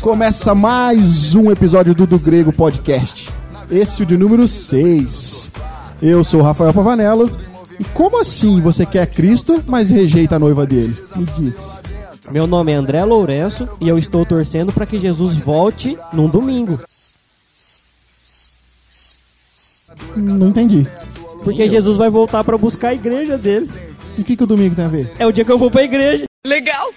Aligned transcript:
Começa 0.00 0.54
mais 0.54 1.34
um 1.34 1.50
episódio 1.50 1.94
do 1.94 2.06
Do 2.06 2.18
Grego 2.18 2.52
Podcast. 2.52 3.30
Esse 3.70 4.00
é 4.00 4.04
o 4.04 4.06
de 4.06 4.16
número 4.16 4.48
6. 4.48 5.50
Eu 6.00 6.24
sou 6.24 6.40
o 6.40 6.42
Rafael 6.42 6.72
Pavanello. 6.72 7.30
E 7.80 7.84
como 7.94 8.20
assim 8.20 8.60
você 8.60 8.84
quer 8.84 9.06
Cristo, 9.06 9.64
mas 9.66 9.88
rejeita 9.88 10.36
a 10.36 10.38
noiva 10.38 10.66
dele? 10.66 10.94
Me 11.16 11.24
diz. 11.24 11.80
Meu 12.30 12.46
nome 12.46 12.72
é 12.72 12.74
André 12.74 13.02
Lourenço 13.02 13.66
e 13.80 13.88
eu 13.88 13.96
estou 13.96 14.26
torcendo 14.26 14.70
para 14.70 14.84
que 14.84 15.00
Jesus 15.00 15.34
volte 15.34 15.96
num 16.12 16.28
domingo. 16.28 16.78
Não 20.14 20.48
entendi. 20.48 20.86
Porque 21.42 21.66
Jesus 21.66 21.96
vai 21.96 22.10
voltar 22.10 22.44
para 22.44 22.58
buscar 22.58 22.88
a 22.88 22.94
igreja 22.94 23.38
dele. 23.38 23.70
E 24.18 24.20
o 24.20 24.24
que, 24.24 24.36
que 24.36 24.44
o 24.44 24.46
domingo 24.46 24.74
tem 24.74 24.84
a 24.84 24.88
ver? 24.88 25.10
É 25.18 25.26
o 25.26 25.32
dia 25.32 25.42
que 25.42 25.50
eu 25.50 25.58
vou 25.58 25.70
pra 25.70 25.82
igreja. 25.82 26.24
Legal, 26.46 26.92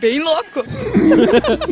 bem 0.00 0.20
louco. 0.20 0.64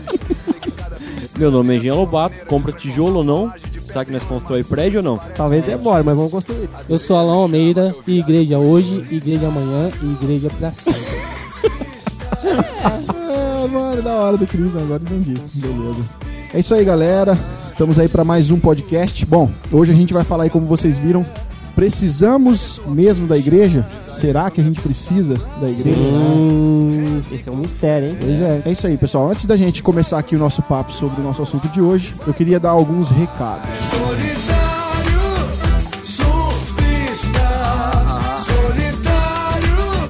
Meu 1.36 1.50
nome 1.50 1.77
é 1.77 1.80
Jean 1.80 1.97
Lobato, 1.97 2.47
compra 2.47 2.70
tijolo 2.70 3.19
ou 3.19 3.24
não? 3.24 3.52
Sabe 3.92 4.06
que 4.06 4.12
nós 4.12 4.23
constrói 4.23 4.64
prédio 4.64 5.01
ou 5.01 5.05
não? 5.05 5.19
Talvez 5.37 5.62
demore, 5.64 6.02
mas 6.02 6.16
vamos 6.16 6.30
construir. 6.30 6.69
Eu 6.88 6.98
sou 6.98 7.16
Alain 7.16 7.37
Almeida, 7.37 7.95
e 8.06 8.20
igreja 8.20 8.59
hoje, 8.59 9.05
igreja 9.10 9.48
amanhã 9.48 9.91
e 10.02 10.12
igreja 10.12 10.48
pra 10.59 10.73
sempre. 10.73 11.02
Ah, 12.84 13.69
mano, 13.69 14.03
da 14.03 14.11
hora 14.14 14.36
do 14.36 14.47
Cristo, 14.47 14.77
agora 14.77 15.00
entendi. 15.03 15.34
Beleza. 15.55 16.00
É 16.53 16.58
isso 16.58 16.75
aí, 16.75 16.84
galera. 16.84 17.39
Estamos 17.69 17.98
aí 17.98 18.08
para 18.08 18.25
mais 18.25 18.50
um 18.50 18.58
podcast. 18.58 19.25
Bom, 19.25 19.50
hoje 19.70 19.92
a 19.92 19.94
gente 19.94 20.12
vai 20.12 20.25
falar 20.25 20.44
aí, 20.44 20.50
como 20.50 20.66
vocês 20.66 20.98
viram, 20.98 21.25
precisamos 21.75 22.81
mesmo 22.87 23.27
da 23.27 23.37
igreja? 23.37 23.87
Será 24.20 24.51
que 24.51 24.61
a 24.61 24.65
gente 24.65 24.81
precisa 24.81 25.34
da 25.61 25.69
igreja? 25.69 25.98
Hum, 25.98 27.20
esse 27.31 27.48
é 27.48 27.53
um 27.53 27.56
mistério, 27.56 28.09
hein? 28.11 28.17
Pois 28.20 28.41
é. 28.41 28.62
É 28.65 28.73
isso 28.73 28.87
aí, 28.87 28.97
pessoal. 28.97 29.31
Antes 29.31 29.47
da 29.47 29.56
gente 29.56 29.83
começar 29.83 30.19
aqui 30.19 30.37
o 30.37 30.39
nosso 30.39 30.62
papo 30.62 30.93
sobre 30.93 31.20
o 31.20 31.25
nosso 31.25 31.43
assunto 31.43 31.69
de 31.69 31.81
hoje, 31.81 32.15
eu 32.27 32.33
queria 32.33 32.61
dar 32.61 32.70
alguns 32.70 33.11
recados. 33.11 33.69
Solitário, 33.91 35.20
surfista. 36.05 37.50
Solitário. 38.39 40.09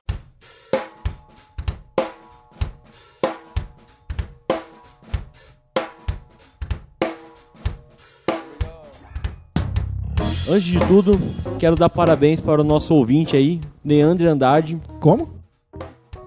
Antes 10.48 10.64
de 10.64 10.80
tudo, 10.80 11.18
quero 11.62 11.76
dar 11.76 11.88
parabéns 11.88 12.40
para 12.40 12.60
o 12.60 12.64
nosso 12.64 12.92
ouvinte 12.92 13.36
aí, 13.36 13.60
Neandre 13.84 14.26
Andrade. 14.26 14.76
Como? 14.98 15.28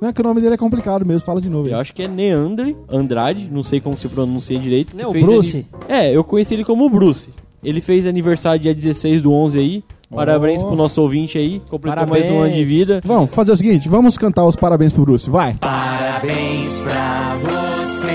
Não 0.01 0.07
é 0.07 0.13
que 0.13 0.21
o 0.21 0.23
nome 0.23 0.39
dele 0.39 0.53
é 0.53 0.57
complicado 0.57 1.05
mesmo, 1.05 1.25
fala 1.25 1.41
de 1.41 1.49
novo. 1.49 1.67
aí. 1.67 1.73
Eu 1.73 1.79
acho 1.79 1.93
que 1.93 2.03
é 2.03 2.07
Neandre 2.07 2.73
Andrade, 2.89 3.49
não 3.51 3.61
sei 3.61 3.81
como 3.81 3.97
se 3.97 4.07
pronuncia 4.07 4.57
direito. 4.57 4.95
Não 4.95 5.13
é 5.13 5.19
Bruce? 5.21 5.67
É, 5.89 6.15
eu 6.15 6.23
conheci 6.23 6.53
ele 6.53 6.63
como 6.63 6.89
Bruce. 6.89 7.31
Ele 7.61 7.81
fez 7.81 8.07
aniversário 8.07 8.61
dia 8.61 8.73
16 8.73 9.21
do 9.21 9.33
11 9.33 9.59
aí. 9.59 9.83
Parabéns 10.09 10.61
Oh. 10.63 10.67
pro 10.67 10.75
nosso 10.77 11.01
ouvinte 11.01 11.37
aí, 11.37 11.59
completou 11.69 12.05
Parabéns. 12.05 12.27
mais 12.27 12.31
um 12.33 12.41
ano 12.41 12.53
de 12.53 12.63
vida. 12.63 13.01
Vamos 13.03 13.29
fazer 13.35 13.51
o 13.51 13.57
seguinte, 13.57 13.89
vamos 13.89 14.17
cantar 14.17 14.45
os 14.45 14.55
parabéns 14.55 14.93
pro 14.93 15.01
Bruce, 15.03 15.29
vai. 15.29 15.55
Parabéns 15.55 16.81
pra 16.81 17.35
você 17.41 18.13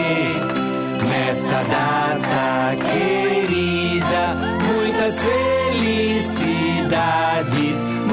nesta 1.06 1.50
data 1.64 2.76
querida. 2.76 4.36
Muitas 4.74 5.22
felicidades, 5.22 6.79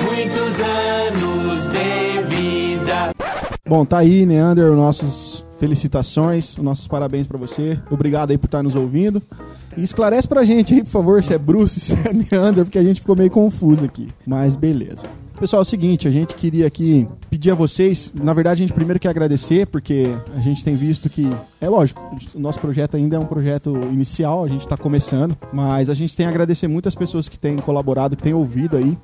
muitos 0.04 0.60
anos 0.62 1.68
de 1.68 2.36
vida. 2.36 3.12
Bom, 3.68 3.86
tá 3.86 3.98
aí, 4.00 4.26
Neander, 4.26 4.72
nossas 4.74 5.46
felicitações, 5.60 6.56
nossos 6.58 6.88
parabéns 6.88 7.28
pra 7.28 7.38
você. 7.38 7.80
Obrigado 7.90 8.32
aí 8.32 8.38
por 8.38 8.46
estar 8.46 8.64
nos 8.64 8.76
ouvindo. 8.76 9.22
E 9.76 9.84
esclarece 9.84 10.28
pra 10.28 10.46
gente 10.46 10.74
aí, 10.74 10.84
por 10.84 10.90
favor, 10.90 11.24
se 11.24 11.34
é 11.34 11.38
Bruce, 11.38 11.80
se 11.80 11.94
é 11.94 12.14
Neander, 12.14 12.66
porque 12.66 12.80
a 12.80 12.84
gente 12.84 13.02
ficou 13.02 13.16
meio 13.16 13.30
confuso 13.30 13.86
aqui. 13.86 14.08
Mas 14.26 14.56
beleza. 14.56 15.08
Pessoal, 15.40 15.62
é 15.62 15.62
o 15.62 15.66
seguinte, 15.66 16.08
a 16.08 16.12
gente 16.12 16.34
queria 16.34 16.66
aqui 16.66 17.08
pedir 17.30 17.52
a 17.52 17.56
vocês, 17.56 18.12
na 18.16 18.34
verdade 18.34 18.64
a 18.64 18.66
gente 18.68 18.74
primeiro 18.74 19.00
quer 19.00 19.10
agradecer, 19.10 19.68
porque 19.68 20.08
a 20.36 20.40
gente 20.40 20.64
tem 20.66 20.76
visto 20.76 21.10
que, 21.12 21.30
é 21.62 21.70
lógico, 21.70 22.02
o 22.34 22.40
nosso 22.40 22.60
projeto 22.60 22.98
ainda 22.98 23.18
é 23.18 23.20
um 23.20 23.26
projeto 23.26 23.72
inicial, 23.94 24.44
a 24.44 24.48
gente 24.48 24.62
está 24.62 24.76
começando, 24.76 25.38
mas 25.54 25.92
a 25.92 25.94
gente 25.94 26.18
tem 26.18 26.26
a 26.26 26.30
agradecer 26.30 26.68
muitas 26.68 26.96
pessoas 26.96 27.30
que 27.30 27.38
têm 27.38 27.56
colaborado, 27.58 28.16
que 28.16 28.24
têm 28.24 28.34
ouvido 28.34 28.78
aí, 28.78 28.98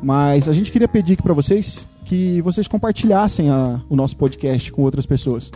mas 0.00 0.48
a 0.48 0.52
gente 0.52 0.70
queria 0.70 0.86
pedir 0.86 1.14
aqui 1.14 1.22
pra 1.22 1.34
vocês 1.34 1.86
que 2.04 2.40
vocês 2.42 2.68
compartilhassem 2.68 3.50
a- 3.50 3.80
o 3.90 3.96
nosso 3.96 4.16
podcast 4.16 4.70
com 4.70 4.82
outras 4.82 5.04
pessoas. 5.04 5.50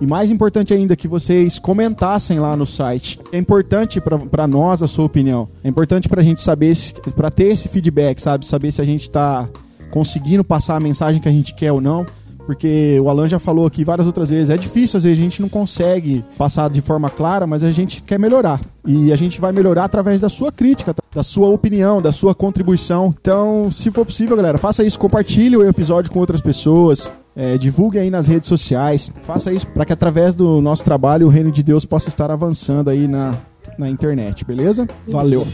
E 0.00 0.06
mais 0.06 0.30
importante 0.30 0.72
ainda, 0.74 0.94
que 0.96 1.06
vocês 1.08 1.58
comentassem 1.58 2.38
lá 2.40 2.56
no 2.56 2.66
site. 2.66 3.18
É 3.32 3.38
importante 3.38 4.00
pra 4.00 4.46
nós 4.46 4.82
a 4.82 4.88
sua 4.88 5.04
opinião. 5.04 5.48
É 5.62 5.68
importante 5.68 6.08
pra 6.08 6.20
gente 6.20 6.42
saber, 6.42 6.76
pra 7.14 7.30
ter 7.30 7.52
esse 7.52 7.68
feedback, 7.68 8.20
sabe? 8.20 8.44
Saber 8.44 8.72
se 8.72 8.82
a 8.82 8.84
gente 8.84 9.08
tá 9.08 9.48
conseguindo 9.90 10.44
passar 10.44 10.76
a 10.76 10.80
mensagem 10.80 11.20
que 11.20 11.28
a 11.28 11.32
gente 11.32 11.54
quer 11.54 11.72
ou 11.72 11.80
não. 11.80 12.06
Porque 12.46 13.00
o 13.00 13.08
Alan 13.08 13.26
já 13.26 13.38
falou 13.38 13.66
aqui 13.66 13.84
várias 13.84 14.06
outras 14.06 14.28
vezes, 14.30 14.50
é 14.50 14.56
difícil, 14.56 14.98
às 14.98 15.04
vezes 15.04 15.18
a 15.18 15.22
gente 15.22 15.40
não 15.40 15.48
consegue 15.48 16.24
passar 16.36 16.68
de 16.68 16.80
forma 16.80 17.08
clara, 17.08 17.46
mas 17.46 17.62
a 17.62 17.72
gente 17.72 18.02
quer 18.02 18.18
melhorar. 18.18 18.60
E 18.86 19.12
a 19.12 19.16
gente 19.16 19.40
vai 19.40 19.50
melhorar 19.50 19.84
através 19.84 20.20
da 20.20 20.28
sua 20.28 20.52
crítica, 20.52 20.94
da 21.14 21.22
sua 21.22 21.48
opinião, 21.48 22.02
da 22.02 22.12
sua 22.12 22.34
contribuição. 22.34 23.14
Então, 23.18 23.70
se 23.70 23.90
for 23.90 24.04
possível, 24.04 24.36
galera, 24.36 24.58
faça 24.58 24.84
isso, 24.84 24.98
compartilhe 24.98 25.56
o 25.56 25.66
episódio 25.66 26.10
com 26.10 26.18
outras 26.18 26.40
pessoas. 26.40 27.10
É, 27.36 27.58
divulgue 27.58 27.98
aí 27.98 28.10
nas 28.10 28.26
redes 28.26 28.48
sociais. 28.48 29.10
Faça 29.22 29.52
isso 29.52 29.66
para 29.68 29.84
que 29.84 29.92
através 29.92 30.36
do 30.36 30.60
nosso 30.60 30.84
trabalho 30.84 31.26
o 31.26 31.30
reino 31.30 31.50
de 31.50 31.62
Deus 31.62 31.84
possa 31.84 32.08
estar 32.08 32.30
avançando 32.30 32.90
aí 32.90 33.08
na, 33.08 33.34
na 33.78 33.88
internet, 33.88 34.44
beleza? 34.44 34.86
Valeu. 35.08 35.46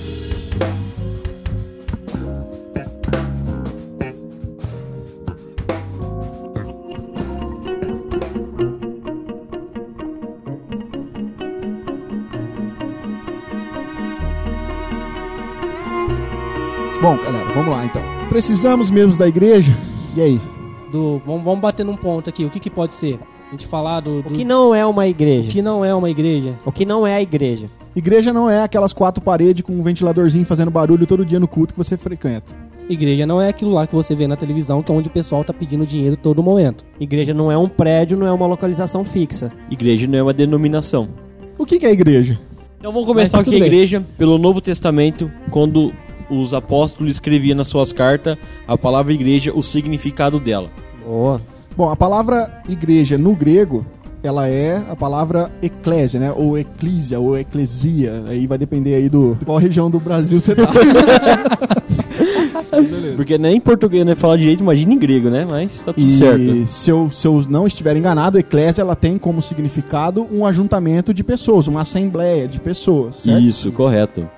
Bom, 17.11 17.17
galera, 17.17 17.53
vamos 17.53 17.73
lá 17.73 17.85
então. 17.85 18.01
Precisamos 18.29 18.89
mesmo 18.89 19.19
da 19.19 19.27
igreja? 19.27 19.77
E 20.15 20.23
aí? 20.23 20.41
Do, 20.93 21.21
vamos, 21.27 21.43
vamos 21.43 21.59
bater 21.59 21.85
num 21.85 21.97
ponto 21.97 22.31
aqui. 22.31 22.45
O 22.45 22.51
que, 22.51 22.61
que 22.61 22.71
pode 22.71 22.95
ser? 22.95 23.19
A 23.49 23.51
gente 23.51 23.67
falar 23.67 23.99
do, 23.99 24.23
do 24.23 24.29
O 24.29 24.33
que 24.33 24.45
não 24.45 24.73
é 24.73 24.87
uma 24.87 25.03
o 25.03 25.07
igreja? 25.07 25.51
que 25.51 25.61
não 25.61 25.85
é 25.85 25.93
uma 25.93 26.09
igreja. 26.09 26.55
O 26.65 26.71
que 26.71 26.87
não 26.87 27.05
é 27.05 27.17
a 27.17 27.21
igreja? 27.21 27.67
Igreja 27.97 28.33
não 28.33 28.49
é 28.49 28.63
aquelas 28.63 28.93
quatro 28.93 29.21
paredes 29.25 29.65
com 29.65 29.73
um 29.73 29.83
ventiladorzinho 29.83 30.47
fazendo 30.47 30.71
barulho 30.71 31.05
todo 31.05 31.27
dia 31.27 31.41
no 31.41 31.49
culto 31.49 31.75
que 31.75 31.79
você 31.79 31.97
frequenta. 31.97 32.57
Igreja 32.89 33.27
não 33.27 33.43
é 33.43 33.49
aquilo 33.49 33.73
lá 33.73 33.89
que 33.89 33.95
você 33.97 34.15
vê 34.15 34.29
na 34.29 34.37
televisão, 34.37 34.81
que 34.81 34.93
é 34.93 34.95
onde 34.95 35.09
o 35.09 35.11
pessoal 35.11 35.43
tá 35.43 35.53
pedindo 35.53 35.85
dinheiro 35.85 36.17
todo 36.17 36.41
momento. 36.45 36.85
Igreja 37.01 37.35
não 37.35 37.51
é 37.51 37.59
um 37.59 37.69
prédio, 37.69 38.17
não 38.17 38.29
é 38.29 38.31
uma 38.31 38.47
localização 38.47 39.03
fixa. 39.03 39.51
Igreja 39.69 40.07
não 40.07 40.17
é 40.17 40.23
uma 40.23 40.33
denominação. 40.33 41.09
O 41.59 41.67
que, 41.67 41.81
que 41.81 41.87
é 41.87 41.91
igreja? 41.91 42.39
Então 42.79 42.93
vamos 42.93 43.09
começar 43.09 43.39
Mas 43.39 43.47
tá 43.47 43.51
aqui 43.51 43.57
a 43.57 43.65
bem. 43.65 43.67
igreja 43.67 44.07
pelo 44.17 44.39
Novo 44.39 44.61
Testamento, 44.61 45.29
quando 45.51 45.93
os 46.31 46.55
apóstolos 46.55 47.13
escreviam 47.13 47.57
nas 47.57 47.69
suas 47.69 47.93
cartas 47.93 48.37
a 48.67 48.79
palavra 48.79 49.13
igreja, 49.13 49.53
o 49.55 49.63
significado 49.63 50.39
dela. 50.41 50.71
Boa. 51.05 51.41
Bom, 51.77 51.91
a 51.91 51.97
palavra 51.97 52.63
igreja 52.69 53.17
no 53.17 53.35
grego, 53.35 53.85
ela 54.23 54.49
é 54.49 54.77
a 54.89 54.97
palavra 54.97 55.51
eclésia, 55.63 56.21
né? 56.21 56.33
Ou 56.37 56.59
eclísia, 56.59 57.19
ou 57.19 57.39
eclesia. 57.39 58.25
Aí 58.27 58.47
vai 58.47 58.59
depender 58.59 58.95
aí 58.95 59.09
do 59.09 59.37
qual 59.45 59.59
região 59.59 59.91
do 59.91 59.99
Brasil 59.99 60.41
você 60.41 60.55
tá. 60.55 60.69
Porque 63.17 63.37
nem 63.39 63.57
em 63.57 63.61
português 63.61 64.05
não 64.05 64.13
é 64.13 64.15
falar 64.15 64.37
direito, 64.37 64.61
imagina 64.63 64.93
em 64.93 64.99
grego, 64.99 65.29
né? 65.31 65.47
Mas 65.49 65.83
tá 65.83 65.93
tudo 65.93 66.07
E 66.07 66.11
certo. 66.11 66.67
se 66.67 66.91
eu, 66.91 67.11
se 67.11 67.27
eu 67.27 67.43
não 67.49 67.67
estiver 67.67 67.97
enganado, 67.97 68.39
eclésia 68.39 68.83
ela 68.83 68.95
tem 68.95 69.19
como 69.19 69.43
significado 69.43 70.27
um 70.33 70.47
ajuntamento 70.47 71.13
de 71.13 71.25
pessoas, 71.25 71.67
uma 71.67 71.81
assembleia 71.81 72.47
de 72.47 72.61
pessoas, 72.61 73.17
certo? 73.17 73.41
Isso, 73.41 73.73
correto. 73.73 74.29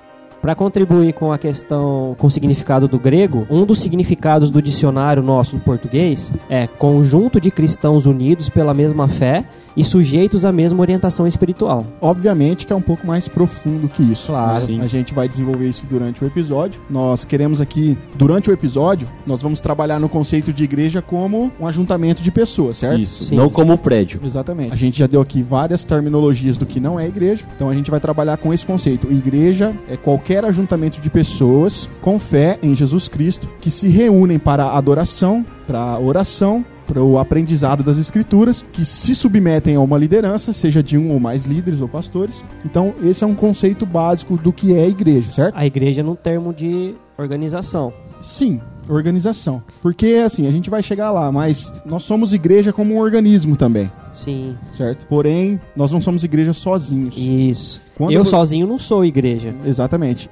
Para 0.43 0.55
contribuir 0.55 1.13
com 1.13 1.31
a 1.31 1.37
questão, 1.37 2.17
com 2.19 2.27
o 2.27 2.29
significado 2.29 2.85
do 2.85 2.99
grego, 2.99 3.47
um 3.49 3.65
dos 3.65 3.79
significados 3.79 4.51
do 4.51 4.61
dicionário 4.61 5.23
nosso 5.23 5.55
do 5.55 5.61
português 5.61 6.33
é 6.49 6.67
conjunto 6.67 7.39
de 7.39 7.49
cristãos 7.49 8.05
unidos 8.05 8.49
pela 8.49 8.73
mesma 8.73 9.07
fé 9.07 9.45
e 9.75 9.83
sujeitos 9.83 10.45
à 10.45 10.51
mesma 10.51 10.81
orientação 10.81 11.27
espiritual. 11.27 11.85
Obviamente 12.01 12.65
que 12.65 12.73
é 12.73 12.75
um 12.75 12.81
pouco 12.81 13.05
mais 13.05 13.27
profundo 13.27 13.87
que 13.87 14.03
isso. 14.03 14.27
Claro. 14.27 14.65
Sim. 14.65 14.81
A 14.81 14.87
gente 14.87 15.13
vai 15.13 15.27
desenvolver 15.27 15.69
isso 15.69 15.85
durante 15.89 16.23
o 16.23 16.27
episódio. 16.27 16.81
Nós 16.89 17.25
queremos 17.25 17.59
aqui, 17.61 17.97
durante 18.15 18.49
o 18.49 18.53
episódio, 18.53 19.07
nós 19.25 19.41
vamos 19.41 19.59
trabalhar 19.59 19.99
no 19.99 20.09
conceito 20.09 20.53
de 20.53 20.63
igreja 20.63 21.01
como 21.01 21.51
um 21.59 21.67
ajuntamento 21.67 22.21
de 22.21 22.31
pessoas, 22.31 22.77
certo? 22.77 22.99
Isso. 22.99 23.25
Sim. 23.25 23.35
Não 23.35 23.49
como 23.49 23.77
prédio. 23.77 24.19
Exatamente. 24.23 24.73
A 24.73 24.75
gente 24.75 24.99
já 24.99 25.07
deu 25.07 25.21
aqui 25.21 25.41
várias 25.41 25.83
terminologias 25.83 26.57
do 26.57 26.65
que 26.65 26.79
não 26.79 26.99
é 26.99 27.07
igreja, 27.07 27.45
então 27.55 27.69
a 27.69 27.73
gente 27.73 27.89
vai 27.89 27.99
trabalhar 27.99 28.37
com 28.37 28.53
esse 28.53 28.65
conceito. 28.65 29.11
Igreja 29.11 29.75
é 29.87 29.97
qualquer 29.97 30.45
ajuntamento 30.45 31.01
de 31.01 31.09
pessoas 31.09 31.89
com 32.01 32.19
fé 32.19 32.59
em 32.61 32.75
Jesus 32.75 33.07
Cristo 33.07 33.49
que 33.59 33.71
se 33.71 33.87
reúnem 33.87 34.39
para 34.39 34.65
a 34.65 34.77
adoração, 34.77 35.45
para 35.65 35.79
a 35.79 35.99
oração, 35.99 36.65
para 36.87 37.01
o 37.03 37.17
aprendizado 37.17 37.83
das 37.83 37.97
escrituras, 37.97 38.63
que 38.71 38.83
se 38.85 39.15
submetem 39.15 39.75
a 39.75 39.79
uma 39.79 39.97
liderança, 39.97 40.53
seja 40.53 40.81
de 40.83 40.97
um 40.97 41.11
ou 41.11 41.19
mais 41.19 41.45
líderes 41.45 41.81
ou 41.81 41.87
pastores. 41.87 42.43
Então, 42.65 42.93
esse 43.03 43.23
é 43.23 43.27
um 43.27 43.35
conceito 43.35 43.85
básico 43.85 44.37
do 44.37 44.51
que 44.53 44.73
é 44.73 44.87
igreja, 44.87 45.31
certo? 45.31 45.55
A 45.57 45.65
igreja 45.65 46.03
num 46.03 46.15
termo 46.15 46.53
de 46.53 46.95
organização. 47.17 47.93
Sim, 48.21 48.61
organização. 48.87 49.61
Porque 49.81 50.21
assim, 50.25 50.47
a 50.47 50.51
gente 50.51 50.69
vai 50.69 50.81
chegar 50.81 51.11
lá, 51.11 51.31
mas 51.31 51.71
nós 51.85 52.03
somos 52.03 52.33
igreja 52.33 52.71
como 52.71 52.93
um 52.95 52.99
organismo 52.99 53.55
também, 53.57 53.91
Sim, 54.13 54.55
certo? 54.71 55.07
Porém, 55.07 55.59
nós 55.75 55.91
não 55.91 56.01
somos 56.01 56.23
igreja 56.23 56.53
sozinhos. 56.53 57.15
isso. 57.17 57.81
Quando 57.97 58.11
Eu 58.13 58.23
vo- 58.23 58.29
sozinho 58.29 58.65
não 58.67 58.77
sou 58.77 59.03
igreja. 59.03 59.53
Exatamente. 59.65 60.29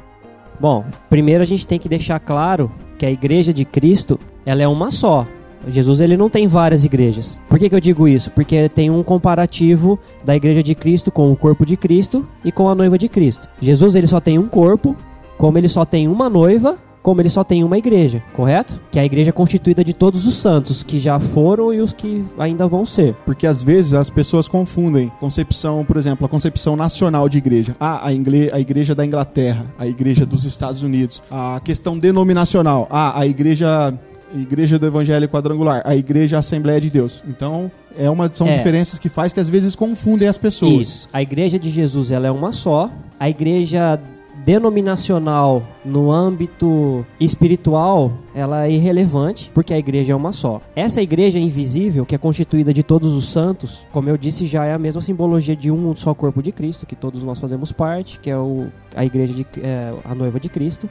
Bom, 0.59 0.85
primeiro 1.09 1.41
a 1.43 1.45
gente 1.45 1.67
tem 1.67 1.79
que 1.79 1.89
deixar 1.89 2.19
claro 2.19 2.71
que 2.97 3.05
a 3.05 3.11
igreja 3.11 3.51
de 3.53 3.65
Cristo, 3.65 4.19
ela 4.45 4.61
é 4.61 4.67
uma 4.67 4.91
só. 4.91 5.27
Jesus 5.67 5.99
ele 6.01 6.17
não 6.17 6.29
tem 6.29 6.47
várias 6.47 6.83
igrejas. 6.85 7.39
Por 7.49 7.57
que, 7.59 7.69
que 7.69 7.75
eu 7.75 7.79
digo 7.79 8.07
isso? 8.07 8.31
Porque 8.31 8.67
tem 8.69 8.89
um 8.89 9.03
comparativo 9.03 9.99
da 10.23 10.35
igreja 10.35 10.61
de 10.63 10.75
Cristo 10.75 11.11
com 11.11 11.31
o 11.31 11.35
corpo 11.35 11.65
de 11.65 11.77
Cristo 11.77 12.27
e 12.43 12.51
com 12.51 12.67
a 12.69 12.75
noiva 12.75 12.97
de 12.97 13.07
Cristo. 13.09 13.47
Jesus 13.61 13.95
ele 13.95 14.07
só 14.07 14.19
tem 14.19 14.37
um 14.39 14.47
corpo, 14.47 14.95
como 15.37 15.57
ele 15.57 15.67
só 15.69 15.85
tem 15.85 16.07
uma 16.07 16.29
noiva, 16.29 16.77
como 17.03 17.19
ele 17.19 17.31
só 17.31 17.43
tem 17.43 17.63
uma 17.63 17.79
igreja, 17.79 18.21
correto? 18.31 18.79
Que 18.91 18.99
é 18.99 19.01
a 19.01 19.05
igreja 19.05 19.31
constituída 19.33 19.83
de 19.83 19.91
todos 19.91 20.27
os 20.27 20.35
santos 20.35 20.83
que 20.83 20.99
já 20.99 21.19
foram 21.19 21.73
e 21.73 21.81
os 21.81 21.91
que 21.91 22.23
ainda 22.37 22.67
vão 22.67 22.85
ser. 22.85 23.15
Porque 23.25 23.47
às 23.47 23.63
vezes 23.63 23.95
as 23.95 24.07
pessoas 24.07 24.47
confundem 24.47 25.11
concepção, 25.19 25.83
por 25.83 25.97
exemplo, 25.97 26.27
a 26.27 26.29
concepção 26.29 26.75
nacional 26.75 27.27
de 27.27 27.39
igreja. 27.39 27.75
Ah, 27.79 28.05
a, 28.07 28.13
ingle- 28.13 28.51
a 28.53 28.59
igreja 28.59 28.93
da 28.93 29.03
Inglaterra, 29.03 29.65
a 29.79 29.87
igreja 29.87 30.27
dos 30.27 30.45
Estados 30.45 30.83
Unidos. 30.83 31.23
A 31.31 31.59
questão 31.63 31.97
denominacional. 31.97 32.87
Ah, 32.91 33.19
a 33.19 33.25
igreja 33.25 33.91
igreja 34.33 34.77
do 34.79 34.85
Evangelho 34.85 35.27
Quadrangular, 35.29 35.81
a 35.85 35.95
igreja 35.95 36.37
Assembleia 36.37 36.79
de 36.79 36.89
Deus. 36.89 37.23
Então, 37.27 37.71
é 37.97 38.09
uma, 38.09 38.29
são 38.33 38.47
É. 38.47 38.57
diferenças 38.57 38.97
que 38.99 39.09
faz 39.09 39.33
que 39.33 39.39
às 39.39 39.49
vezes 39.49 39.75
confundem 39.75 40.27
as 40.27 40.37
pessoas. 40.37 40.87
Isso. 40.87 41.09
A 41.11 41.21
igreja 41.21 41.57
de 41.59 41.69
Jesus 41.69 42.11
ela 42.11 42.27
é 42.27 42.31
uma 42.31 42.51
só. 42.51 42.89
A 43.19 43.29
igreja 43.29 43.99
denominacional 44.43 45.63
no 45.85 46.11
âmbito 46.11 47.05
espiritual 47.19 48.11
ela 48.33 48.65
é 48.65 48.71
irrelevante 48.71 49.51
porque 49.53 49.73
a 49.73 49.77
igreja 49.77 50.13
é 50.13 50.15
uma 50.15 50.31
só. 50.31 50.61
Essa 50.75 51.01
igreja 51.01 51.39
invisível 51.39 52.05
que 52.05 52.15
é 52.15 52.17
constituída 52.17 52.73
de 52.73 52.83
todos 52.83 53.13
os 53.13 53.31
santos, 53.31 53.85
como 53.91 54.09
eu 54.09 54.17
disse, 54.17 54.45
já 54.45 54.65
é 54.65 54.73
a 54.73 54.79
mesma 54.79 55.01
simbologia 55.01 55.55
de 55.55 55.69
um 55.69 55.95
só 55.95 56.13
corpo 56.13 56.41
de 56.41 56.51
Cristo 56.51 56.85
que 56.85 56.95
todos 56.95 57.23
nós 57.23 57.39
fazemos 57.39 57.71
parte, 57.71 58.19
que 58.19 58.29
é 58.29 58.37
o, 58.37 58.67
a 58.95 59.05
igreja 59.05 59.33
de 59.33 59.45
é, 59.61 59.93
a 60.05 60.15
noiva 60.15 60.39
de 60.39 60.49
Cristo. 60.49 60.89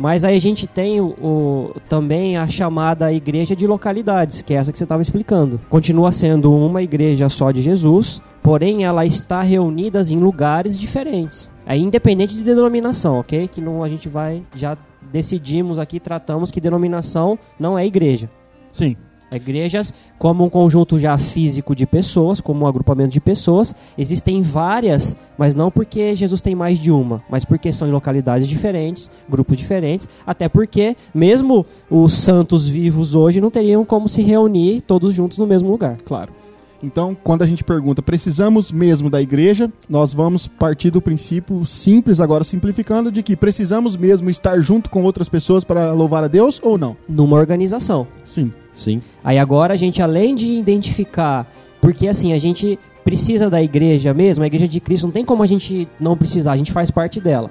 Mas 0.00 0.24
aí 0.24 0.34
a 0.34 0.40
gente 0.40 0.66
tem 0.66 0.98
o, 0.98 1.08
o- 1.08 1.74
também 1.88 2.38
a 2.38 2.48
chamada 2.48 3.12
igreja 3.12 3.54
de 3.54 3.66
localidades, 3.66 4.40
que 4.40 4.54
é 4.54 4.56
essa 4.56 4.72
que 4.72 4.78
você 4.78 4.84
estava 4.84 5.02
explicando. 5.02 5.60
Continua 5.68 6.10
sendo 6.10 6.50
uma 6.54 6.80
igreja 6.82 7.28
só 7.28 7.50
de 7.50 7.60
Jesus, 7.60 8.22
porém 8.42 8.82
ela 8.84 9.04
está 9.04 9.42
reunida 9.42 10.00
em 10.00 10.16
lugares 10.16 10.78
diferentes. 10.80 11.52
É 11.66 11.76
independente 11.76 12.34
de 12.34 12.42
denominação, 12.42 13.20
ok? 13.20 13.46
Que 13.46 13.60
não 13.60 13.82
a 13.82 13.88
gente 13.90 14.08
vai 14.08 14.40
já 14.56 14.74
decidimos 15.12 15.78
aqui, 15.78 16.00
tratamos 16.00 16.50
que 16.50 16.60
denominação 16.62 17.38
não 17.58 17.78
é 17.78 17.84
igreja. 17.84 18.30
Sim. 18.70 18.96
Igrejas, 19.36 19.92
como 20.18 20.44
um 20.44 20.50
conjunto 20.50 20.98
já 20.98 21.16
físico 21.16 21.74
de 21.74 21.86
pessoas, 21.86 22.40
como 22.40 22.64
um 22.64 22.66
agrupamento 22.66 23.10
de 23.10 23.20
pessoas, 23.20 23.74
existem 23.96 24.42
várias, 24.42 25.16
mas 25.38 25.54
não 25.54 25.70
porque 25.70 26.14
Jesus 26.16 26.40
tem 26.40 26.54
mais 26.54 26.78
de 26.78 26.90
uma, 26.90 27.22
mas 27.28 27.44
porque 27.44 27.72
são 27.72 27.88
em 27.88 27.92
localidades 27.92 28.48
diferentes, 28.48 29.10
grupos 29.28 29.56
diferentes, 29.56 30.08
até 30.26 30.48
porque 30.48 30.96
mesmo 31.14 31.64
os 31.90 32.12
santos 32.14 32.68
vivos 32.68 33.14
hoje 33.14 33.40
não 33.40 33.50
teriam 33.50 33.84
como 33.84 34.08
se 34.08 34.22
reunir 34.22 34.80
todos 34.80 35.14
juntos 35.14 35.38
no 35.38 35.46
mesmo 35.46 35.70
lugar. 35.70 35.96
Claro. 36.04 36.39
Então, 36.82 37.14
quando 37.14 37.42
a 37.42 37.46
gente 37.46 37.62
pergunta, 37.62 38.02
precisamos 38.02 38.72
mesmo 38.72 39.10
da 39.10 39.20
igreja, 39.20 39.70
nós 39.88 40.14
vamos 40.14 40.46
partir 40.46 40.90
do 40.90 41.00
princípio 41.00 41.64
simples, 41.66 42.20
agora 42.20 42.42
simplificando, 42.42 43.12
de 43.12 43.22
que 43.22 43.36
precisamos 43.36 43.96
mesmo 43.96 44.30
estar 44.30 44.60
junto 44.60 44.88
com 44.88 45.02
outras 45.02 45.28
pessoas 45.28 45.62
para 45.62 45.92
louvar 45.92 46.24
a 46.24 46.28
Deus 46.28 46.60
ou 46.62 46.78
não? 46.78 46.96
Numa 47.08 47.36
organização. 47.36 48.06
Sim. 48.24 48.52
Sim. 48.74 49.02
Aí 49.22 49.38
agora 49.38 49.74
a 49.74 49.76
gente, 49.76 50.00
além 50.00 50.34
de 50.34 50.50
identificar, 50.52 51.46
porque 51.82 52.08
assim, 52.08 52.32
a 52.32 52.38
gente 52.38 52.78
precisa 53.04 53.50
da 53.50 53.62
igreja 53.62 54.14
mesmo, 54.14 54.44
a 54.44 54.46
igreja 54.46 54.68
de 54.68 54.80
Cristo, 54.80 55.04
não 55.04 55.12
tem 55.12 55.24
como 55.24 55.42
a 55.42 55.46
gente 55.46 55.86
não 55.98 56.16
precisar, 56.16 56.52
a 56.52 56.56
gente 56.56 56.72
faz 56.72 56.90
parte 56.90 57.20
dela. 57.20 57.50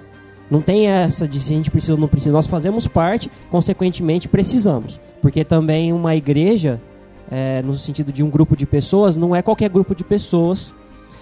Não 0.50 0.62
tem 0.62 0.88
essa 0.88 1.28
de 1.28 1.40
se 1.40 1.54
a 1.54 1.58
gente 1.58 1.70
precisa 1.70 1.94
ou 1.94 2.00
não 2.00 2.08
precisa, 2.08 2.34
nós 2.34 2.48
fazemos 2.48 2.88
parte, 2.88 3.30
consequentemente 3.52 4.28
precisamos. 4.28 5.00
Porque 5.22 5.44
também 5.44 5.94
uma 5.94 6.16
igreja, 6.16 6.82
é, 7.30 7.62
no 7.62 7.76
sentido 7.76 8.12
de 8.12 8.24
um 8.24 8.30
grupo 8.30 8.56
de 8.56 8.66
pessoas, 8.66 9.16
não 9.18 9.36
é 9.36 9.42
qualquer 9.42 9.70
grupo 9.70 9.94
de 9.96 10.04
pessoas, 10.04 10.74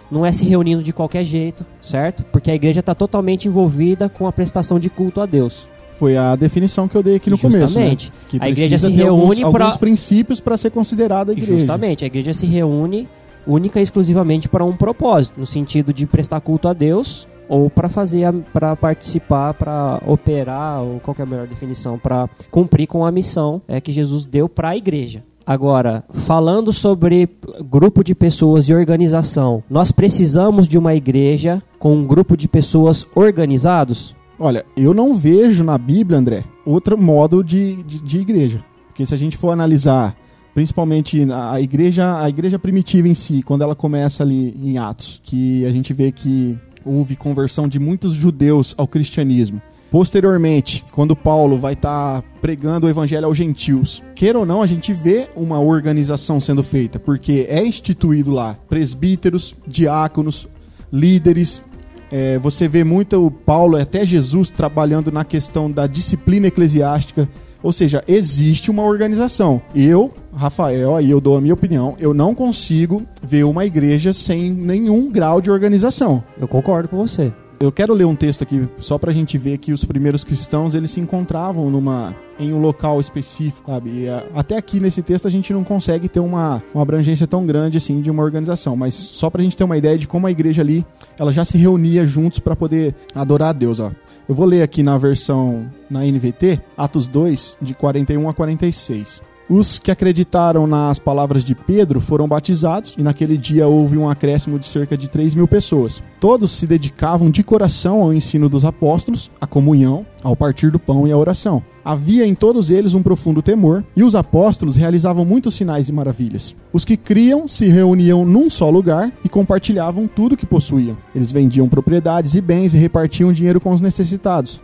não 0.09 0.25
é 0.25 0.31
se 0.31 0.45
reunindo 0.45 0.81
de 0.81 0.93
qualquer 0.93 1.23
jeito, 1.25 1.65
certo? 1.81 2.23
Porque 2.31 2.49
a 2.49 2.55
igreja 2.55 2.79
está 2.79 2.95
totalmente 2.95 3.47
envolvida 3.47 4.07
com 4.07 4.25
a 4.27 4.31
prestação 4.31 4.79
de 4.79 4.89
culto 4.89 5.19
a 5.19 5.25
Deus. 5.25 5.67
Foi 5.93 6.15
a 6.15 6.35
definição 6.35 6.87
que 6.87 6.95
eu 6.95 7.01
dei 7.01 7.15
aqui 7.15 7.29
no 7.29 7.37
começo. 7.37 7.59
Justamente. 7.59 8.09
Né? 8.09 8.15
Que 8.29 8.37
A 8.39 8.49
igreja 8.49 8.77
se 8.77 8.91
reúne 8.91 9.41
pra- 9.51 9.65
alguns 9.65 9.77
princípios 9.77 10.39
para 10.39 10.55
ser 10.55 10.69
considerada 10.69 11.31
igreja. 11.31 11.53
Justamente, 11.53 12.03
a 12.03 12.07
igreja 12.07 12.33
se 12.33 12.45
reúne 12.45 13.09
única 13.45 13.79
e 13.79 13.83
exclusivamente 13.83 14.47
para 14.47 14.63
um 14.63 14.77
propósito, 14.77 15.39
no 15.39 15.45
sentido 15.45 15.91
de 15.93 16.05
prestar 16.05 16.39
culto 16.41 16.67
a 16.67 16.73
Deus 16.73 17.27
ou 17.49 17.69
para 17.69 17.87
fazer 17.89 18.31
para 18.53 18.75
participar, 18.75 19.53
para 19.53 20.01
operar, 20.05 20.81
ou 20.81 20.99
qual 20.99 21.15
é 21.17 21.21
a 21.21 21.25
melhor 21.25 21.47
definição, 21.47 21.97
para 21.97 22.29
cumprir 22.51 22.87
com 22.87 23.05
a 23.05 23.11
missão 23.11 23.61
é 23.67 23.79
que 23.79 23.91
Jesus 23.91 24.25
deu 24.25 24.47
para 24.49 24.69
a 24.69 24.77
igreja. 24.77 25.23
Agora, 25.47 26.03
falando 26.09 26.73
sobre 26.73 27.29
grupo 27.71 28.03
de 28.03 28.13
pessoas 28.13 28.67
e 28.67 28.73
organização, 28.73 29.63
nós 29.69 29.93
precisamos 29.93 30.67
de 30.67 30.77
uma 30.77 30.93
igreja 30.93 31.63
com 31.79 31.95
um 31.95 32.05
grupo 32.05 32.35
de 32.35 32.49
pessoas 32.49 33.07
organizados? 33.15 34.13
Olha, 34.37 34.65
eu 34.75 34.93
não 34.93 35.15
vejo 35.15 35.63
na 35.63 35.77
Bíblia, 35.77 36.19
André, 36.19 36.43
outro 36.65 36.97
modo 36.97 37.41
de, 37.41 37.81
de, 37.83 37.97
de 37.99 38.19
igreja. 38.19 38.61
Porque 38.89 39.05
se 39.05 39.13
a 39.13 39.17
gente 39.17 39.37
for 39.37 39.51
analisar, 39.51 40.17
principalmente 40.53 41.25
a 41.31 41.61
igreja, 41.61 42.21
a 42.21 42.27
igreja 42.27 42.59
primitiva 42.59 43.07
em 43.07 43.13
si, 43.13 43.41
quando 43.41 43.61
ela 43.61 43.73
começa 43.73 44.23
ali 44.23 44.53
em 44.61 44.77
Atos, 44.77 45.21
que 45.23 45.65
a 45.65 45.71
gente 45.71 45.93
vê 45.93 46.11
que 46.11 46.57
houve 46.83 47.15
conversão 47.15 47.69
de 47.69 47.79
muitos 47.79 48.13
judeus 48.13 48.75
ao 48.77 48.85
cristianismo. 48.85 49.61
Posteriormente, 49.89 50.83
quando 50.91 51.15
Paulo 51.15 51.57
vai 51.57 51.73
estar 51.73 52.21
pregando 52.41 52.87
o 52.87 52.89
evangelho 52.89 53.25
aos 53.25 53.37
gentios, 53.37 54.03
queira 54.13 54.37
ou 54.37 54.45
não, 54.45 54.61
a 54.61 54.67
gente 54.67 54.91
vê 54.91 55.29
uma 55.35 55.59
organização 55.59 56.41
sendo 56.41 56.61
feita, 56.61 56.99
porque 56.99 57.45
é 57.49 57.65
instituído 57.65 58.31
lá 58.31 58.57
presbíteros, 58.67 59.55
diáconos, 59.65 60.47
líderes, 60.91 61.63
é, 62.11 62.37
você 62.39 62.67
vê 62.67 62.83
muito 62.83 63.31
Paulo, 63.45 63.77
e 63.77 63.81
até 63.81 64.05
Jesus, 64.05 64.49
trabalhando 64.49 65.11
na 65.11 65.25
questão 65.25 65.69
da 65.69 65.87
disciplina 65.87 66.47
eclesiástica. 66.47 67.27
Ou 67.61 67.73
seja, 67.73 68.03
existe 68.07 68.69
uma 68.69 68.83
organização. 68.83 69.61
Eu, 69.73 70.13
Rafael, 70.33 70.95
aí 70.95 71.09
eu 71.09 71.19
dou 71.19 71.37
a 71.37 71.41
minha 71.41 71.55
opinião, 71.55 71.95
eu 71.99 72.13
não 72.13 72.35
consigo 72.35 73.03
ver 73.21 73.43
uma 73.43 73.65
igreja 73.65 74.13
sem 74.13 74.51
nenhum 74.51 75.11
grau 75.11 75.41
de 75.41 75.49
organização. 75.49 76.23
Eu 76.39 76.47
concordo 76.47 76.87
com 76.87 76.97
você. 76.97 77.33
Eu 77.59 77.71
quero 77.71 77.91
ler 77.93 78.05
um 78.05 78.15
texto 78.15 78.43
aqui 78.43 78.67
só 78.77 78.99
pra 78.99 79.11
gente 79.11 79.35
ver 79.35 79.57
que 79.57 79.73
os 79.73 79.83
primeiros 79.83 80.23
cristãos 80.23 80.75
eles 80.75 80.91
se 80.91 80.99
encontravam 80.99 81.71
numa 81.71 82.15
em 82.39 82.53
um 82.53 82.61
local 82.61 82.99
específico, 83.01 83.71
sabe? 83.71 84.01
E, 84.03 84.07
a- 84.09 84.23
até 84.35 84.55
aqui 84.57 84.79
nesse 84.79 85.01
texto 85.01 85.27
a 85.27 85.31
gente 85.31 85.51
não 85.51 85.63
consegue 85.63 86.07
ter 86.07 86.19
uma, 86.19 86.61
uma 86.71 86.83
abrangência 86.83 87.25
tão 87.25 87.47
grande 87.47 87.77
assim 87.79 87.99
de 87.99 88.11
uma 88.11 88.21
organização, 88.21 88.75
mas 88.75 88.93
só 88.93 89.27
pra 89.31 89.41
gente 89.41 89.57
ter 89.57 89.63
uma 89.63 89.75
ideia 89.75 89.97
de 89.97 90.07
como 90.07 90.27
a 90.27 90.31
igreja 90.31 90.61
ali, 90.61 90.85
ela 91.17 91.31
já 91.31 91.43
se 91.43 91.57
reunia 91.57 92.05
juntos 92.05 92.37
pra 92.37 92.55
poder 92.55 92.93
adorar 93.15 93.49
a 93.49 93.53
Deus, 93.53 93.79
ó. 93.79 93.91
Eu 94.29 94.35
vou 94.35 94.45
ler 94.45 94.61
aqui 94.61 94.83
na 94.83 94.95
versão 94.97 95.65
na 95.89 96.05
NVT, 96.05 96.61
Atos 96.77 97.07
2, 97.07 97.57
de 97.59 97.73
41 97.73 98.29
a 98.29 98.33
46. 98.35 99.23
Os 99.49 99.79
que 99.79 99.89
acreditaram 99.89 100.67
nas 100.67 100.99
palavras 100.99 101.41
de 101.41 101.55
Pedro 101.55 102.01
foram 102.01 102.27
batizados 102.27 102.93
e 102.97 103.01
naquele 103.01 103.37
dia 103.37 103.65
houve 103.65 103.97
um 103.97 104.09
acréscimo 104.09 104.59
de 104.59 104.65
cerca 104.65 104.97
de 104.97 105.09
3 105.09 105.33
mil 105.35 105.47
pessoas. 105.47 106.03
Todos 106.19 106.51
se 106.51 106.67
dedicavam 106.67 107.31
de 107.31 107.43
coração 107.43 108.01
ao 108.01 108.13
ensino 108.13 108.49
dos 108.49 108.65
apóstolos, 108.65 109.31
à 109.39 109.47
comunhão, 109.47 110.05
ao 110.21 110.35
partir 110.35 110.69
do 110.69 110.77
pão 110.77 111.07
e 111.07 111.13
à 111.13 111.17
oração. 111.17 111.63
Havia 111.85 112.27
em 112.27 112.35
todos 112.35 112.69
eles 112.69 112.93
um 112.93 113.01
profundo 113.01 113.41
temor, 113.41 113.85
e 113.95 114.03
os 114.03 114.15
apóstolos 114.15 114.75
realizavam 114.75 115.23
muitos 115.23 115.55
sinais 115.55 115.87
e 115.87 115.93
maravilhas. 115.93 116.53
Os 116.73 116.83
que 116.83 116.97
criam 116.97 117.47
se 117.47 117.67
reuniam 117.67 118.25
num 118.25 118.49
só 118.49 118.69
lugar 118.69 119.13
e 119.23 119.29
compartilhavam 119.29 120.07
tudo 120.07 120.35
que 120.35 120.45
possuíam. 120.45 120.97
Eles 121.15 121.31
vendiam 121.31 121.69
propriedades 121.69 122.35
e 122.35 122.41
bens 122.41 122.73
e 122.73 122.77
repartiam 122.77 123.31
dinheiro 123.31 123.61
com 123.61 123.71
os 123.71 123.79
necessitados 123.79 124.59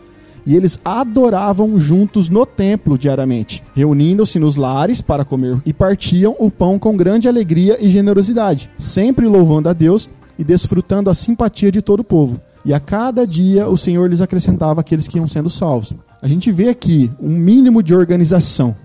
e 0.45 0.55
eles 0.55 0.79
adoravam 0.83 1.79
juntos 1.79 2.29
no 2.29 2.45
templo 2.45 2.97
diariamente, 2.97 3.63
reunindo-se 3.75 4.39
nos 4.39 4.55
lares 4.55 5.01
para 5.01 5.25
comer 5.25 5.61
e 5.65 5.73
partiam 5.73 6.35
o 6.39 6.51
pão 6.51 6.77
com 6.77 6.95
grande 6.97 7.27
alegria 7.27 7.77
e 7.79 7.89
generosidade, 7.89 8.69
sempre 8.77 9.27
louvando 9.27 9.69
a 9.69 9.73
Deus 9.73 10.09
e 10.37 10.43
desfrutando 10.43 11.09
a 11.09 11.13
simpatia 11.13 11.71
de 11.71 11.81
todo 11.81 12.01
o 12.01 12.03
povo. 12.03 12.39
E 12.65 12.73
a 12.73 12.79
cada 12.79 13.27
dia 13.27 13.67
o 13.67 13.77
Senhor 13.77 14.09
lhes 14.09 14.21
acrescentava 14.21 14.81
aqueles 14.81 15.07
que 15.07 15.17
iam 15.17 15.27
sendo 15.27 15.49
salvos. 15.49 15.93
A 16.21 16.27
gente 16.27 16.51
vê 16.51 16.69
aqui 16.69 17.11
um 17.19 17.29
mínimo 17.29 17.83
de 17.83 17.93
organização. 17.93 18.75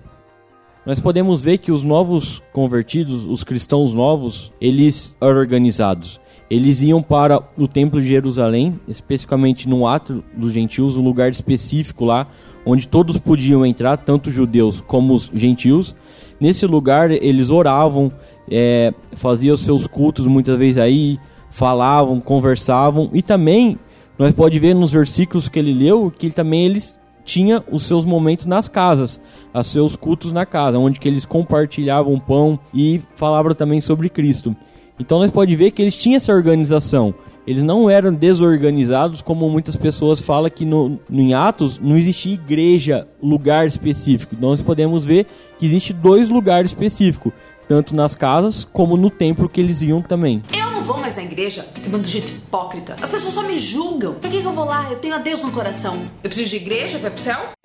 Nós 0.85 0.99
podemos 0.99 1.41
ver 1.41 1.59
que 1.59 1.71
os 1.71 1.83
novos 1.83 2.41
convertidos, 2.51 3.25
os 3.25 3.43
cristãos 3.43 3.93
novos, 3.93 4.51
eles 4.59 5.15
eram 5.21 5.37
organizados. 5.37 6.19
Eles 6.49 6.81
iam 6.81 7.01
para 7.01 7.43
o 7.55 7.67
Templo 7.67 8.01
de 8.01 8.07
Jerusalém, 8.07 8.79
especificamente 8.87 9.69
no 9.69 9.85
átrio 9.85 10.23
dos 10.35 10.51
gentios, 10.51 10.97
um 10.97 11.03
lugar 11.03 11.29
específico 11.29 12.05
lá, 12.05 12.27
onde 12.65 12.87
todos 12.87 13.17
podiam 13.17 13.63
entrar, 13.63 13.97
tanto 13.97 14.31
judeus 14.31 14.81
como 14.81 15.13
os 15.13 15.29
gentios. 15.33 15.95
Nesse 16.39 16.65
lugar 16.65 17.11
eles 17.11 17.51
oravam, 17.51 18.11
é, 18.49 18.91
faziam 19.13 19.55
seus 19.55 19.85
cultos 19.85 20.25
muitas 20.25 20.57
vezes 20.57 20.79
aí, 20.79 21.19
falavam, 21.51 22.19
conversavam 22.19 23.11
e 23.13 23.21
também 23.21 23.77
nós 24.17 24.33
pode 24.33 24.57
ver 24.57 24.73
nos 24.73 24.91
versículos 24.91 25.47
que 25.47 25.59
ele 25.59 25.73
leu 25.73 26.11
que 26.11 26.31
também 26.31 26.65
eles 26.65 26.97
tinha 27.23 27.63
os 27.71 27.83
seus 27.83 28.05
momentos 28.05 28.47
nas 28.47 28.67
casas, 28.67 29.21
os 29.53 29.67
seus 29.67 29.95
cultos 29.95 30.33
na 30.33 30.47
casa, 30.47 30.79
onde 30.79 30.99
que 30.99 31.07
eles 31.07 31.25
compartilhavam 31.25 32.19
pão 32.19 32.59
e 32.73 33.01
falavam 33.15 33.53
também 33.53 33.79
sobre 33.79 34.09
Cristo. 34.09 34.55
Então 34.99 35.19
nós 35.19 35.31
pode 35.31 35.55
ver 35.55 35.71
que 35.71 35.81
eles 35.81 35.95
tinham 35.95 36.17
essa 36.17 36.33
organização. 36.33 37.15
Eles 37.47 37.63
não 37.63 37.89
eram 37.89 38.13
desorganizados 38.13 39.21
como 39.21 39.49
muitas 39.49 39.75
pessoas 39.75 40.19
falam 40.19 40.51
que 40.51 40.65
no, 40.65 40.99
em 41.09 41.33
Atos 41.33 41.79
não 41.79 41.97
existia 41.97 42.35
igreja, 42.35 43.07
lugar 43.23 43.65
específico. 43.65 44.35
Então 44.35 44.51
nós 44.51 44.61
podemos 44.61 45.03
ver 45.03 45.25
que 45.57 45.65
existe 45.65 45.91
dois 45.91 46.29
lugares 46.29 46.71
específicos, 46.71 47.31
tanto 47.67 47.95
nas 47.95 48.13
casas 48.13 48.63
como 48.65 48.95
no 48.95 49.09
templo 49.09 49.49
que 49.49 49.59
eles 49.59 49.81
iam 49.81 50.01
também. 50.01 50.43
Eu 50.53 50.69
não 50.71 50.83
vou 50.83 50.99
mais 50.99 51.15
na 51.15 51.23
igreja, 51.23 51.65
esse 51.75 51.89
bando 51.89 52.03
de 52.03 52.11
gente 52.11 52.33
hipócrita. 52.33 52.95
As 53.01 53.09
pessoas 53.09 53.33
só 53.33 53.41
me 53.41 53.57
julgam. 53.57 54.13
Por 54.13 54.29
que, 54.29 54.41
que 54.41 54.45
eu 54.45 54.53
vou 54.53 54.65
lá? 54.65 54.87
Eu 54.91 54.97
tenho 54.97 55.15
a 55.15 55.19
Deus 55.19 55.41
no 55.41 55.51
coração. 55.51 55.93
Eu 56.23 56.29
preciso 56.29 56.51
de 56.51 56.57
igreja? 56.57 56.99
Vai 56.99 57.09
pro 57.09 57.21
céu? 57.21 57.58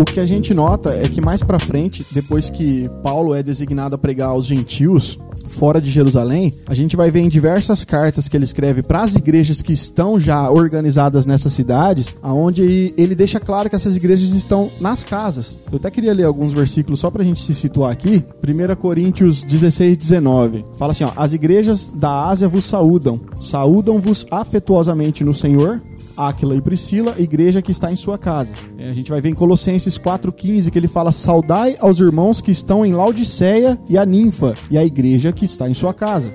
O 0.00 0.04
que 0.06 0.18
a 0.18 0.24
gente 0.24 0.54
nota 0.54 0.94
é 0.94 1.06
que 1.06 1.20
mais 1.20 1.42
para 1.42 1.58
frente, 1.58 2.06
depois 2.10 2.48
que 2.48 2.88
Paulo 3.02 3.34
é 3.34 3.42
designado 3.42 3.96
a 3.96 3.98
pregar 3.98 4.30
aos 4.30 4.46
gentios 4.46 5.18
fora 5.46 5.78
de 5.78 5.90
Jerusalém, 5.90 6.54
a 6.66 6.72
gente 6.72 6.96
vai 6.96 7.10
ver 7.10 7.20
em 7.20 7.28
diversas 7.28 7.84
cartas 7.84 8.26
que 8.26 8.34
ele 8.34 8.44
escreve 8.44 8.82
para 8.82 9.02
as 9.02 9.14
igrejas 9.14 9.60
que 9.60 9.74
estão 9.74 10.18
já 10.18 10.50
organizadas 10.50 11.26
nessas 11.26 11.52
cidades, 11.52 12.16
aonde 12.22 12.94
ele 12.96 13.14
deixa 13.14 13.38
claro 13.38 13.68
que 13.68 13.76
essas 13.76 13.94
igrejas 13.94 14.30
estão 14.30 14.70
nas 14.80 15.04
casas. 15.04 15.58
Eu 15.70 15.76
até 15.76 15.90
queria 15.90 16.14
ler 16.14 16.24
alguns 16.24 16.54
versículos 16.54 17.00
só 17.00 17.10
para 17.10 17.20
a 17.20 17.24
gente 17.24 17.42
se 17.42 17.54
situar 17.54 17.92
aqui. 17.92 18.24
1 18.42 18.76
Coríntios 18.76 19.42
16, 19.42 19.98
19. 19.98 20.64
Fala 20.78 20.92
assim: 20.92 21.04
ó, 21.04 21.12
As 21.14 21.34
igrejas 21.34 21.90
da 21.94 22.24
Ásia 22.26 22.48
vos 22.48 22.64
saúdam, 22.64 23.20
saúdam-vos 23.38 24.24
afetuosamente 24.30 25.22
no 25.22 25.34
Senhor. 25.34 25.82
Áquila 26.28 26.54
e 26.54 26.60
Priscila, 26.60 27.14
igreja 27.18 27.62
que 27.62 27.72
está 27.72 27.92
em 27.92 27.96
sua 27.96 28.18
casa. 28.18 28.52
É, 28.78 28.90
a 28.90 28.94
gente 28.94 29.10
vai 29.10 29.20
ver 29.20 29.30
em 29.30 29.34
Colossenses 29.34 29.98
4,15 29.98 30.70
que 30.70 30.78
ele 30.78 30.88
fala: 30.88 31.12
Saudai 31.12 31.76
aos 31.80 31.98
irmãos 31.98 32.40
que 32.40 32.50
estão 32.50 32.84
em 32.84 32.92
Laodiceia 32.92 33.78
e 33.88 33.96
a 33.96 34.04
ninfa, 34.04 34.54
e 34.70 34.76
a 34.76 34.84
igreja 34.84 35.32
que 35.32 35.44
está 35.44 35.68
em 35.68 35.74
sua 35.74 35.94
casa. 35.94 36.32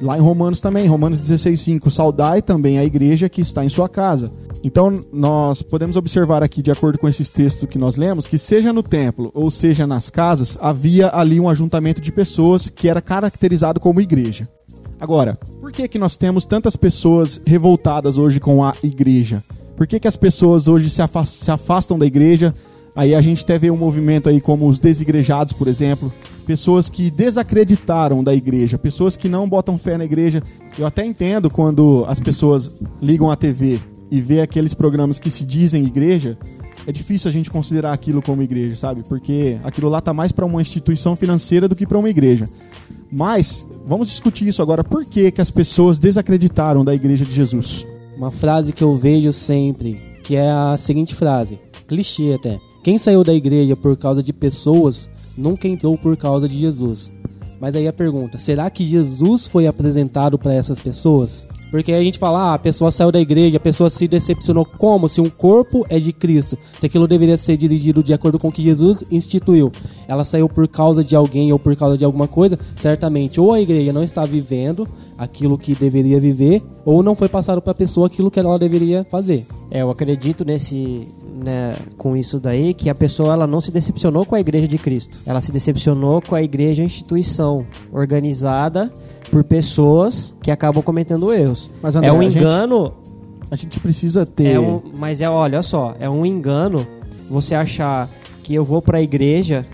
Lá 0.00 0.16
em 0.16 0.20
Romanos 0.20 0.60
também, 0.60 0.86
Romanos 0.86 1.20
16,5: 1.20 1.90
Saudai 1.90 2.40
também 2.40 2.78
a 2.78 2.84
igreja 2.84 3.28
que 3.28 3.40
está 3.40 3.64
em 3.64 3.68
sua 3.68 3.88
casa. 3.88 4.32
Então, 4.62 5.04
nós 5.12 5.62
podemos 5.62 5.96
observar 5.96 6.42
aqui, 6.42 6.62
de 6.62 6.70
acordo 6.70 6.98
com 6.98 7.08
esses 7.08 7.30
textos 7.30 7.68
que 7.68 7.78
nós 7.78 7.96
lemos, 7.96 8.26
que 8.26 8.38
seja 8.38 8.72
no 8.72 8.82
templo 8.82 9.30
ou 9.32 9.50
seja 9.50 9.86
nas 9.86 10.10
casas, 10.10 10.56
havia 10.60 11.10
ali 11.12 11.38
um 11.38 11.48
ajuntamento 11.48 12.00
de 12.00 12.10
pessoas 12.10 12.68
que 12.68 12.88
era 12.88 13.00
caracterizado 13.00 13.78
como 13.78 14.00
igreja. 14.00 14.48
Agora, 15.00 15.38
por 15.60 15.70
que, 15.70 15.86
que 15.86 15.98
nós 15.98 16.16
temos 16.16 16.44
tantas 16.44 16.74
pessoas 16.74 17.40
revoltadas 17.46 18.18
hoje 18.18 18.40
com 18.40 18.64
a 18.64 18.74
igreja? 18.82 19.42
Por 19.76 19.86
que, 19.86 20.00
que 20.00 20.08
as 20.08 20.16
pessoas 20.16 20.66
hoje 20.66 20.90
se, 20.90 21.00
afastam, 21.00 21.44
se 21.44 21.50
afastam 21.50 21.98
da 21.98 22.04
igreja? 22.04 22.52
Aí 22.96 23.14
a 23.14 23.20
gente 23.20 23.44
até 23.44 23.56
vê 23.56 23.70
um 23.70 23.76
movimento 23.76 24.28
aí 24.28 24.40
como 24.40 24.66
os 24.66 24.80
desigrejados, 24.80 25.52
por 25.52 25.68
exemplo, 25.68 26.12
pessoas 26.44 26.88
que 26.88 27.12
desacreditaram 27.12 28.24
da 28.24 28.34
igreja, 28.34 28.76
pessoas 28.76 29.16
que 29.16 29.28
não 29.28 29.48
botam 29.48 29.78
fé 29.78 29.96
na 29.96 30.04
igreja. 30.04 30.42
Eu 30.76 30.84
até 30.84 31.04
entendo 31.04 31.48
quando 31.48 32.04
as 32.08 32.18
pessoas 32.18 32.68
ligam 33.00 33.30
a 33.30 33.36
TV 33.36 33.78
e 34.10 34.20
vê 34.20 34.40
aqueles 34.40 34.74
programas 34.74 35.20
que 35.20 35.30
se 35.30 35.44
dizem 35.44 35.84
igreja, 35.84 36.36
é 36.88 36.90
difícil 36.90 37.28
a 37.28 37.32
gente 37.32 37.50
considerar 37.50 37.92
aquilo 37.92 38.20
como 38.20 38.42
igreja, 38.42 38.76
sabe? 38.76 39.04
Porque 39.08 39.58
aquilo 39.62 39.88
lá 39.88 40.00
tá 40.00 40.12
mais 40.12 40.32
para 40.32 40.44
uma 40.46 40.60
instituição 40.60 41.14
financeira 41.14 41.68
do 41.68 41.76
que 41.76 41.86
para 41.86 41.98
uma 41.98 42.10
igreja. 42.10 42.48
Mas 43.10 43.64
vamos 43.86 44.08
discutir 44.08 44.46
isso 44.46 44.62
agora. 44.62 44.84
Por 44.84 45.04
que, 45.04 45.30
que 45.30 45.40
as 45.40 45.50
pessoas 45.50 45.98
desacreditaram 45.98 46.84
da 46.84 46.94
igreja 46.94 47.24
de 47.24 47.34
Jesus? 47.34 47.86
Uma 48.16 48.30
frase 48.30 48.72
que 48.72 48.82
eu 48.82 48.96
vejo 48.96 49.32
sempre, 49.32 50.00
que 50.24 50.36
é 50.36 50.50
a 50.50 50.76
seguinte 50.76 51.14
frase, 51.14 51.58
clichê 51.86 52.34
até. 52.34 52.58
Quem 52.82 52.98
saiu 52.98 53.24
da 53.24 53.32
igreja 53.34 53.76
por 53.76 53.96
causa 53.96 54.22
de 54.22 54.32
pessoas, 54.32 55.08
nunca 55.36 55.68
entrou 55.68 55.96
por 55.96 56.16
causa 56.16 56.48
de 56.48 56.58
Jesus. 56.58 57.12
Mas 57.60 57.74
aí 57.74 57.88
a 57.88 57.92
pergunta, 57.92 58.38
será 58.38 58.70
que 58.70 58.86
Jesus 58.86 59.46
foi 59.46 59.66
apresentado 59.66 60.38
para 60.38 60.54
essas 60.54 60.78
pessoas? 60.78 61.46
Porque 61.70 61.92
a 61.92 62.02
gente 62.02 62.18
fala, 62.18 62.50
ah, 62.50 62.54
a 62.54 62.58
pessoa 62.58 62.90
saiu 62.90 63.12
da 63.12 63.20
igreja, 63.20 63.58
a 63.58 63.60
pessoa 63.60 63.90
se 63.90 64.08
decepcionou 64.08 64.64
como? 64.64 65.08
Se 65.08 65.20
um 65.20 65.28
corpo 65.28 65.84
é 65.88 65.98
de 65.98 66.12
Cristo, 66.12 66.56
se 66.78 66.86
aquilo 66.86 67.06
deveria 67.06 67.36
ser 67.36 67.56
dirigido 67.56 68.02
de 68.02 68.12
acordo 68.14 68.38
com 68.38 68.48
o 68.48 68.52
que 68.52 68.62
Jesus 68.62 69.04
instituiu. 69.10 69.70
Ela 70.06 70.24
saiu 70.24 70.48
por 70.48 70.66
causa 70.66 71.04
de 71.04 71.14
alguém 71.14 71.52
ou 71.52 71.58
por 71.58 71.76
causa 71.76 71.98
de 71.98 72.04
alguma 72.04 72.26
coisa, 72.26 72.58
certamente 72.80 73.40
ou 73.40 73.52
a 73.52 73.60
igreja 73.60 73.92
não 73.92 74.02
está 74.02 74.24
vivendo 74.24 74.88
aquilo 75.18 75.58
que 75.58 75.74
deveria 75.74 76.20
viver, 76.20 76.62
ou 76.84 77.02
não 77.02 77.14
foi 77.14 77.28
passado 77.28 77.60
para 77.60 77.72
a 77.72 77.74
pessoa 77.74 78.06
aquilo 78.06 78.30
que 78.30 78.38
ela 78.38 78.58
deveria 78.58 79.04
fazer. 79.10 79.44
É, 79.70 79.82
eu 79.82 79.90
acredito 79.90 80.44
nesse, 80.44 81.08
né, 81.42 81.74
com 81.96 82.16
isso 82.16 82.38
daí 82.40 82.74
que 82.74 82.90
a 82.90 82.94
pessoa 82.94 83.32
ela 83.32 83.46
não 83.46 83.60
se 83.60 83.70
decepcionou 83.70 84.24
com 84.26 84.34
a 84.34 84.40
igreja 84.40 84.66
de 84.68 84.78
Cristo. 84.78 85.18
Ela 85.26 85.40
se 85.40 85.52
decepcionou 85.52 86.20
com 86.20 86.34
a 86.34 86.42
igreja 86.42 86.82
instituição 86.82 87.64
organizada 87.92 88.92
por 89.30 89.44
pessoas 89.44 90.34
que 90.42 90.50
acabam 90.50 90.82
cometendo 90.82 91.32
erros. 91.32 91.70
Mas, 91.82 91.94
André, 91.96 92.08
é 92.08 92.12
um 92.12 92.20
a 92.20 92.24
gente- 92.24 92.38
engano, 92.38 92.92
A 93.50 93.56
gente 93.56 93.78
precisa 93.80 94.24
ter. 94.26 94.52
é 94.54 94.60
um, 94.60 94.80
mas 94.96 95.20
é 95.20 95.28
olha 95.28 95.62
só, 95.62 95.94
é 96.00 96.08
um 96.08 96.24
engano 96.26 96.86
você 97.30 97.54
achar 97.54 98.08
que 98.42 98.54
eu 98.54 98.64
vou 98.64 98.80
pra 98.82 99.00
igreja 99.02 99.66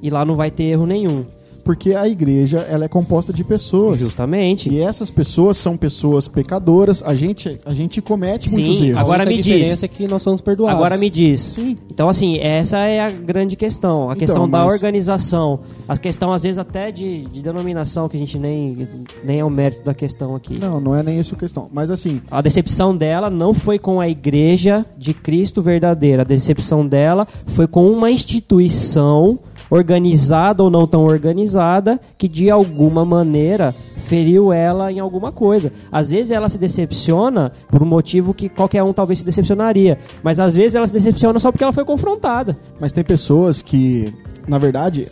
e 0.00 0.08
lá 0.10 0.24
não 0.24 0.34
vai 0.36 0.50
ter 0.50 0.64
erro 0.64 0.86
nenhum. 0.86 1.24
Porque 1.64 1.94
a 1.94 2.06
igreja 2.08 2.58
ela 2.68 2.84
é 2.84 2.88
composta 2.88 3.32
de 3.32 3.44
pessoas. 3.44 3.98
Justamente. 3.98 4.68
E 4.68 4.80
essas 4.80 5.10
pessoas 5.10 5.56
são 5.56 5.76
pessoas 5.76 6.26
pecadoras. 6.28 7.02
A 7.04 7.14
gente, 7.14 7.58
a 7.64 7.72
gente 7.74 8.00
comete 8.00 8.48
Sim, 8.50 8.62
muitos 8.62 8.82
erros. 8.82 8.96
Agora 8.96 9.22
a 9.22 9.26
única 9.26 9.36
me 9.36 9.42
diferença 9.42 9.74
diz. 9.74 9.82
é 9.82 9.88
que 9.88 10.08
nós 10.08 10.22
somos 10.22 10.40
perdoados. 10.40 10.76
Agora 10.76 10.96
me 10.96 11.08
diz. 11.08 11.40
Sim. 11.40 11.76
Então, 11.90 12.08
assim, 12.08 12.38
essa 12.38 12.78
é 12.78 13.00
a 13.00 13.10
grande 13.10 13.56
questão. 13.56 14.08
A 14.10 14.12
Então, 14.14 14.16
questão 14.16 14.48
da 14.48 14.64
mas- 14.64 14.72
organização. 14.72 15.60
A 15.88 15.96
questão, 15.96 16.32
às 16.32 16.42
vezes, 16.42 16.58
até 16.58 16.90
de, 16.90 17.22
de 17.26 17.42
denominação, 17.42 18.08
que 18.08 18.16
a 18.16 18.20
gente 18.20 18.38
nem, 18.38 18.88
nem 19.24 19.38
é 19.40 19.44
o 19.44 19.50
mérito 19.50 19.82
da 19.84 19.94
questão 19.94 20.34
aqui. 20.34 20.58
Não, 20.58 20.80
não 20.80 20.94
é 20.94 21.02
nem 21.02 21.18
essa 21.18 21.34
a 21.34 21.38
questão. 21.38 21.68
Mas 21.72 21.90
assim, 21.90 22.20
A 22.30 22.40
decepção 22.40 22.96
dela 22.96 23.30
não 23.30 23.54
foi 23.54 23.78
com 23.78 24.00
a 24.00 24.08
igreja 24.08 24.84
de 24.98 25.14
Cristo 25.14 25.62
verdadeira. 25.62 26.22
A 26.22 26.24
decepção 26.24 26.86
dela 26.86 27.26
foi 27.46 27.66
com 27.66 27.88
uma 27.90 28.10
instituição 28.10 29.38
organizada 29.72 30.62
ou 30.62 30.68
não 30.70 30.86
tão 30.86 31.02
organizada 31.02 31.98
que 32.18 32.28
de 32.28 32.50
alguma 32.50 33.06
maneira 33.06 33.74
feriu 33.96 34.52
ela 34.52 34.92
em 34.92 35.00
alguma 35.00 35.32
coisa. 35.32 35.72
Às 35.90 36.10
vezes 36.10 36.30
ela 36.30 36.46
se 36.50 36.58
decepciona 36.58 37.50
por 37.70 37.82
um 37.82 37.86
motivo 37.86 38.34
que 38.34 38.50
qualquer 38.50 38.82
um 38.82 38.92
talvez 38.92 39.20
se 39.20 39.24
decepcionaria, 39.24 39.98
mas 40.22 40.38
às 40.38 40.54
vezes 40.54 40.74
ela 40.74 40.86
se 40.86 40.92
decepciona 40.92 41.40
só 41.40 41.50
porque 41.50 41.64
ela 41.64 41.72
foi 41.72 41.86
confrontada. 41.86 42.54
mas 42.78 42.92
tem 42.92 43.02
pessoas 43.02 43.62
que, 43.62 44.12
na 44.46 44.58
verdade, 44.58 45.08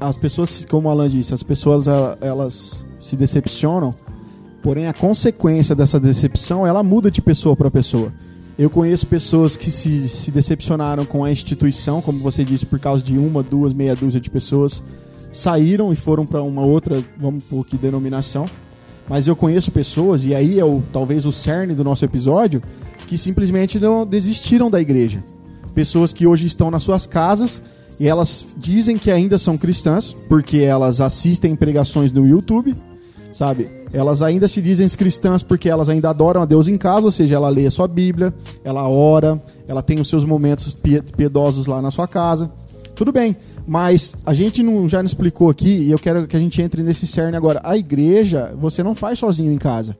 as 0.00 0.16
pessoas, 0.16 0.64
como 0.68 0.88
o 0.88 0.90
Alan 0.90 1.08
disse, 1.08 1.32
as 1.32 1.44
pessoas 1.44 1.86
ela- 1.86 2.18
elas 2.20 2.84
se 2.98 3.14
decepcionam 3.16 3.94
Porém, 4.62 4.86
a 4.88 4.92
consequência 4.92 5.74
dessa 5.74 5.98
decepção, 5.98 6.66
ela 6.66 6.82
muda 6.82 7.10
de 7.10 7.22
pessoa 7.22 7.56
para 7.56 7.70
pessoa. 7.70 8.12
Eu 8.60 8.68
conheço 8.68 9.06
pessoas 9.06 9.56
que 9.56 9.70
se, 9.70 10.06
se 10.06 10.30
decepcionaram 10.30 11.06
com 11.06 11.24
a 11.24 11.32
instituição, 11.32 12.02
como 12.02 12.18
você 12.18 12.44
disse, 12.44 12.66
por 12.66 12.78
causa 12.78 13.02
de 13.02 13.16
uma, 13.16 13.42
duas, 13.42 13.72
meia 13.72 13.96
dúzia 13.96 14.20
de 14.20 14.28
pessoas, 14.28 14.82
saíram 15.32 15.90
e 15.94 15.96
foram 15.96 16.26
para 16.26 16.42
uma 16.42 16.60
outra, 16.60 17.02
vamos 17.16 17.42
por 17.44 17.66
que 17.66 17.78
denominação. 17.78 18.44
Mas 19.08 19.26
eu 19.26 19.34
conheço 19.34 19.70
pessoas, 19.70 20.26
e 20.26 20.34
aí 20.34 20.60
é 20.60 20.64
o, 20.64 20.82
talvez 20.92 21.24
o 21.24 21.32
cerne 21.32 21.74
do 21.74 21.82
nosso 21.82 22.04
episódio, 22.04 22.62
que 23.08 23.16
simplesmente 23.16 23.78
não 23.78 24.04
desistiram 24.04 24.70
da 24.70 24.78
igreja. 24.78 25.24
Pessoas 25.74 26.12
que 26.12 26.26
hoje 26.26 26.46
estão 26.46 26.70
nas 26.70 26.82
suas 26.82 27.06
casas 27.06 27.62
e 27.98 28.06
elas 28.06 28.44
dizem 28.58 28.98
que 28.98 29.10
ainda 29.10 29.38
são 29.38 29.56
cristãs, 29.56 30.14
porque 30.28 30.58
elas 30.58 31.00
assistem 31.00 31.56
pregações 31.56 32.12
no 32.12 32.28
YouTube, 32.28 32.76
sabe? 33.32 33.70
Elas 33.92 34.22
ainda 34.22 34.48
se 34.48 34.60
dizem 34.60 34.88
cristãs 34.88 35.42
porque 35.42 35.68
elas 35.68 35.88
ainda 35.88 36.10
adoram 36.10 36.42
a 36.42 36.44
Deus 36.44 36.68
em 36.68 36.76
casa, 36.76 37.06
ou 37.06 37.10
seja, 37.10 37.36
ela 37.36 37.48
lê 37.48 37.66
a 37.66 37.70
sua 37.70 37.88
Bíblia, 37.88 38.32
ela 38.64 38.88
ora, 38.88 39.40
ela 39.66 39.82
tem 39.82 40.00
os 40.00 40.08
seus 40.08 40.24
momentos 40.24 40.74
pie- 40.74 41.02
piedosos 41.16 41.66
lá 41.66 41.80
na 41.80 41.90
sua 41.90 42.06
casa. 42.06 42.50
Tudo 42.94 43.12
bem, 43.12 43.36
mas 43.66 44.14
a 44.26 44.34
gente 44.34 44.62
não, 44.62 44.88
já 44.88 44.98
não 44.98 45.06
explicou 45.06 45.48
aqui, 45.48 45.70
e 45.70 45.90
eu 45.90 45.98
quero 45.98 46.26
que 46.26 46.36
a 46.36 46.40
gente 46.40 46.60
entre 46.60 46.82
nesse 46.82 47.06
cerne 47.06 47.36
agora. 47.36 47.60
A 47.64 47.76
igreja, 47.76 48.54
você 48.60 48.82
não 48.82 48.94
faz 48.94 49.18
sozinho 49.18 49.52
em 49.52 49.58
casa. 49.58 49.96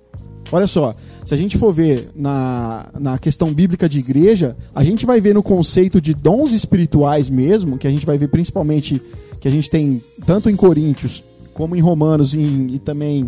Olha 0.52 0.66
só, 0.66 0.94
se 1.24 1.32
a 1.32 1.36
gente 1.36 1.56
for 1.56 1.72
ver 1.72 2.10
na, 2.14 2.86
na 2.98 3.18
questão 3.18 3.54
bíblica 3.54 3.88
de 3.88 4.00
igreja, 4.00 4.56
a 4.74 4.82
gente 4.82 5.06
vai 5.06 5.20
ver 5.20 5.32
no 5.32 5.42
conceito 5.42 6.00
de 6.00 6.12
dons 6.12 6.52
espirituais 6.52 7.30
mesmo, 7.30 7.78
que 7.78 7.86
a 7.86 7.90
gente 7.90 8.04
vai 8.04 8.18
ver 8.18 8.28
principalmente 8.28 9.00
que 9.40 9.46
a 9.46 9.50
gente 9.50 9.70
tem 9.70 10.02
tanto 10.26 10.50
em 10.50 10.56
Coríntios 10.56 11.24
como 11.54 11.74
em 11.76 11.80
Romanos 11.80 12.34
e, 12.34 12.40
em- 12.40 12.66
e 12.74 12.78
também 12.78 13.26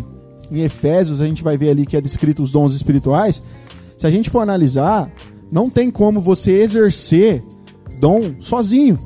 em 0.51 0.59
Efésios, 0.61 1.21
a 1.21 1.25
gente 1.25 1.43
vai 1.43 1.57
ver 1.57 1.69
ali 1.69 1.85
que 1.85 1.97
é 1.97 2.01
descrito 2.01 2.43
os 2.43 2.51
dons 2.51 2.73
espirituais. 2.75 3.41
Se 3.97 4.05
a 4.07 4.11
gente 4.11 4.29
for 4.29 4.39
analisar, 4.39 5.11
não 5.51 5.69
tem 5.69 5.89
como 5.89 6.19
você 6.19 6.51
exercer 6.51 7.43
dom 7.99 8.33
sozinho. 8.39 8.99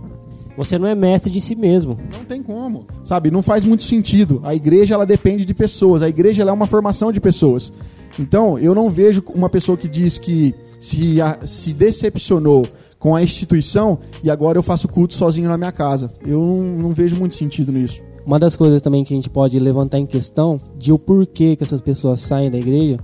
Você 0.57 0.79
não 0.79 0.87
é 0.87 0.95
mestre 0.95 1.31
de 1.31 1.39
si 1.39 1.55
mesmo. 1.55 1.99
Não 2.11 2.25
tem 2.25 2.41
como, 2.41 2.87
sabe? 3.03 3.29
Não 3.29 3.43
faz 3.43 3.63
muito 3.63 3.83
sentido. 3.83 4.41
A 4.43 4.55
igreja 4.55 4.95
ela 4.95 5.05
depende 5.05 5.45
de 5.45 5.53
pessoas. 5.53 6.01
A 6.01 6.09
igreja 6.09 6.41
é 6.41 6.51
uma 6.51 6.65
formação 6.65 7.11
de 7.11 7.19
pessoas. 7.19 7.71
Então, 8.19 8.57
eu 8.57 8.73
não 8.73 8.89
vejo 8.89 9.23
uma 9.35 9.49
pessoa 9.49 9.77
que 9.77 9.87
diz 9.87 10.17
que 10.17 10.55
se, 10.79 11.21
a- 11.21 11.39
se 11.45 11.73
decepcionou 11.73 12.65
com 12.97 13.15
a 13.15 13.21
instituição 13.21 13.99
e 14.23 14.31
agora 14.31 14.57
eu 14.57 14.63
faço 14.63 14.87
culto 14.87 15.13
sozinho 15.13 15.47
na 15.47 15.57
minha 15.59 15.71
casa. 15.71 16.09
Eu 16.25 16.39
não, 16.41 16.63
não 16.83 16.89
vejo 16.91 17.15
muito 17.15 17.35
sentido 17.35 17.71
nisso. 17.71 18.01
Uma 18.27 18.37
das 18.37 18.57
coisas 18.57 18.81
também 18.81 19.05
que 19.05 19.13
a 19.13 19.15
gente 19.15 19.29
pode 19.29 19.57
levantar 19.57 19.99
em 19.99 20.05
questão 20.05 20.59
de 20.77 20.91
o 20.91 20.99
porquê 20.99 21.55
que 21.55 21.63
essas 21.63 21.79
pessoas 21.79 22.19
saem 22.19 22.51
da 22.51 22.57
igreja, 22.57 22.99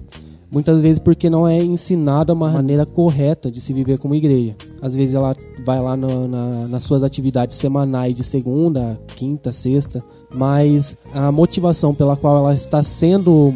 muitas 0.52 0.82
vezes 0.82 1.00
porque 1.00 1.30
não 1.30 1.48
é 1.48 1.58
ensinada 1.64 2.34
uma 2.34 2.52
maneira 2.52 2.86
correta 2.86 3.50
de 3.50 3.62
se 3.62 3.72
viver 3.72 3.98
como 3.98 4.14
igreja. 4.14 4.54
Às 4.82 4.94
vezes 4.94 5.16
ela 5.16 5.34
vai 5.66 5.82
lá 5.82 5.96
no- 5.96 6.28
na- 6.28 6.68
nas 6.68 6.84
suas 6.84 7.04
atividades 7.04 7.56
semanais 7.56 8.14
de 8.18 8.24
segunda, 8.26 9.00
quinta, 9.16 9.54
sexta, 9.54 10.04
mas 10.30 10.94
a 11.14 11.32
motivação 11.32 11.96
pela 11.96 12.18
qual 12.18 12.40
ela 12.40 12.54
está 12.54 12.84
sendo 12.84 13.54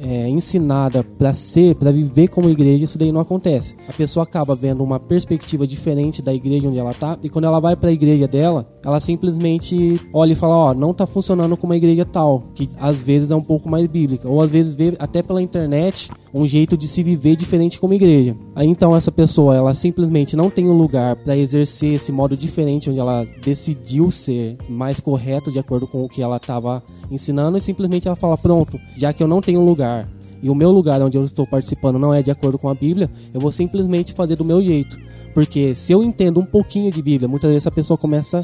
é, 0.00 0.28
ensinada 0.28 1.02
para 1.02 1.32
ser, 1.32 1.74
para 1.74 1.90
viver 1.90 2.28
como 2.28 2.50
igreja, 2.50 2.84
isso 2.84 2.98
daí 2.98 3.12
não 3.12 3.20
acontece. 3.20 3.74
A 3.88 3.92
pessoa 3.92 4.24
acaba 4.24 4.54
vendo 4.54 4.82
uma 4.82 4.98
perspectiva 4.98 5.66
diferente 5.66 6.22
da 6.22 6.32
igreja 6.32 6.68
onde 6.68 6.78
ela 6.78 6.94
tá, 6.94 7.18
e 7.22 7.28
quando 7.28 7.44
ela 7.46 7.60
vai 7.60 7.76
para 7.76 7.90
a 7.90 7.92
igreja 7.92 8.26
dela, 8.26 8.66
ela 8.84 9.00
simplesmente 9.00 10.00
olha 10.12 10.32
e 10.32 10.36
fala, 10.36 10.56
ó, 10.56 10.74
não 10.74 10.94
tá 10.94 11.06
funcionando 11.06 11.56
como 11.56 11.72
uma 11.72 11.76
igreja 11.76 12.04
tal, 12.04 12.44
que 12.54 12.68
às 12.78 12.96
vezes 12.98 13.30
é 13.30 13.36
um 13.36 13.42
pouco 13.42 13.68
mais 13.68 13.86
bíblica, 13.86 14.28
ou 14.28 14.40
às 14.40 14.50
vezes 14.50 14.74
vê 14.74 14.94
até 14.98 15.22
pela 15.22 15.42
internet 15.42 16.10
um 16.36 16.46
jeito 16.46 16.76
de 16.76 16.86
se 16.86 17.02
viver 17.02 17.34
diferente 17.34 17.80
como 17.80 17.94
igreja. 17.94 18.36
Aí 18.54 18.68
então 18.68 18.94
essa 18.94 19.10
pessoa, 19.10 19.56
ela 19.56 19.72
simplesmente 19.72 20.36
não 20.36 20.50
tem 20.50 20.68
um 20.68 20.76
lugar 20.76 21.16
para 21.16 21.36
exercer 21.36 21.94
esse 21.94 22.12
modo 22.12 22.36
diferente 22.36 22.90
onde 22.90 22.98
ela 22.98 23.26
decidiu 23.42 24.10
ser 24.10 24.58
mais 24.68 25.00
correto 25.00 25.50
de 25.50 25.58
acordo 25.58 25.86
com 25.86 26.04
o 26.04 26.08
que 26.08 26.20
ela 26.20 26.36
estava 26.36 26.82
ensinando 27.10 27.56
e 27.56 27.60
simplesmente 27.60 28.06
ela 28.06 28.16
fala, 28.16 28.36
pronto, 28.36 28.78
já 28.98 29.12
que 29.12 29.22
eu 29.22 29.28
não 29.28 29.40
tenho 29.40 29.60
um 29.60 29.64
lugar 29.64 30.08
e 30.42 30.50
o 30.50 30.54
meu 30.54 30.70
lugar 30.70 31.00
onde 31.00 31.16
eu 31.16 31.24
estou 31.24 31.46
participando 31.46 31.98
não 31.98 32.12
é 32.12 32.22
de 32.22 32.30
acordo 32.30 32.58
com 32.58 32.68
a 32.68 32.74
Bíblia, 32.74 33.10
eu 33.32 33.40
vou 33.40 33.50
simplesmente 33.50 34.12
fazer 34.12 34.36
do 34.36 34.44
meu 34.44 34.62
jeito. 34.62 34.98
Porque 35.32 35.74
se 35.74 35.92
eu 35.92 36.02
entendo 36.02 36.38
um 36.38 36.44
pouquinho 36.44 36.92
de 36.92 37.02
Bíblia, 37.02 37.28
muitas 37.28 37.50
vezes 37.50 37.66
a 37.66 37.70
pessoa 37.70 37.96
começa 37.96 38.42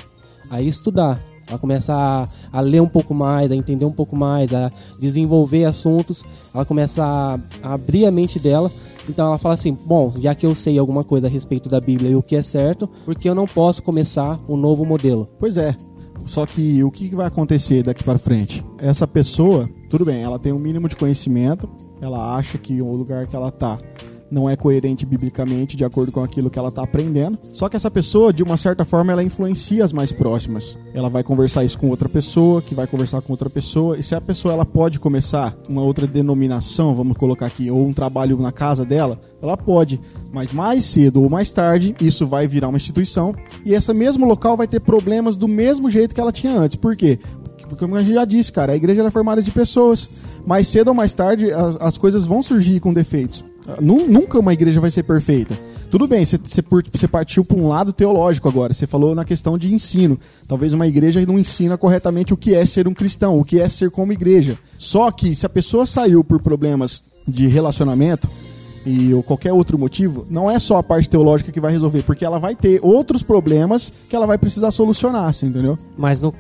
a 0.50 0.61
estudar, 0.61 1.20
ela 1.46 1.58
começa 1.58 1.94
a, 1.94 2.28
a 2.52 2.61
ler 2.61 2.80
um 2.80 2.88
pouco 2.88 3.14
mais, 3.14 3.50
a 3.50 3.56
entender 3.56 3.84
um 3.84 3.92
pouco 3.92 4.16
mais, 4.16 4.52
a 4.54 4.70
desenvolver 4.99 5.64
assuntos, 5.64 6.25
ela 6.54 6.64
começa 6.64 7.04
a, 7.04 7.38
a 7.62 7.75
abrir 7.75 8.06
a 8.06 8.11
mente 8.11 8.38
dela. 8.38 8.70
Então 9.08 9.26
ela 9.26 9.38
fala 9.38 9.54
assim: 9.54 9.76
bom, 9.84 10.12
já 10.18 10.34
que 10.34 10.46
eu 10.46 10.54
sei 10.54 10.78
alguma 10.78 11.04
coisa 11.04 11.26
a 11.26 11.30
respeito 11.30 11.68
da 11.68 11.81
Bíblia 11.81 12.11
e 12.11 12.16
o 12.16 12.22
que 12.22 12.37
é 12.37 12.42
certo, 12.42 12.88
por 13.05 13.14
que 13.14 13.28
eu 13.28 13.35
não 13.35 13.46
posso 13.46 13.83
começar 13.83 14.38
um 14.48 14.57
novo 14.57 14.85
modelo? 14.85 15.28
Pois 15.38 15.57
é. 15.57 15.76
Só 16.24 16.46
que 16.46 16.85
o 16.85 16.90
que 16.90 17.14
vai 17.14 17.26
acontecer 17.26 17.83
daqui 17.83 18.05
para 18.05 18.16
frente? 18.16 18.64
Essa 18.78 19.09
pessoa, 19.09 19.68
tudo 19.90 20.05
bem, 20.05 20.22
ela 20.22 20.38
tem 20.38 20.52
um 20.52 20.59
mínimo 20.59 20.88
de 20.88 20.94
conhecimento, 20.94 21.68
ela 22.00 22.37
acha 22.37 22.59
que 22.59 22.81
o 22.81 22.92
lugar 22.92 23.26
que 23.26 23.35
ela 23.35 23.50
tá 23.50 23.76
não 24.33 24.49
é 24.49 24.57
coerente 24.57 25.05
biblicamente 25.05 25.77
de 25.77 25.85
acordo 25.85 26.11
com 26.11 26.25
aquilo 26.25 26.49
que 26.49 26.59
ela 26.59 26.73
tá 26.73 26.83
aprendendo. 26.83 27.38
Só 27.53 27.68
que 27.68 27.77
essa 27.77 27.90
pessoa, 27.90 28.33
de 28.33 28.42
uma 28.42 28.57
certa 28.57 28.83
forma, 28.83 29.12
ela 29.12 29.23
influencia 29.23 29.85
as 29.85 29.92
mais 29.92 30.11
próximas. 30.11 30.77
Ela 30.95 31.11
vai 31.11 31.23
conversar 31.23 31.64
isso 31.64 31.79
com 31.79 31.90
outra 31.90 32.09
pessoa, 32.09 32.62
que 32.62 32.75
vai 32.75 32.87
conversar 32.87 33.21
com 33.21 33.35
outra 33.35 33.51
pessoa, 33.51 33.99
e 33.99 34.03
se 34.03 34.14
a 34.14 34.21
pessoa 34.21 34.55
ela 34.55 34.64
pode 34.64 34.99
começar 34.99 35.55
uma 35.68 35.83
outra 35.83 36.07
denominação, 36.07 36.95
vamos 36.95 37.16
colocar 37.16 37.47
aqui, 37.47 37.71
ou 37.71 37.87
um 37.87 37.92
trabalho 37.92 38.38
na 38.38 38.51
casa 38.51 38.87
dela, 38.87 39.21
ela 39.42 39.57
pode, 39.57 40.01
mas 40.33 40.53
mais 40.53 40.85
cedo 40.85 41.23
ou 41.23 41.29
mais 41.29 41.53
tarde 41.53 41.95
isso 42.01 42.27
vai 42.27 42.47
virar 42.47 42.68
uma 42.68 42.77
instituição 42.77 43.35
e 43.66 43.75
esse 43.75 43.92
mesmo 43.92 44.25
local 44.25 44.57
vai 44.57 44.68
ter 44.68 44.81
problemas 44.81 45.37
do 45.37 45.49
mesmo 45.49 45.90
jeito 45.90 46.14
que 46.14 46.21
ela 46.21 46.33
tinha 46.33 46.57
antes. 46.57 46.77
Por 46.77 46.97
quê? 46.97 47.18
Porque 47.68 47.85
como 47.85 47.97
a 47.97 48.03
gente 48.03 48.14
já 48.14 48.25
disse, 48.25 48.53
cara, 48.53 48.73
a 48.73 48.77
igreja 48.77 49.03
é 49.03 49.11
formada 49.11 49.42
de 49.42 49.51
pessoas. 49.51 50.09
Mais 50.47 50.68
cedo 50.68 50.88
ou 50.88 50.95
mais 50.95 51.12
tarde 51.12 51.51
as, 51.53 51.77
as 51.81 51.99
coisas 51.99 52.25
vão 52.25 52.42
surgir 52.42 52.81
com 52.81 52.92
defeitos. 52.92 53.45
Nu- 53.81 54.07
Nunca 54.09 54.38
uma 54.38 54.53
igreja 54.53 54.81
vai 54.81 54.90
ser 54.90 55.03
perfeita. 55.05 55.59
Tudo 55.90 56.09
bem, 56.09 56.25
você 56.25 57.07
partiu 57.07 57.44
para 57.44 57.57
um 57.59 57.68
lado 57.68 57.92
teológico 57.92 58.48
agora. 58.48 58.72
Você 58.72 58.87
falou 58.87 59.14
na 59.14 59.25
questão 59.25 59.59
de 59.59 59.72
ensino. 59.72 60.18
Talvez 60.48 60.72
uma 60.72 60.87
igreja 60.87 61.25
não 61.27 61.38
ensina 61.38 61.77
corretamente 61.77 62.33
o 62.33 62.37
que 62.37 62.55
é 62.55 62.64
ser 62.64 62.88
um 62.88 62.94
cristão, 62.94 63.38
o 63.38 63.44
que 63.44 63.61
é 63.61 63.68
ser 63.68 63.90
como 63.90 64.12
igreja. 64.12 64.59
Só 64.79 65.11
que 65.11 65.35
se 65.35 65.44
a 65.44 65.51
pessoa 65.51 65.85
saiu 65.85 66.25
por 66.25 66.40
problemas 66.40 67.03
de 67.29 67.46
relacionamento, 67.46 68.27
e 68.85 69.12
ou 69.14 69.23
qualquer 69.23 69.53
outro 69.53 69.79
motivo, 69.79 70.27
não 70.29 70.51
é 70.51 70.59
só 70.59 70.77
a 70.79 70.83
parte 70.83 71.09
teológica 71.09 71.53
que 71.53 71.61
vai 71.61 71.71
resolver, 71.73 72.03
porque 72.03 72.25
ela 72.25 72.38
vai 72.38 72.55
ter 72.55 72.81
outros 72.83 73.23
problemas 73.23 73.92
que 74.09 74.16
ela 74.16 74.27
vai 74.27 74.37
precisar 74.38 74.71
solucionar, 74.71 75.33
você 75.33 75.47
entendeu? 75.47 75.79
Mas 75.97 76.21
no- 76.21 76.35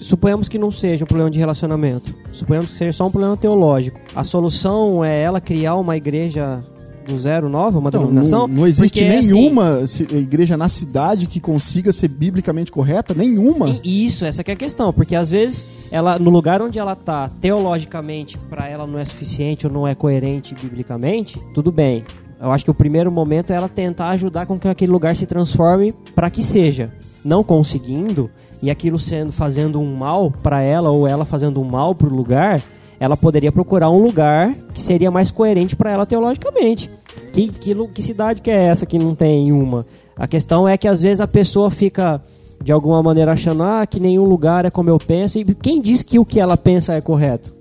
suponhamos 0.00 0.48
que 0.48 0.58
não 0.58 0.70
seja 0.70 1.04
um 1.04 1.06
problema 1.06 1.30
de 1.30 1.38
relacionamento. 1.38 2.14
Suponhamos 2.32 2.70
que 2.72 2.76
seja 2.78 2.92
só 2.92 3.06
um 3.06 3.10
problema 3.10 3.36
teológico. 3.36 3.98
A 4.14 4.24
solução 4.24 5.04
é 5.04 5.20
ela 5.20 5.40
criar 5.40 5.76
uma 5.76 5.96
igreja 5.96 6.64
do 7.06 7.18
zero 7.18 7.48
nova, 7.48 7.78
uma 7.78 7.88
Então, 7.88 8.00
denominação? 8.02 8.46
não, 8.48 8.56
não 8.56 8.66
existe 8.66 9.02
assim, 9.04 9.32
nenhuma 9.34 9.86
ci- 9.86 10.06
igreja 10.10 10.56
na 10.56 10.68
cidade 10.68 11.26
que 11.26 11.40
consiga 11.40 11.92
ser 11.92 12.08
biblicamente 12.08 12.70
correta, 12.72 13.12
nenhuma. 13.14 13.68
E 13.84 14.06
Isso, 14.06 14.24
essa 14.24 14.42
que 14.44 14.50
é 14.50 14.54
a 14.54 14.56
questão, 14.56 14.92
porque 14.92 15.14
às 15.14 15.28
vezes 15.30 15.66
ela 15.90 16.18
no 16.18 16.30
lugar 16.30 16.60
onde 16.62 16.78
ela 16.78 16.94
tá, 16.96 17.28
teologicamente, 17.40 18.36
para 18.38 18.68
ela 18.68 18.86
não 18.86 18.98
é 18.98 19.04
suficiente 19.04 19.66
ou 19.66 19.72
não 19.72 19.86
é 19.86 19.94
coerente 19.94 20.54
biblicamente, 20.54 21.40
tudo 21.54 21.70
bem. 21.70 22.04
Eu 22.40 22.50
acho 22.50 22.64
que 22.64 22.70
o 22.70 22.74
primeiro 22.74 23.12
momento 23.12 23.52
é 23.52 23.56
ela 23.56 23.68
tentar 23.68 24.08
ajudar 24.10 24.46
com 24.46 24.58
que 24.58 24.66
aquele 24.66 24.90
lugar 24.90 25.14
se 25.16 25.26
transforme 25.26 25.94
para 26.14 26.28
que 26.28 26.42
seja. 26.42 26.90
Não 27.24 27.44
conseguindo 27.44 28.28
e 28.60 28.68
aquilo 28.68 28.98
sendo 28.98 29.30
fazendo 29.32 29.80
um 29.80 29.94
mal 29.96 30.30
para 30.42 30.60
ela 30.60 30.90
ou 30.90 31.06
ela 31.06 31.24
fazendo 31.24 31.60
um 31.60 31.64
mal 31.64 31.94
pro 31.94 32.12
lugar, 32.12 32.60
ela 33.02 33.16
poderia 33.16 33.50
procurar 33.50 33.90
um 33.90 34.00
lugar 34.00 34.54
que 34.72 34.80
seria 34.80 35.10
mais 35.10 35.28
coerente 35.32 35.74
para 35.74 35.90
ela 35.90 36.06
teologicamente. 36.06 36.88
Que, 37.32 37.48
que, 37.48 37.74
que 37.88 38.00
cidade 38.00 38.40
que 38.40 38.48
é 38.48 38.66
essa 38.66 38.86
que 38.86 38.96
não 38.96 39.12
tem 39.12 39.50
uma? 39.50 39.84
A 40.16 40.28
questão 40.28 40.68
é 40.68 40.76
que 40.76 40.86
às 40.86 41.02
vezes 41.02 41.20
a 41.20 41.26
pessoa 41.26 41.68
fica 41.68 42.22
de 42.62 42.70
alguma 42.70 43.02
maneira 43.02 43.32
achando 43.32 43.64
ah, 43.64 43.84
que 43.84 43.98
nenhum 43.98 44.24
lugar 44.24 44.64
é 44.64 44.70
como 44.70 44.88
eu 44.88 44.98
penso. 44.98 45.36
E 45.36 45.44
quem 45.44 45.80
diz 45.80 46.04
que 46.04 46.16
o 46.16 46.24
que 46.24 46.38
ela 46.38 46.56
pensa 46.56 46.94
é 46.94 47.00
correto? 47.00 47.52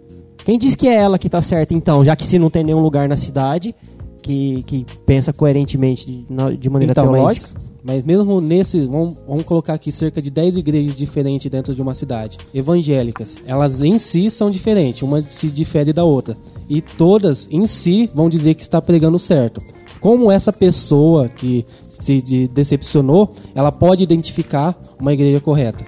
Quem 0.45 0.59
diz 0.59 0.75
que 0.75 0.87
é 0.87 0.93
ela 0.93 1.17
que 1.17 1.25
está 1.25 1.41
certa 1.41 1.73
então, 1.73 2.05
já 2.05 2.15
que 2.15 2.27
se 2.27 2.37
não 2.37 2.51
tem 2.51 2.63
nenhum 2.63 2.79
lugar 2.79 3.09
na 3.09 3.17
cidade 3.17 3.73
que, 4.21 4.61
que 4.61 4.85
pensa 5.07 5.33
coerentemente 5.33 6.05
de, 6.05 6.57
de 6.57 6.69
maneira 6.69 6.91
Então, 6.91 7.11
teológica? 7.11 7.49
mas, 7.51 7.70
mas 7.83 8.03
mesmo 8.03 8.39
nesse, 8.39 8.85
vamos, 8.85 9.15
vamos 9.27 9.43
colocar 9.43 9.73
aqui 9.73 9.91
cerca 9.91 10.21
de 10.21 10.29
10 10.29 10.57
igrejas 10.57 10.95
diferentes 10.95 11.49
dentro 11.49 11.73
de 11.73 11.81
uma 11.81 11.95
cidade, 11.95 12.37
evangélicas. 12.53 13.37
Elas 13.45 13.81
em 13.81 13.97
si 13.97 14.29
são 14.29 14.51
diferentes, 14.51 15.01
uma 15.01 15.21
se 15.21 15.49
difere 15.49 15.91
da 15.91 16.03
outra. 16.03 16.37
E 16.69 16.81
todas 16.81 17.47
em 17.51 17.65
si 17.67 18.09
vão 18.13 18.29
dizer 18.29 18.53
que 18.53 18.61
está 18.61 18.81
pregando 18.81 19.19
certo. 19.19 19.61
Como 19.99 20.31
essa 20.31 20.53
pessoa 20.53 21.27
que 21.27 21.65
se 21.89 22.21
de- 22.21 22.47
decepcionou, 22.47 23.33
ela 23.53 23.71
pode 23.71 24.03
identificar 24.03 24.79
uma 24.99 25.13
igreja 25.13 25.39
correta? 25.39 25.85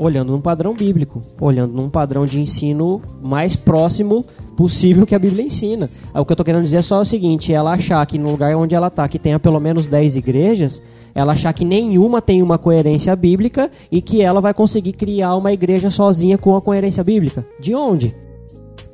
olhando 0.00 0.32
num 0.32 0.40
padrão 0.40 0.72
bíblico, 0.72 1.22
olhando 1.38 1.74
num 1.74 1.90
padrão 1.90 2.24
de 2.24 2.40
ensino 2.40 3.02
mais 3.20 3.54
próximo 3.54 4.24
possível 4.60 5.06
que 5.06 5.14
a 5.14 5.18
Bíblia 5.18 5.42
ensina. 5.42 5.88
O 6.14 6.22
que 6.22 6.32
eu 6.32 6.36
tô 6.36 6.44
querendo 6.44 6.64
dizer 6.64 6.76
é 6.76 6.82
só 6.82 7.00
o 7.00 7.04
seguinte, 7.04 7.50
ela 7.50 7.72
achar 7.72 8.04
que 8.04 8.18
no 8.18 8.30
lugar 8.30 8.54
onde 8.54 8.74
ela 8.74 8.90
tá, 8.90 9.08
que 9.08 9.18
tenha 9.18 9.40
pelo 9.40 9.58
menos 9.58 9.88
10 9.88 10.16
igrejas, 10.16 10.82
ela 11.14 11.32
achar 11.32 11.50
que 11.54 11.64
nenhuma 11.64 12.20
tem 12.20 12.42
uma 12.42 12.58
coerência 12.58 13.16
bíblica 13.16 13.70
e 13.90 14.02
que 14.02 14.20
ela 14.20 14.38
vai 14.38 14.52
conseguir 14.52 14.92
criar 14.92 15.34
uma 15.34 15.50
igreja 15.50 15.88
sozinha 15.88 16.36
com 16.36 16.54
a 16.54 16.60
coerência 16.60 17.02
bíblica. 17.02 17.46
De 17.58 17.74
onde? 17.74 18.14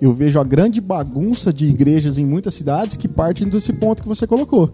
Eu 0.00 0.12
vejo 0.12 0.38
a 0.38 0.44
grande 0.44 0.80
bagunça 0.80 1.52
de 1.52 1.66
igrejas 1.66 2.18
em 2.18 2.24
muitas 2.24 2.54
cidades 2.54 2.96
que 2.96 3.08
partem 3.08 3.48
desse 3.48 3.72
ponto 3.72 4.02
que 4.02 4.08
você 4.08 4.26
colocou. 4.26 4.70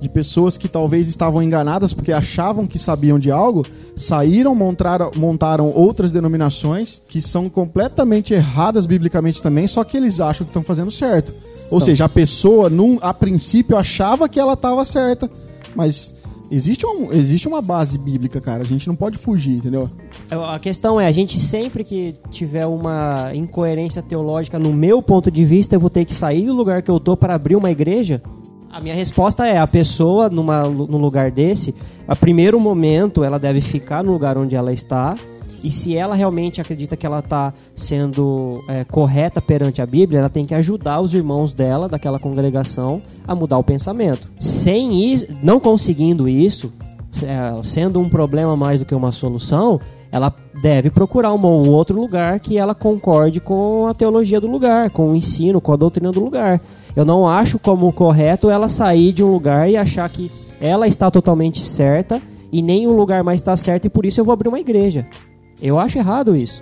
De 0.00 0.08
pessoas 0.08 0.58
que 0.58 0.68
talvez 0.68 1.08
estavam 1.08 1.42
enganadas 1.42 1.94
porque 1.94 2.12
achavam 2.12 2.66
que 2.66 2.78
sabiam 2.78 3.18
de 3.18 3.30
algo, 3.30 3.64
saíram, 3.96 4.54
montaram, 4.54 5.10
montaram 5.16 5.72
outras 5.74 6.12
denominações 6.12 7.00
que 7.08 7.22
são 7.22 7.48
completamente 7.48 8.34
erradas 8.34 8.84
biblicamente 8.84 9.42
também, 9.42 9.66
só 9.66 9.82
que 9.82 9.96
eles 9.96 10.20
acham 10.20 10.44
que 10.44 10.50
estão 10.50 10.62
fazendo 10.62 10.90
certo. 10.90 11.32
Ou 11.70 11.80
seja, 11.80 12.04
a 12.04 12.08
pessoa, 12.08 12.68
num, 12.68 12.98
a 13.00 13.12
princípio, 13.12 13.76
achava 13.76 14.28
que 14.28 14.38
ela 14.38 14.52
estava 14.52 14.84
certa, 14.84 15.28
mas 15.74 16.14
existe, 16.50 16.86
um, 16.86 17.12
existe 17.12 17.48
uma 17.48 17.60
base 17.60 17.98
bíblica, 17.98 18.40
cara. 18.40 18.62
A 18.62 18.64
gente 18.64 18.86
não 18.86 18.94
pode 18.94 19.18
fugir, 19.18 19.58
entendeu? 19.58 19.90
A 20.30 20.58
questão 20.58 21.00
é, 21.00 21.06
a 21.06 21.12
gente 21.12 21.38
sempre 21.38 21.84
que 21.84 22.14
tiver 22.30 22.66
uma 22.66 23.30
incoerência 23.34 24.02
teológica, 24.02 24.58
no 24.58 24.72
meu 24.72 25.02
ponto 25.02 25.30
de 25.30 25.44
vista, 25.44 25.74
eu 25.74 25.80
vou 25.80 25.90
ter 25.90 26.04
que 26.04 26.14
sair 26.14 26.46
do 26.46 26.54
lugar 26.54 26.82
que 26.82 26.90
eu 26.90 27.00
tô 27.00 27.16
para 27.16 27.34
abrir 27.34 27.56
uma 27.56 27.70
igreja? 27.70 28.22
A 28.70 28.80
minha 28.80 28.94
resposta 28.94 29.46
é, 29.46 29.58
a 29.58 29.66
pessoa 29.66 30.28
numa, 30.28 30.64
num 30.64 30.98
lugar 30.98 31.30
desse, 31.30 31.74
a 32.06 32.14
primeiro 32.14 32.60
momento 32.60 33.24
ela 33.24 33.38
deve 33.38 33.60
ficar 33.60 34.04
no 34.04 34.12
lugar 34.12 34.36
onde 34.36 34.54
ela 34.54 34.72
está, 34.72 35.16
e 35.66 35.70
se 35.72 35.96
ela 35.96 36.14
realmente 36.14 36.60
acredita 36.60 36.96
que 36.96 37.04
ela 37.04 37.18
está 37.18 37.52
sendo 37.74 38.62
é, 38.68 38.84
correta 38.84 39.42
perante 39.42 39.82
a 39.82 39.86
Bíblia, 39.86 40.20
ela 40.20 40.28
tem 40.28 40.46
que 40.46 40.54
ajudar 40.54 41.00
os 41.00 41.12
irmãos 41.12 41.52
dela, 41.52 41.88
daquela 41.88 42.20
congregação, 42.20 43.02
a 43.26 43.34
mudar 43.34 43.58
o 43.58 43.64
pensamento. 43.64 44.30
Sem 44.38 45.12
isso, 45.12 45.26
não 45.42 45.58
conseguindo 45.58 46.28
isso, 46.28 46.72
é, 47.20 47.60
sendo 47.64 47.98
um 47.98 48.08
problema 48.08 48.56
mais 48.56 48.78
do 48.78 48.86
que 48.86 48.94
uma 48.94 49.10
solução, 49.10 49.80
ela 50.12 50.32
deve 50.62 50.88
procurar 50.88 51.34
um 51.34 51.44
ou 51.44 51.66
outro 51.66 52.00
lugar 52.00 52.38
que 52.38 52.56
ela 52.56 52.72
concorde 52.72 53.40
com 53.40 53.88
a 53.88 53.94
teologia 53.94 54.40
do 54.40 54.46
lugar, 54.46 54.90
com 54.90 55.10
o 55.10 55.16
ensino, 55.16 55.60
com 55.60 55.72
a 55.72 55.76
doutrina 55.76 56.12
do 56.12 56.22
lugar. 56.22 56.60
Eu 56.94 57.04
não 57.04 57.26
acho 57.26 57.58
como 57.58 57.92
correto 57.92 58.48
ela 58.48 58.68
sair 58.68 59.12
de 59.12 59.24
um 59.24 59.32
lugar 59.32 59.68
e 59.68 59.76
achar 59.76 60.08
que 60.08 60.30
ela 60.60 60.86
está 60.86 61.10
totalmente 61.10 61.60
certa 61.60 62.22
e 62.52 62.62
nenhum 62.62 62.92
lugar 62.92 63.24
mais 63.24 63.40
está 63.40 63.56
certo 63.56 63.86
e 63.86 63.90
por 63.90 64.06
isso 64.06 64.20
eu 64.20 64.24
vou 64.24 64.32
abrir 64.32 64.48
uma 64.48 64.60
igreja. 64.60 65.04
Eu 65.60 65.78
acho 65.78 65.98
errado 65.98 66.36
isso. 66.36 66.60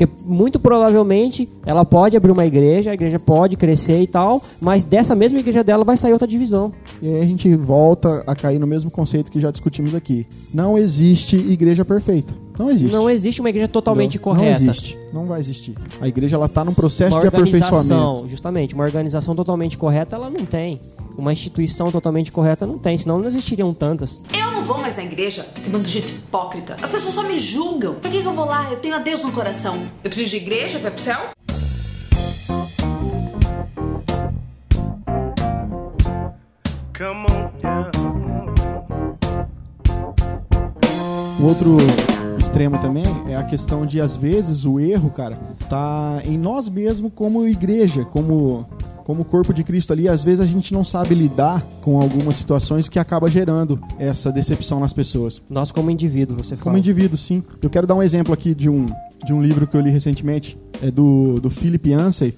Porque 0.00 0.08
muito 0.24 0.58
provavelmente 0.58 1.46
ela 1.66 1.84
pode 1.84 2.16
abrir 2.16 2.32
uma 2.32 2.46
igreja, 2.46 2.90
a 2.90 2.94
igreja 2.94 3.18
pode 3.18 3.54
crescer 3.54 4.00
e 4.00 4.06
tal, 4.06 4.42
mas 4.58 4.86
dessa 4.86 5.14
mesma 5.14 5.38
igreja 5.40 5.62
dela 5.62 5.84
vai 5.84 5.94
sair 5.94 6.12
outra 6.12 6.26
divisão. 6.26 6.72
E 7.02 7.06
aí 7.06 7.20
a 7.20 7.26
gente 7.26 7.54
volta 7.54 8.24
a 8.26 8.34
cair 8.34 8.58
no 8.58 8.66
mesmo 8.66 8.90
conceito 8.90 9.30
que 9.30 9.38
já 9.38 9.50
discutimos 9.50 9.94
aqui. 9.94 10.26
Não 10.54 10.78
existe 10.78 11.36
igreja 11.36 11.84
perfeita. 11.84 12.32
Não 12.58 12.70
existe. 12.70 12.92
Não 12.94 13.10
existe 13.10 13.40
uma 13.40 13.50
igreja 13.50 13.68
totalmente 13.68 14.16
não, 14.16 14.22
correta. 14.22 14.60
Não 14.60 14.70
existe. 14.70 14.98
Não 15.12 15.26
vai 15.26 15.40
existir. 15.40 15.74
A 16.00 16.08
igreja 16.08 16.36
ela 16.36 16.48
tá 16.48 16.64
num 16.64 16.72
processo 16.74 17.14
Uma 17.14 17.20
de 17.20 17.26
organização, 17.26 17.68
aperfeiçoamento. 17.68 18.28
justamente, 18.28 18.74
uma 18.74 18.84
organização 18.84 19.34
totalmente 19.34 19.76
correta 19.76 20.16
ela 20.16 20.30
não 20.30 20.46
tem. 20.46 20.80
Uma 21.20 21.34
instituição 21.34 21.92
totalmente 21.92 22.32
correta 22.32 22.66
não 22.66 22.78
tem, 22.78 22.96
senão 22.96 23.18
não 23.18 23.26
existiriam 23.26 23.74
tantas. 23.74 24.22
Eu 24.32 24.50
não 24.52 24.64
vou 24.64 24.80
mais 24.80 24.96
na 24.96 25.04
igreja, 25.04 25.46
esse 25.58 25.68
bando 25.68 25.84
de 25.84 25.90
gente 25.90 26.14
hipócrita. 26.14 26.76
As 26.80 26.90
pessoas 26.90 27.12
só 27.12 27.22
me 27.22 27.38
julgam. 27.38 27.96
Por 27.96 28.10
que, 28.10 28.22
que 28.22 28.26
eu 28.26 28.32
vou 28.32 28.46
lá? 28.46 28.70
Eu 28.70 28.78
tenho 28.78 28.94
a 28.94 28.98
Deus 29.00 29.20
no 29.22 29.30
coração. 29.30 29.74
Eu 30.02 30.08
preciso 30.08 30.30
de 30.30 30.36
igreja? 30.38 30.78
Vai 30.78 30.90
pro 30.90 31.02
céu? 31.02 31.20
Come 36.96 37.26
on, 37.30 37.50
yeah. 37.62 37.90
Um 41.38 41.44
outro 41.44 41.76
extremo 42.50 42.78
também 42.78 43.04
é 43.28 43.36
a 43.36 43.44
questão 43.44 43.86
de, 43.86 44.00
às 44.00 44.16
vezes, 44.16 44.64
o 44.64 44.80
erro, 44.80 45.08
cara, 45.08 45.38
tá 45.68 46.20
em 46.24 46.36
nós 46.36 46.68
mesmos 46.68 47.12
como 47.14 47.46
igreja, 47.46 48.04
como, 48.04 48.66
como 49.04 49.24
corpo 49.24 49.54
de 49.54 49.62
Cristo 49.62 49.92
ali. 49.92 50.08
Às 50.08 50.24
vezes 50.24 50.40
a 50.40 50.44
gente 50.44 50.72
não 50.72 50.82
sabe 50.82 51.14
lidar 51.14 51.62
com 51.80 52.00
algumas 52.00 52.34
situações 52.34 52.88
que 52.88 52.98
acaba 52.98 53.30
gerando 53.30 53.80
essa 54.00 54.32
decepção 54.32 54.80
nas 54.80 54.92
pessoas. 54.92 55.40
Nós 55.48 55.70
como 55.70 55.92
indivíduo, 55.92 56.38
você 56.38 56.56
fala. 56.56 56.64
Como 56.64 56.78
indivíduo, 56.78 57.16
sim. 57.16 57.44
Eu 57.62 57.70
quero 57.70 57.86
dar 57.86 57.94
um 57.94 58.02
exemplo 58.02 58.34
aqui 58.34 58.52
de 58.52 58.68
um, 58.68 58.86
de 59.24 59.32
um 59.32 59.40
livro 59.40 59.64
que 59.64 59.76
eu 59.76 59.80
li 59.80 59.90
recentemente, 59.90 60.58
é 60.82 60.90
do, 60.90 61.38
do 61.40 61.50
Philip 61.50 61.88
Yancey. 61.88 62.34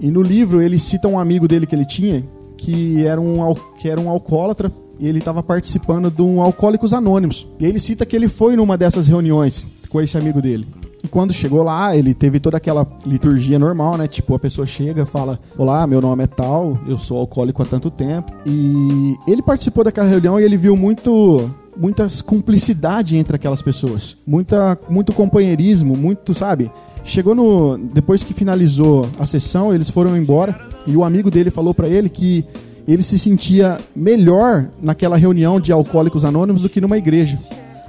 E 0.00 0.10
no 0.10 0.22
livro 0.22 0.62
ele 0.62 0.78
cita 0.78 1.08
um 1.08 1.18
amigo 1.18 1.46
dele 1.46 1.66
que 1.66 1.74
ele 1.74 1.84
tinha, 1.84 2.24
que 2.56 3.04
era 3.04 3.20
um, 3.20 3.54
que 3.78 3.90
era 3.90 4.00
um 4.00 4.08
alcoólatra, 4.08 4.72
e 4.98 5.08
ele 5.08 5.18
estava 5.18 5.42
participando 5.42 6.10
de 6.10 6.22
um 6.22 6.40
Alcoólicos 6.40 6.92
Anônimos. 6.92 7.46
E 7.58 7.66
ele 7.66 7.78
cita 7.78 8.06
que 8.06 8.14
ele 8.14 8.28
foi 8.28 8.56
numa 8.56 8.76
dessas 8.76 9.08
reuniões 9.08 9.66
com 9.88 10.00
esse 10.00 10.16
amigo 10.16 10.40
dele. 10.40 10.66
E 11.04 11.08
quando 11.08 11.32
chegou 11.32 11.62
lá, 11.62 11.96
ele 11.96 12.14
teve 12.14 12.38
toda 12.38 12.56
aquela 12.56 12.86
liturgia 13.04 13.58
normal, 13.58 13.96
né? 13.96 14.06
Tipo, 14.06 14.34
a 14.34 14.38
pessoa 14.38 14.66
chega, 14.66 15.04
fala: 15.04 15.38
Olá, 15.58 15.84
meu 15.86 16.00
nome 16.00 16.22
é 16.22 16.26
tal, 16.28 16.78
eu 16.86 16.96
sou 16.96 17.18
alcoólico 17.18 17.62
há 17.62 17.66
tanto 17.66 17.90
tempo. 17.90 18.32
E 18.46 19.16
ele 19.26 19.42
participou 19.42 19.82
daquela 19.82 20.06
reunião 20.06 20.38
e 20.38 20.44
ele 20.44 20.56
viu 20.56 20.76
muito 20.76 21.50
muitas 21.76 22.20
cumplicidade 22.20 23.16
entre 23.16 23.34
aquelas 23.34 23.62
pessoas. 23.62 24.16
Muita, 24.26 24.78
muito 24.88 25.12
companheirismo, 25.12 25.96
muito, 25.96 26.34
sabe? 26.34 26.70
Chegou 27.04 27.34
no. 27.34 27.76
Depois 27.78 28.22
que 28.22 28.32
finalizou 28.32 29.08
a 29.18 29.26
sessão, 29.26 29.74
eles 29.74 29.88
foram 29.88 30.16
embora. 30.16 30.58
E 30.86 30.96
o 30.96 31.02
amigo 31.02 31.30
dele 31.30 31.50
falou 31.50 31.74
pra 31.74 31.88
ele 31.88 32.08
que 32.08 32.44
ele 32.86 33.02
se 33.02 33.18
sentia 33.18 33.78
melhor 33.94 34.68
naquela 34.80 35.16
reunião 35.16 35.60
de 35.60 35.72
alcoólicos 35.72 36.24
anônimos 36.24 36.62
do 36.62 36.68
que 36.68 36.80
numa 36.80 36.98
igreja. 36.98 37.38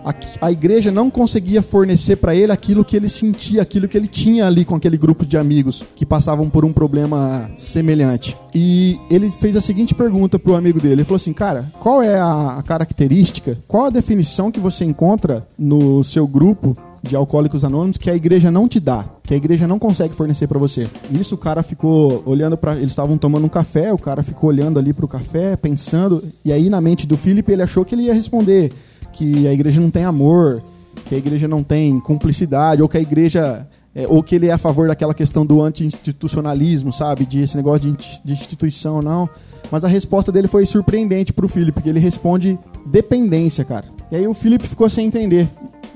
A, 0.05 0.13
a 0.47 0.51
igreja 0.51 0.91
não 0.91 1.09
conseguia 1.09 1.61
fornecer 1.61 2.17
pra 2.17 2.35
ele 2.35 2.51
aquilo 2.51 2.83
que 2.83 2.97
ele 2.97 3.07
sentia, 3.07 3.61
aquilo 3.61 3.87
que 3.87 3.97
ele 3.97 4.07
tinha 4.07 4.45
ali 4.45 4.65
com 4.65 4.75
aquele 4.75 4.97
grupo 4.97 5.25
de 5.25 5.37
amigos 5.37 5.83
que 5.95 6.05
passavam 6.05 6.49
por 6.49 6.65
um 6.65 6.73
problema 6.73 7.49
semelhante. 7.57 8.35
E 8.53 8.99
ele 9.09 9.29
fez 9.29 9.55
a 9.55 9.61
seguinte 9.61 9.95
pergunta 9.95 10.37
pro 10.37 10.55
amigo 10.55 10.79
dele. 10.79 10.95
Ele 10.95 11.03
falou 11.05 11.15
assim: 11.15 11.31
"Cara, 11.31 11.71
qual 11.79 12.03
é 12.03 12.19
a 12.19 12.61
característica, 12.65 13.57
qual 13.67 13.85
a 13.85 13.89
definição 13.89 14.51
que 14.51 14.59
você 14.59 14.83
encontra 14.83 15.47
no 15.57 16.03
seu 16.03 16.27
grupo 16.27 16.75
de 17.03 17.17
alcoólicos 17.17 17.65
anônimos 17.65 17.97
que 17.97 18.09
a 18.09 18.15
igreja 18.15 18.49
não 18.49 18.67
te 18.67 18.79
dá, 18.79 19.05
que 19.23 19.33
a 19.33 19.37
igreja 19.37 19.67
não 19.67 19.77
consegue 19.77 20.13
fornecer 20.13 20.47
pra 20.47 20.57
você. 20.57 20.87
Nisso 21.11 21.35
o 21.35 21.37
cara 21.37 21.61
ficou 21.61 22.23
olhando 22.25 22.57
para, 22.57 22.77
eles 22.77 22.91
estavam 22.91 23.17
tomando 23.17 23.45
um 23.45 23.49
café, 23.49 23.91
o 23.91 23.97
cara 23.97 24.23
ficou 24.23 24.49
olhando 24.49 24.79
ali 24.79 24.93
pro 24.93 25.07
café, 25.07 25.57
pensando, 25.57 26.23
e 26.45 26.51
aí 26.51 26.69
na 26.69 26.79
mente 26.79 27.05
do 27.05 27.17
Felipe 27.17 27.51
ele 27.51 27.61
achou 27.61 27.83
que 27.83 27.93
ele 27.93 28.03
ia 28.03 28.13
responder 28.13 28.71
que 29.11 29.45
a 29.45 29.53
igreja 29.53 29.81
não 29.81 29.91
tem 29.91 30.05
amor, 30.05 30.63
que 31.05 31.13
a 31.13 31.17
igreja 31.17 31.47
não 31.47 31.61
tem 31.61 31.99
cumplicidade, 31.99 32.81
ou 32.81 32.87
que 32.87 32.97
a 32.97 33.01
igreja 33.01 33.67
é, 33.95 34.07
ou 34.07 34.23
que 34.23 34.35
ele 34.35 34.47
é 34.47 34.53
a 34.53 34.57
favor 34.57 34.87
daquela 34.87 35.13
questão 35.13 35.45
do 35.45 35.61
anti-institucionalismo, 35.61 36.91
sabe? 36.91 37.25
De 37.25 37.41
esse 37.41 37.55
negócio 37.55 37.91
de, 37.91 38.21
de 38.23 38.33
instituição, 38.33 39.01
não. 39.01 39.29
Mas 39.71 39.83
a 39.83 39.87
resposta 39.87 40.31
dele 40.31 40.47
foi 40.47 40.65
surpreendente 40.65 41.31
pro 41.31 41.47
Felipe, 41.47 41.73
porque 41.73 41.89
ele 41.89 41.99
responde 41.99 42.57
dependência, 42.85 43.63
cara. 43.63 43.85
E 44.11 44.15
aí 44.15 44.27
o 44.27 44.33
Felipe 44.33 44.67
ficou 44.67 44.89
sem 44.89 45.07
entender. 45.07 45.49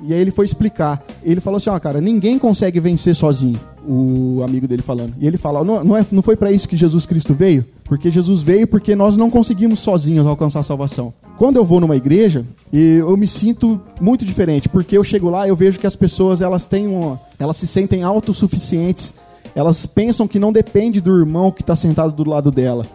E 0.03 0.13
aí 0.13 0.19
ele 0.19 0.31
foi 0.31 0.45
explicar. 0.45 1.03
Ele 1.23 1.41
falou 1.41 1.57
assim, 1.57 1.69
ó, 1.69 1.79
cara, 1.79 1.99
ninguém 1.99 2.37
consegue 2.37 2.79
vencer 2.79 3.15
sozinho. 3.15 3.59
O 3.87 4.41
amigo 4.43 4.67
dele 4.67 4.81
falando. 4.81 5.13
E 5.19 5.25
ele 5.25 5.37
fala, 5.37 5.63
não, 5.63 5.83
não, 5.83 5.97
é, 5.97 6.05
não 6.11 6.21
foi 6.21 6.35
para 6.35 6.51
isso 6.51 6.67
que 6.67 6.75
Jesus 6.75 7.05
Cristo 7.05 7.33
veio? 7.33 7.65
Porque 7.83 8.11
Jesus 8.11 8.41
veio 8.41 8.67
porque 8.67 8.95
nós 8.95 9.15
não 9.15 9.29
conseguimos 9.29 9.79
sozinhos 9.79 10.27
alcançar 10.27 10.59
a 10.59 10.63
salvação. 10.63 11.13
Quando 11.37 11.55
eu 11.55 11.63
vou 11.63 11.79
numa 11.79 11.95
igreja, 11.95 12.45
eu 12.71 13.15
me 13.15 13.27
sinto 13.27 13.79
muito 14.01 14.25
diferente, 14.25 14.67
porque 14.67 14.97
eu 14.97 15.03
chego 15.03 15.29
lá 15.29 15.45
e 15.45 15.49
eu 15.49 15.55
vejo 15.55 15.79
que 15.79 15.87
as 15.87 15.95
pessoas 15.95 16.41
elas 16.41 16.65
têm 16.65 16.87
uma, 16.87 17.19
elas 17.39 17.55
se 17.57 17.65
sentem 17.65 18.03
autossuficientes. 18.03 19.13
Elas 19.55 19.85
pensam 19.85 20.27
que 20.27 20.37
não 20.37 20.51
depende 20.51 20.99
do 20.99 21.17
irmão 21.17 21.49
que 21.49 21.61
está 21.61 21.75
sentado 21.75 22.11
do 22.11 22.29
lado 22.29 22.51
dela. 22.51 22.85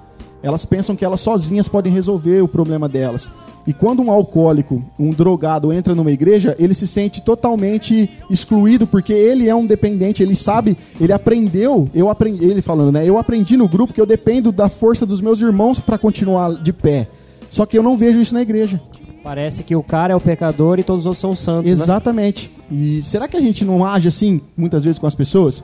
Elas 0.43 0.65
pensam 0.65 0.97
que 0.97 1.05
elas 1.05 1.21
sozinhas 1.21 1.69
podem 1.69 1.93
resolver 1.93 2.43
o 2.43 2.49
problema 2.49 2.89
delas. 2.89 3.31
E 3.67 3.73
quando 3.73 4.03
um 4.03 4.11
alcoólico, 4.11 4.83
um 4.99 5.11
drogado 5.11 5.73
entra 5.73 5.95
numa 5.95 6.11
igreja, 6.11 6.57
ele 6.59 6.75
se 6.75 6.89
sente 6.89 7.23
totalmente 7.23 8.11
excluído 8.29 8.87
porque 8.87 9.13
ele 9.13 9.49
é 9.49 9.55
um 9.55 9.65
dependente, 9.65 10.23
ele 10.23 10.35
sabe, 10.35 10.77
ele 11.01 11.13
aprendeu, 11.13 11.89
eu 11.95 12.09
aprendi, 12.09 12.45
ele 12.45 12.61
falando, 12.61 12.93
né? 12.93 13.09
Eu 13.09 13.19
aprendi 13.19 13.57
no 13.57 13.69
grupo 13.69 13.93
que 13.93 14.01
eu 14.01 14.07
dependo 14.07 14.51
da 14.51 14.69
força 14.69 15.07
dos 15.07 15.21
meus 15.21 15.41
irmãos 15.41 15.79
para 15.79 15.97
continuar 15.97 16.61
de 16.61 16.73
pé. 16.73 17.07
Só 17.51 17.65
que 17.65 17.79
eu 17.79 17.83
não 17.83 17.97
vejo 17.97 18.21
isso 18.21 18.35
na 18.35 18.43
igreja. 18.43 18.81
Parece 19.23 19.63
que 19.63 19.77
o 19.77 19.83
cara 19.83 20.13
é 20.13 20.17
o 20.17 20.21
pecador 20.21 20.81
e 20.81 20.83
todos 20.83 21.03
os 21.03 21.07
outros 21.07 21.21
são 21.21 21.37
santos, 21.37 21.71
né? 21.71 21.85
Exatamente. 21.85 22.51
E 22.69 23.01
será 23.03 23.29
que 23.29 23.37
a 23.37 23.41
gente 23.41 23.65
não 23.65 23.85
age 23.85 24.09
assim 24.09 24.41
muitas 24.57 24.83
vezes 24.83 24.99
com 24.99 25.07
as 25.07 25.15
pessoas? 25.15 25.63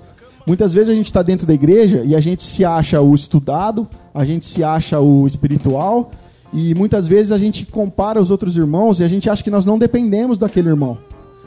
Muitas 0.48 0.72
vezes 0.72 0.88
a 0.88 0.94
gente 0.94 1.04
está 1.04 1.22
dentro 1.22 1.46
da 1.46 1.52
igreja 1.52 2.02
e 2.06 2.16
a 2.16 2.20
gente 2.20 2.42
se 2.42 2.64
acha 2.64 2.98
o 3.02 3.14
estudado, 3.14 3.87
a 4.14 4.24
gente 4.24 4.46
se 4.46 4.64
acha 4.64 4.98
o 4.98 5.26
espiritual 5.26 6.11
e 6.54 6.74
muitas 6.74 7.06
vezes 7.06 7.32
a 7.32 7.37
gente 7.37 7.66
compara 7.66 8.18
os 8.18 8.30
outros 8.30 8.56
irmãos 8.56 8.98
e 8.98 9.04
a 9.04 9.08
gente 9.08 9.28
acha 9.28 9.44
que 9.44 9.50
nós 9.50 9.66
não 9.66 9.78
dependemos 9.78 10.38
daquele 10.38 10.70
irmão. 10.70 10.96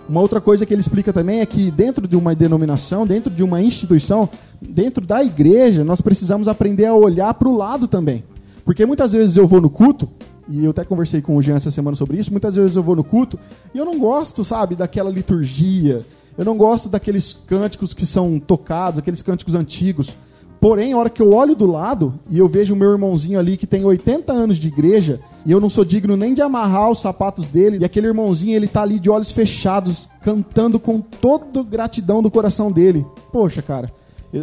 Uma 0.08 0.22
outra 0.22 0.40
coisa 0.40 0.68
que 0.68 0.74
ele 0.74 0.82
explica 0.82 1.12
também 1.12 1.40
é 1.40 1.46
que 1.48 1.72
dentro 1.72 2.08
de 2.08 2.16
uma 2.16 2.36
denominação, 2.36 3.08
dentro 3.08 3.32
de 3.32 3.42
uma 3.42 3.60
instituição, 3.60 4.30
dentro 4.62 5.04
da 5.04 5.24
igreja, 5.24 5.84
nós 5.84 6.00
precisamos 6.00 6.48
aprender 6.48 6.86
a 6.86 6.94
olhar 6.94 7.34
para 7.34 7.50
o 7.50 7.58
lado 7.58 7.88
também. 7.88 8.24
Porque 8.64 8.86
muitas 8.86 9.14
vezes 9.14 9.36
eu 9.36 9.48
vou 9.48 9.60
no 9.60 9.70
culto, 9.72 10.08
e 10.48 10.64
eu 10.64 10.70
até 10.70 10.86
conversei 10.86 11.24
com 11.24 11.36
o 11.36 11.42
Jean 11.42 11.56
essa 11.56 11.72
semana 11.72 11.96
sobre 11.96 12.20
isso, 12.20 12.30
muitas 12.30 12.56
vezes 12.56 12.76
eu 12.76 12.84
vou 12.84 12.96
no 12.96 13.04
culto 13.04 13.40
e 13.74 13.80
eu 13.80 13.86
não 13.86 13.98
gosto, 13.98 14.44
sabe, 14.44 14.76
daquela 14.76 15.10
liturgia, 15.10 16.06
eu 16.38 16.46
não 16.46 16.58
gosto 16.58 16.90
daqueles 16.90 17.34
cânticos 17.46 17.94
que 17.94 18.06
são 18.06 18.40
tocados, 18.40 19.00
aqueles 19.00 19.22
cânticos 19.22 19.56
antigos. 19.56 20.16
Porém, 20.60 20.94
a 20.94 20.98
hora 20.98 21.10
que 21.10 21.22
eu 21.22 21.34
olho 21.34 21.56
do 21.56 21.66
lado 21.66 22.20
e 22.30 22.38
eu 22.38 22.48
vejo 22.48 22.76
o 22.76 22.78
meu 22.78 22.92
irmãozinho 22.92 23.40
ali 23.40 23.58
que 23.58 23.66
tem 23.66 23.84
80 23.84 24.32
anos 24.32 24.58
de 24.58 24.68
igreja 24.68 25.20
e 25.44 25.52
eu 25.52 25.60
não 25.60 25.70
sou 25.70 25.84
digno 25.84 26.16
nem 26.16 26.34
de 26.36 26.42
amarrar 26.42 26.92
os 26.92 27.02
sapatos 27.02 27.48
dele, 27.48 27.80
e 27.82 27.86
aquele 27.86 28.08
irmãozinho 28.08 28.56
ele 28.56 28.68
tá 28.68 28.84
ali 28.84 29.00
de 29.00 29.10
olhos 29.10 29.32
fechados, 29.32 30.08
cantando 30.22 30.80
com 30.80 31.00
toda 31.00 31.64
gratidão 31.64 32.22
do 32.22 32.30
coração 32.30 32.72
dele. 32.72 33.06
Poxa, 33.32 33.62
cara, 33.62 33.92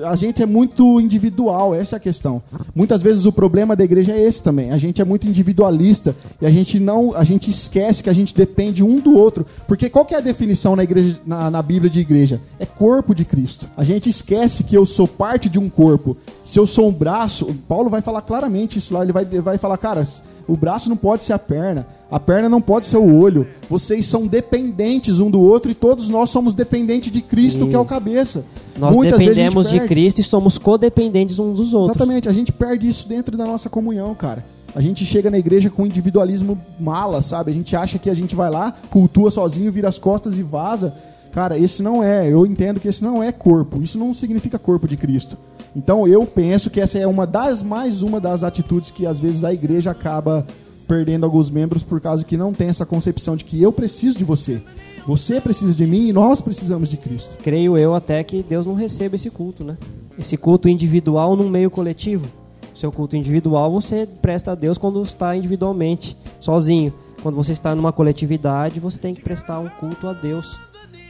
a 0.04 0.14
gente 0.16 0.42
é 0.42 0.46
muito 0.46 1.00
individual, 1.00 1.74
essa 1.74 1.96
é 1.96 1.98
a 1.98 2.00
questão. 2.00 2.42
Muitas 2.74 3.00
vezes 3.00 3.24
o 3.24 3.32
problema 3.32 3.74
da 3.74 3.84
igreja 3.84 4.12
é 4.12 4.22
esse 4.22 4.42
também. 4.42 4.70
A 4.70 4.78
gente 4.78 5.00
é 5.00 5.04
muito 5.04 5.26
individualista 5.26 6.14
e 6.40 6.46
a 6.46 6.50
gente 6.50 6.78
não, 6.78 7.14
a 7.14 7.24
gente 7.24 7.48
esquece 7.48 8.02
que 8.02 8.10
a 8.10 8.12
gente 8.12 8.34
depende 8.34 8.84
um 8.84 9.00
do 9.00 9.16
outro. 9.16 9.46
Porque 9.66 9.88
qual 9.88 10.04
que 10.04 10.14
é 10.14 10.18
a 10.18 10.22
definição 10.22 10.76
na 10.76 10.84
igreja, 10.84 11.18
na, 11.24 11.50
na 11.50 11.62
Bíblia 11.62 11.90
de 11.90 12.00
igreja? 12.00 12.40
É 12.58 12.66
corpo 12.66 13.14
de 13.14 13.24
Cristo. 13.24 13.68
A 13.76 13.84
gente 13.84 14.10
esquece 14.10 14.62
que 14.62 14.76
eu 14.76 14.84
sou 14.84 15.08
parte 15.08 15.48
de 15.48 15.58
um 15.58 15.70
corpo. 15.70 16.16
Se 16.44 16.58
eu 16.58 16.66
sou 16.66 16.88
um 16.88 16.92
braço, 16.92 17.46
Paulo 17.66 17.88
vai 17.88 18.02
falar 18.02 18.22
claramente 18.22 18.78
isso 18.78 18.92
lá. 18.92 19.02
Ele 19.02 19.12
vai, 19.12 19.24
vai 19.24 19.58
falar, 19.58 19.78
cara, 19.78 20.02
o 20.46 20.56
braço 20.56 20.88
não 20.88 20.96
pode 20.96 21.24
ser 21.24 21.34
a 21.34 21.38
perna, 21.38 21.86
a 22.10 22.18
perna 22.18 22.48
não 22.48 22.60
pode 22.60 22.86
ser 22.86 22.96
o 22.96 23.14
olho. 23.14 23.46
Vocês 23.68 24.06
são 24.06 24.26
dependentes 24.26 25.20
um 25.20 25.30
do 25.30 25.40
outro 25.40 25.70
e 25.70 25.74
todos 25.74 26.08
nós 26.08 26.30
somos 26.30 26.54
dependentes 26.54 27.12
de 27.12 27.20
Cristo, 27.20 27.66
que 27.66 27.74
é 27.74 27.78
o 27.78 27.82
Isso. 27.82 27.88
cabeça. 27.90 28.44
Nós 28.78 28.94
Muitas 28.94 29.18
dependemos 29.18 29.68
de. 29.68 29.80
Cristo 29.80 30.20
e 30.20 30.24
somos 30.24 30.56
codependentes 30.56 31.38
uns 31.38 31.58
dos 31.58 31.74
outros. 31.74 31.96
Exatamente, 31.96 32.28
a 32.28 32.32
gente 32.32 32.52
perde 32.52 32.88
isso 32.88 33.08
dentro 33.08 33.36
da 33.36 33.44
nossa 33.44 33.68
comunhão, 33.68 34.14
cara. 34.14 34.44
A 34.74 34.80
gente 34.80 35.04
chega 35.04 35.30
na 35.30 35.38
igreja 35.38 35.70
com 35.70 35.86
individualismo 35.86 36.58
mala, 36.78 37.22
sabe? 37.22 37.50
A 37.50 37.54
gente 37.54 37.74
acha 37.74 37.98
que 37.98 38.10
a 38.10 38.14
gente 38.14 38.34
vai 38.34 38.50
lá, 38.50 38.72
cultua 38.90 39.30
sozinho, 39.30 39.72
vira 39.72 39.88
as 39.88 39.98
costas 39.98 40.38
e 40.38 40.42
vaza. 40.42 40.94
Cara, 41.32 41.58
esse 41.58 41.82
não 41.82 42.02
é, 42.02 42.28
eu 42.28 42.46
entendo 42.46 42.80
que 42.80 42.88
esse 42.88 43.02
não 43.02 43.22
é 43.22 43.32
corpo. 43.32 43.82
Isso 43.82 43.98
não 43.98 44.14
significa 44.14 44.58
corpo 44.58 44.86
de 44.86 44.96
Cristo. 44.96 45.36
Então 45.74 46.06
eu 46.06 46.24
penso 46.26 46.70
que 46.70 46.80
essa 46.80 46.98
é 46.98 47.06
uma 47.06 47.26
das 47.26 47.62
mais 47.62 48.02
uma 48.02 48.20
das 48.20 48.42
atitudes 48.42 48.90
que 48.90 49.06
às 49.06 49.18
vezes 49.18 49.44
a 49.44 49.52
igreja 49.52 49.90
acaba 49.90 50.46
perdendo 50.88 51.24
alguns 51.24 51.50
membros 51.50 51.82
por 51.82 52.00
causa 52.00 52.24
que 52.24 52.36
não 52.36 52.52
tem 52.52 52.68
essa 52.68 52.86
concepção 52.86 53.36
de 53.36 53.44
que 53.44 53.62
eu 53.62 53.70
preciso 53.70 54.16
de 54.16 54.24
você. 54.24 54.62
Você 55.06 55.40
precisa 55.40 55.74
de 55.74 55.86
mim 55.86 56.08
e 56.08 56.12
nós 56.12 56.40
precisamos 56.40 56.88
de 56.88 56.96
Cristo. 56.96 57.36
Creio 57.42 57.76
eu 57.76 57.94
até 57.94 58.24
que 58.24 58.42
Deus 58.42 58.66
não 58.66 58.74
receba 58.74 59.14
esse 59.14 59.30
culto, 59.30 59.62
né? 59.62 59.76
Esse 60.18 60.36
culto 60.36 60.68
individual 60.68 61.36
num 61.36 61.48
meio 61.48 61.70
coletivo. 61.70 62.26
Seu 62.74 62.90
culto 62.90 63.16
individual 63.16 63.70
você 63.70 64.06
presta 64.06 64.52
a 64.52 64.54
Deus 64.54 64.78
quando 64.78 65.02
está 65.02 65.36
individualmente, 65.36 66.16
sozinho. 66.40 66.92
Quando 67.22 67.34
você 67.34 67.52
está 67.52 67.74
numa 67.74 67.92
coletividade, 67.92 68.80
você 68.80 68.98
tem 68.98 69.14
que 69.14 69.20
prestar 69.20 69.58
um 69.58 69.68
culto 69.68 70.06
a 70.06 70.12
Deus 70.12 70.58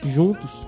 juntos, 0.04 0.66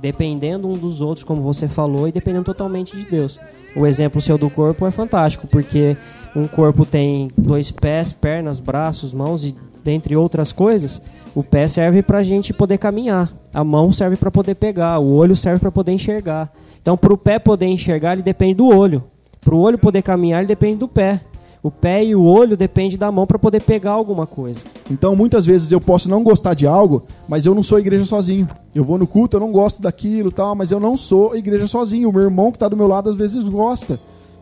dependendo 0.00 0.68
um 0.68 0.74
dos 0.74 1.00
outros, 1.00 1.24
como 1.24 1.42
você 1.42 1.66
falou, 1.66 2.06
e 2.06 2.12
dependendo 2.12 2.44
totalmente 2.44 2.96
de 2.96 3.04
Deus. 3.04 3.38
O 3.74 3.86
exemplo 3.86 4.20
seu 4.20 4.38
do 4.38 4.48
corpo 4.48 4.86
é 4.86 4.90
fantástico, 4.90 5.46
porque 5.46 5.96
um 6.38 6.46
corpo 6.46 6.86
tem 6.86 7.28
dois 7.36 7.70
pés, 7.72 8.12
pernas, 8.12 8.60
braços, 8.60 9.12
mãos 9.12 9.44
e 9.44 9.54
dentre 9.82 10.16
outras 10.16 10.52
coisas. 10.52 11.02
O 11.34 11.42
pé 11.42 11.66
serve 11.66 12.02
para 12.02 12.18
a 12.18 12.22
gente 12.22 12.52
poder 12.52 12.78
caminhar, 12.78 13.32
a 13.52 13.64
mão 13.64 13.92
serve 13.92 14.16
para 14.16 14.30
poder 14.30 14.54
pegar, 14.54 14.98
o 14.98 15.14
olho 15.14 15.34
serve 15.34 15.60
para 15.60 15.72
poder 15.72 15.92
enxergar. 15.92 16.52
Então, 16.80 16.96
para 16.96 17.12
o 17.12 17.18
pé 17.18 17.38
poder 17.38 17.66
enxergar, 17.66 18.12
ele 18.12 18.22
depende 18.22 18.54
do 18.54 18.66
olho. 18.66 19.04
Para 19.40 19.54
o 19.54 19.60
olho 19.60 19.78
poder 19.78 20.02
caminhar, 20.02 20.40
ele 20.40 20.48
depende 20.48 20.76
do 20.76 20.88
pé. 20.88 21.22
O 21.60 21.72
pé 21.72 22.04
e 22.04 22.14
o 22.14 22.22
olho 22.24 22.56
dependem 22.56 22.96
da 22.96 23.10
mão 23.10 23.26
para 23.26 23.38
poder 23.38 23.60
pegar 23.62 23.90
alguma 23.90 24.26
coisa. 24.26 24.64
Então, 24.88 25.16
muitas 25.16 25.44
vezes 25.44 25.72
eu 25.72 25.80
posso 25.80 26.08
não 26.08 26.22
gostar 26.22 26.54
de 26.54 26.66
algo, 26.66 27.02
mas 27.28 27.46
eu 27.46 27.54
não 27.54 27.64
sou 27.64 27.80
igreja 27.80 28.04
sozinho. 28.04 28.48
Eu 28.72 28.84
vou 28.84 28.96
no 28.96 29.06
culto, 29.06 29.36
eu 29.36 29.40
não 29.40 29.50
gosto 29.50 29.82
daquilo, 29.82 30.30
tal, 30.30 30.54
mas 30.54 30.70
eu 30.70 30.78
não 30.78 30.96
sou 30.96 31.36
igreja 31.36 31.66
sozinho. 31.66 32.08
O 32.08 32.12
meu 32.12 32.22
irmão 32.22 32.52
que 32.52 32.56
está 32.56 32.68
do 32.68 32.76
meu 32.76 32.86
lado 32.86 33.10
às 33.10 33.16
vezes 33.16 33.42
gosta. 33.42 33.98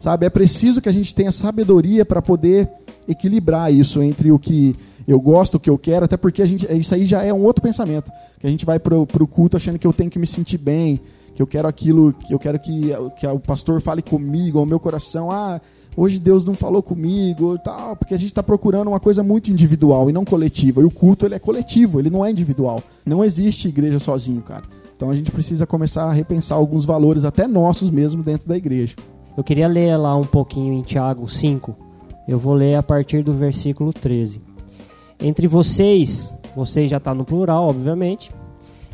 Sabe? 0.07 0.25
É 0.25 0.31
preciso 0.31 0.81
que 0.81 0.89
a 0.89 0.93
gente 0.93 1.13
tenha 1.13 1.33
sabedoria 1.33 2.07
para 2.07 2.23
poder 2.23 2.71
equilibrar 3.09 3.75
isso 3.75 4.01
entre 4.01 4.31
o 4.31 4.39
que 4.39 4.77
eu 5.05 5.21
gosto, 5.21 5.57
o 5.57 5.59
que 5.59 5.69
eu 5.69 5.77
quero, 5.77 6.05
até 6.05 6.17
porque 6.17 6.43
a 6.43 6.47
gente, 6.47 6.65
isso 6.79 6.95
aí 6.95 7.05
já 7.05 7.25
é 7.25 7.33
um 7.33 7.43
outro 7.43 7.61
pensamento. 7.61 8.09
Que 8.39 8.47
a 8.47 8.51
gente 8.51 8.65
vai 8.65 8.79
pro, 8.79 9.05
pro 9.05 9.27
culto 9.27 9.57
achando 9.57 9.81
que 9.81 9.85
eu 9.85 9.93
tenho 9.93 10.09
que 10.09 10.17
me 10.17 10.27
sentir 10.29 10.59
bem, 10.59 11.01
que 11.35 11.43
eu 11.43 11.47
quero 11.47 11.67
aquilo, 11.67 12.13
que 12.13 12.33
eu 12.33 12.39
quero 12.39 12.57
que, 12.61 12.93
que 13.19 13.27
o 13.27 13.41
pastor 13.41 13.81
fale 13.81 14.01
comigo, 14.01 14.61
ao 14.61 14.65
meu 14.65 14.79
coração. 14.79 15.29
Ah, 15.29 15.61
hoje 15.97 16.21
Deus 16.21 16.45
não 16.45 16.55
falou 16.55 16.85
comigo, 16.85 17.59
tal, 17.59 17.97
porque 17.97 18.15
a 18.15 18.17
gente 18.17 18.29
está 18.29 18.45
procurando 18.45 18.87
uma 18.87 19.01
coisa 19.01 19.25
muito 19.25 19.51
individual 19.51 20.09
e 20.09 20.13
não 20.13 20.25
coletiva. 20.25 20.83
E 20.83 20.85
o 20.85 20.91
culto 20.93 21.27
ele 21.27 21.35
é 21.35 21.41
coletivo, 21.41 21.99
ele 21.99 22.11
não 22.11 22.25
é 22.25 22.31
individual. 22.31 22.81
Não 23.05 23.25
existe 23.25 23.67
igreja 23.67 23.99
sozinho, 23.99 24.41
cara. 24.41 24.63
Então 24.95 25.11
a 25.11 25.17
gente 25.17 25.33
precisa 25.33 25.67
começar 25.67 26.05
a 26.05 26.13
repensar 26.13 26.55
alguns 26.55 26.85
valores, 26.85 27.25
até 27.25 27.49
nossos 27.49 27.91
mesmo, 27.91 28.23
dentro 28.23 28.49
da 28.49 28.57
igreja. 28.57 28.95
Eu 29.37 29.45
queria 29.45 29.69
ler 29.69 29.97
lá 29.99 30.17
um 30.17 30.25
pouquinho 30.25 30.73
em 30.73 30.83
Tiago 30.83 31.29
5. 31.29 31.77
Eu 32.27 32.39
vou 32.39 32.55
ler 32.55 32.75
a 32.75 32.83
partir 32.83 33.23
do 33.23 33.35
versículo 33.35 33.93
13. 33.93 34.41
Entre 35.21 35.47
vocês, 35.47 36.37
vocês 36.57 36.91
já 36.91 36.97
está 36.97 37.15
no 37.15 37.25
plural, 37.25 37.69
obviamente. 37.69 38.31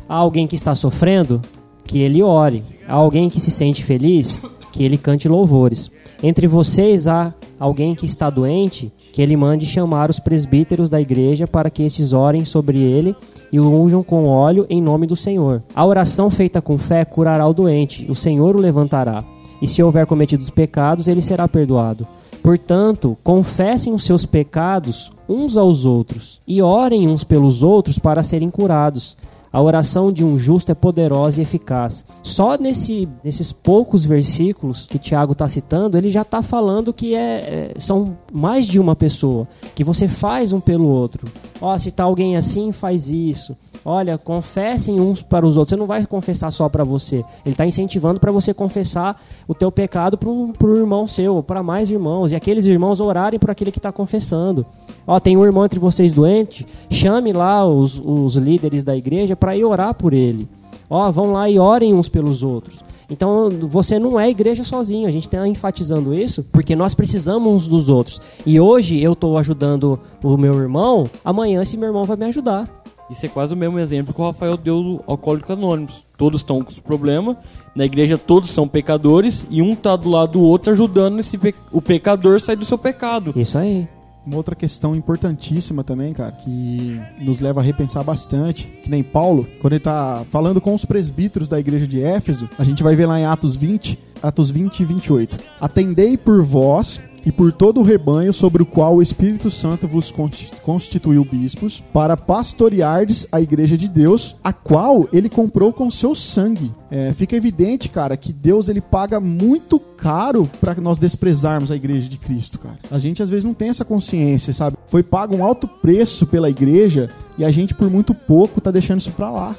Há 0.07 0.15
alguém 0.15 0.45
que 0.45 0.55
está 0.55 0.75
sofrendo, 0.75 1.41
que 1.85 1.99
ele 1.99 2.21
ore. 2.21 2.63
Há 2.87 2.93
alguém 2.93 3.29
que 3.29 3.39
se 3.39 3.51
sente 3.51 3.85
feliz, 3.85 4.43
que 4.73 4.83
ele 4.83 4.97
cante 4.97 5.29
louvores. 5.29 5.89
Entre 6.21 6.45
vocês 6.45 7.07
há 7.07 7.33
alguém 7.57 7.95
que 7.95 8.05
está 8.05 8.29
doente, 8.29 8.91
que 9.13 9.21
ele 9.21 9.37
mande 9.37 9.65
chamar 9.65 10.09
os 10.09 10.19
presbíteros 10.19 10.89
da 10.89 10.99
igreja 10.99 11.47
para 11.47 11.69
que 11.69 11.83
estes 11.83 12.11
orem 12.11 12.43
sobre 12.43 12.79
ele 12.79 13.15
e 13.49 13.59
o 13.59 13.71
unjam 13.71 14.03
com 14.03 14.27
óleo 14.27 14.65
em 14.69 14.81
nome 14.81 15.07
do 15.07 15.15
Senhor. 15.15 15.63
A 15.73 15.85
oração 15.85 16.29
feita 16.29 16.61
com 16.61 16.77
fé 16.77 17.05
curará 17.05 17.47
o 17.47 17.53
doente, 17.53 18.05
o 18.09 18.15
Senhor 18.15 18.57
o 18.57 18.59
levantará. 18.59 19.23
E 19.63 19.67
se 19.67 19.81
houver 19.81 20.05
cometido 20.05 20.43
os 20.43 20.49
pecados, 20.49 21.07
ele 21.07 21.21
será 21.21 21.47
perdoado. 21.47 22.05
Portanto, 22.43 23.17
confessem 23.23 23.93
os 23.93 24.03
seus 24.03 24.25
pecados 24.25 25.09
uns 25.29 25.55
aos 25.55 25.85
outros 25.85 26.41
e 26.45 26.61
orem 26.61 27.07
uns 27.07 27.23
pelos 27.23 27.63
outros 27.63 27.97
para 27.97 28.23
serem 28.23 28.49
curados. 28.49 29.15
A 29.53 29.61
oração 29.61 30.11
de 30.11 30.21
um 30.21 30.37
justo 30.37 30.69
é 30.69 30.75
poderosa 30.75 31.39
e 31.39 31.43
eficaz. 31.43 32.03
Só 32.21 32.57
nesse, 32.57 33.07
nesses 33.23 33.53
poucos 33.53 34.03
versículos 34.03 34.85
que 34.85 34.99
Tiago 34.99 35.31
está 35.31 35.47
citando, 35.47 35.97
ele 35.97 36.11
já 36.11 36.23
está 36.23 36.41
falando 36.41 36.91
que 36.91 37.15
é, 37.15 37.19
é, 37.19 37.79
são 37.79 38.17
mais 38.33 38.67
de 38.67 38.81
uma 38.81 38.97
pessoa, 38.97 39.47
que 39.73 39.83
você 39.83 40.09
faz 40.09 40.51
um 40.51 40.59
pelo 40.59 40.89
outro. 40.89 41.25
Ó, 41.61 41.77
se 41.77 41.89
tá 41.89 42.03
alguém 42.03 42.35
assim, 42.35 42.73
faz 42.73 43.07
isso. 43.07 43.55
Olha, 43.85 44.17
confessem 44.17 44.99
uns 44.99 45.21
para 45.21 45.45
os 45.45 45.57
outros. 45.57 45.71
Você 45.71 45.75
não 45.75 45.85
vai 45.85 46.05
confessar 46.05 46.51
só 46.51 46.69
para 46.69 46.83
você. 46.83 47.17
Ele 47.45 47.53
está 47.53 47.65
incentivando 47.65 48.19
para 48.19 48.31
você 48.31 48.53
confessar 48.53 49.21
o 49.47 49.53
teu 49.53 49.71
pecado 49.71 50.17
para 50.17 50.29
o 50.29 50.77
irmão 50.77 51.05
seu, 51.05 51.43
para 51.43 51.61
mais 51.61 51.89
irmãos. 51.89 52.31
E 52.31 52.35
aqueles 52.35 52.65
irmãos 52.65 53.01
orarem 53.01 53.39
por 53.39 53.51
aquele 53.51 53.71
que 53.71 53.79
está 53.79 53.91
confessando. 53.91 54.65
Ó, 55.05 55.19
tem 55.19 55.35
um 55.35 55.43
irmão 55.43 55.65
entre 55.65 55.79
vocês 55.79 56.13
doente, 56.13 56.65
chame 56.89 57.33
lá 57.33 57.67
os, 57.67 58.01
os 58.03 58.35
líderes 58.35 58.83
da 58.83 58.95
igreja 58.95 59.35
para 59.35 59.55
ir 59.55 59.65
orar 59.65 59.93
por 59.93 60.13
ele. 60.13 60.47
Ó, 60.89 61.11
vão 61.11 61.33
lá 61.33 61.49
e 61.49 61.59
orem 61.59 61.93
uns 61.93 62.07
pelos 62.07 62.41
outros. 62.41 62.83
Então 63.09 63.49
você 63.61 63.99
não 63.99 64.19
é 64.19 64.29
igreja 64.29 64.63
sozinho, 64.63 65.07
a 65.07 65.11
gente 65.11 65.23
está 65.23 65.45
enfatizando 65.47 66.13
isso 66.13 66.43
porque 66.51 66.75
nós 66.75 66.95
precisamos 66.95 67.51
uns 67.53 67.67
dos 67.67 67.89
outros. 67.89 68.21
E 68.45 68.59
hoje 68.59 69.01
eu 69.01 69.13
estou 69.13 69.37
ajudando 69.37 69.99
o 70.23 70.37
meu 70.37 70.53
irmão, 70.55 71.03
amanhã 71.23 71.61
esse 71.61 71.77
meu 71.77 71.89
irmão 71.89 72.05
vai 72.05 72.15
me 72.15 72.25
ajudar. 72.25 72.82
Isso 73.13 73.25
é 73.25 73.29
quase 73.29 73.53
o 73.53 73.57
mesmo 73.57 73.79
exemplo 73.79 74.13
que 74.13 74.19
o 74.21 74.25
Rafael 74.25 74.57
deu 74.57 74.81
do 74.81 75.03
Alcoólicos 75.07 75.51
Anônimos. 75.51 76.01
Todos 76.17 76.41
estão 76.41 76.61
com 76.63 76.69
os 76.71 76.79
problemas, 76.79 77.37
na 77.75 77.85
igreja 77.85 78.17
todos 78.17 78.49
são 78.51 78.67
pecadores 78.67 79.45
e 79.49 79.61
um 79.61 79.75
tá 79.75 79.95
do 79.95 80.09
lado 80.09 80.33
do 80.33 80.41
outro 80.41 80.71
ajudando 80.71 81.19
esse 81.19 81.37
pe- 81.37 81.55
o 81.71 81.81
pecador 81.81 82.35
a 82.35 82.39
sair 82.39 82.55
do 82.55 82.65
seu 82.65 82.77
pecado. 82.77 83.33
Isso 83.35 83.57
aí. 83.57 83.87
Uma 84.25 84.37
outra 84.37 84.55
questão 84.55 84.95
importantíssima 84.95 85.83
também, 85.83 86.13
cara, 86.13 86.31
que 86.31 86.97
nos 87.19 87.41
leva 87.41 87.59
a 87.59 87.63
repensar 87.63 88.05
bastante, 88.05 88.65
que 88.81 88.89
nem 88.89 89.03
Paulo, 89.03 89.45
quando 89.59 89.73
ele 89.73 89.81
tá 89.81 90.23
falando 90.29 90.61
com 90.61 90.73
os 90.73 90.85
presbíteros 90.85 91.49
da 91.49 91.59
igreja 91.59 91.85
de 91.85 92.01
Éfeso, 92.01 92.47
a 92.57 92.63
gente 92.63 92.81
vai 92.81 92.95
ver 92.95 93.05
lá 93.05 93.19
em 93.19 93.25
Atos 93.25 93.53
20, 93.53 93.99
Atos 94.21 94.49
20 94.49 94.79
e 94.79 94.85
28. 94.85 95.37
Atendei 95.59 96.15
por 96.15 96.41
vós 96.41 97.01
e 97.25 97.31
por 97.31 97.51
todo 97.51 97.79
o 97.79 97.83
rebanho 97.83 98.33
sobre 98.33 98.61
o 98.61 98.65
qual 98.65 98.95
o 98.95 99.01
Espírito 99.01 99.49
Santo 99.49 99.87
vos 99.87 100.11
consti- 100.11 100.51
constituiu 100.61 101.23
bispos, 101.23 101.81
para 101.93 102.17
pastoreardes 102.17 103.27
a 103.31 103.41
igreja 103.41 103.77
de 103.77 103.87
Deus, 103.87 104.35
a 104.43 104.51
qual 104.51 105.07
ele 105.11 105.29
comprou 105.29 105.71
com 105.71 105.89
seu 105.89 106.13
sangue. 106.13 106.71
É, 106.91 107.11
fica 107.13 107.35
evidente, 107.35 107.89
cara, 107.89 108.15
que 108.17 108.31
Deus 108.31 108.69
ele 108.69 108.81
paga 108.81 109.19
muito 109.19 109.79
caro 109.79 110.49
para 110.59 110.75
nós 110.75 110.97
desprezarmos 110.99 111.71
a 111.71 111.75
igreja 111.75 112.07
de 112.09 112.17
Cristo, 112.17 112.59
cara. 112.59 112.77
A 112.91 112.99
gente 112.99 113.23
às 113.23 113.29
vezes 113.29 113.43
não 113.43 113.53
tem 113.53 113.69
essa 113.69 113.85
consciência, 113.85 114.53
sabe? 114.53 114.77
Foi 114.87 115.01
pago 115.01 115.35
um 115.35 115.43
alto 115.43 115.67
preço 115.67 116.27
pela 116.27 116.49
igreja 116.49 117.09
e 117.37 117.43
a 117.45 117.51
gente 117.51 117.73
por 117.73 117.89
muito 117.89 118.13
pouco 118.13 118.61
tá 118.61 118.69
deixando 118.69 118.99
isso 118.99 119.11
pra 119.11 119.31
lá. 119.31 119.55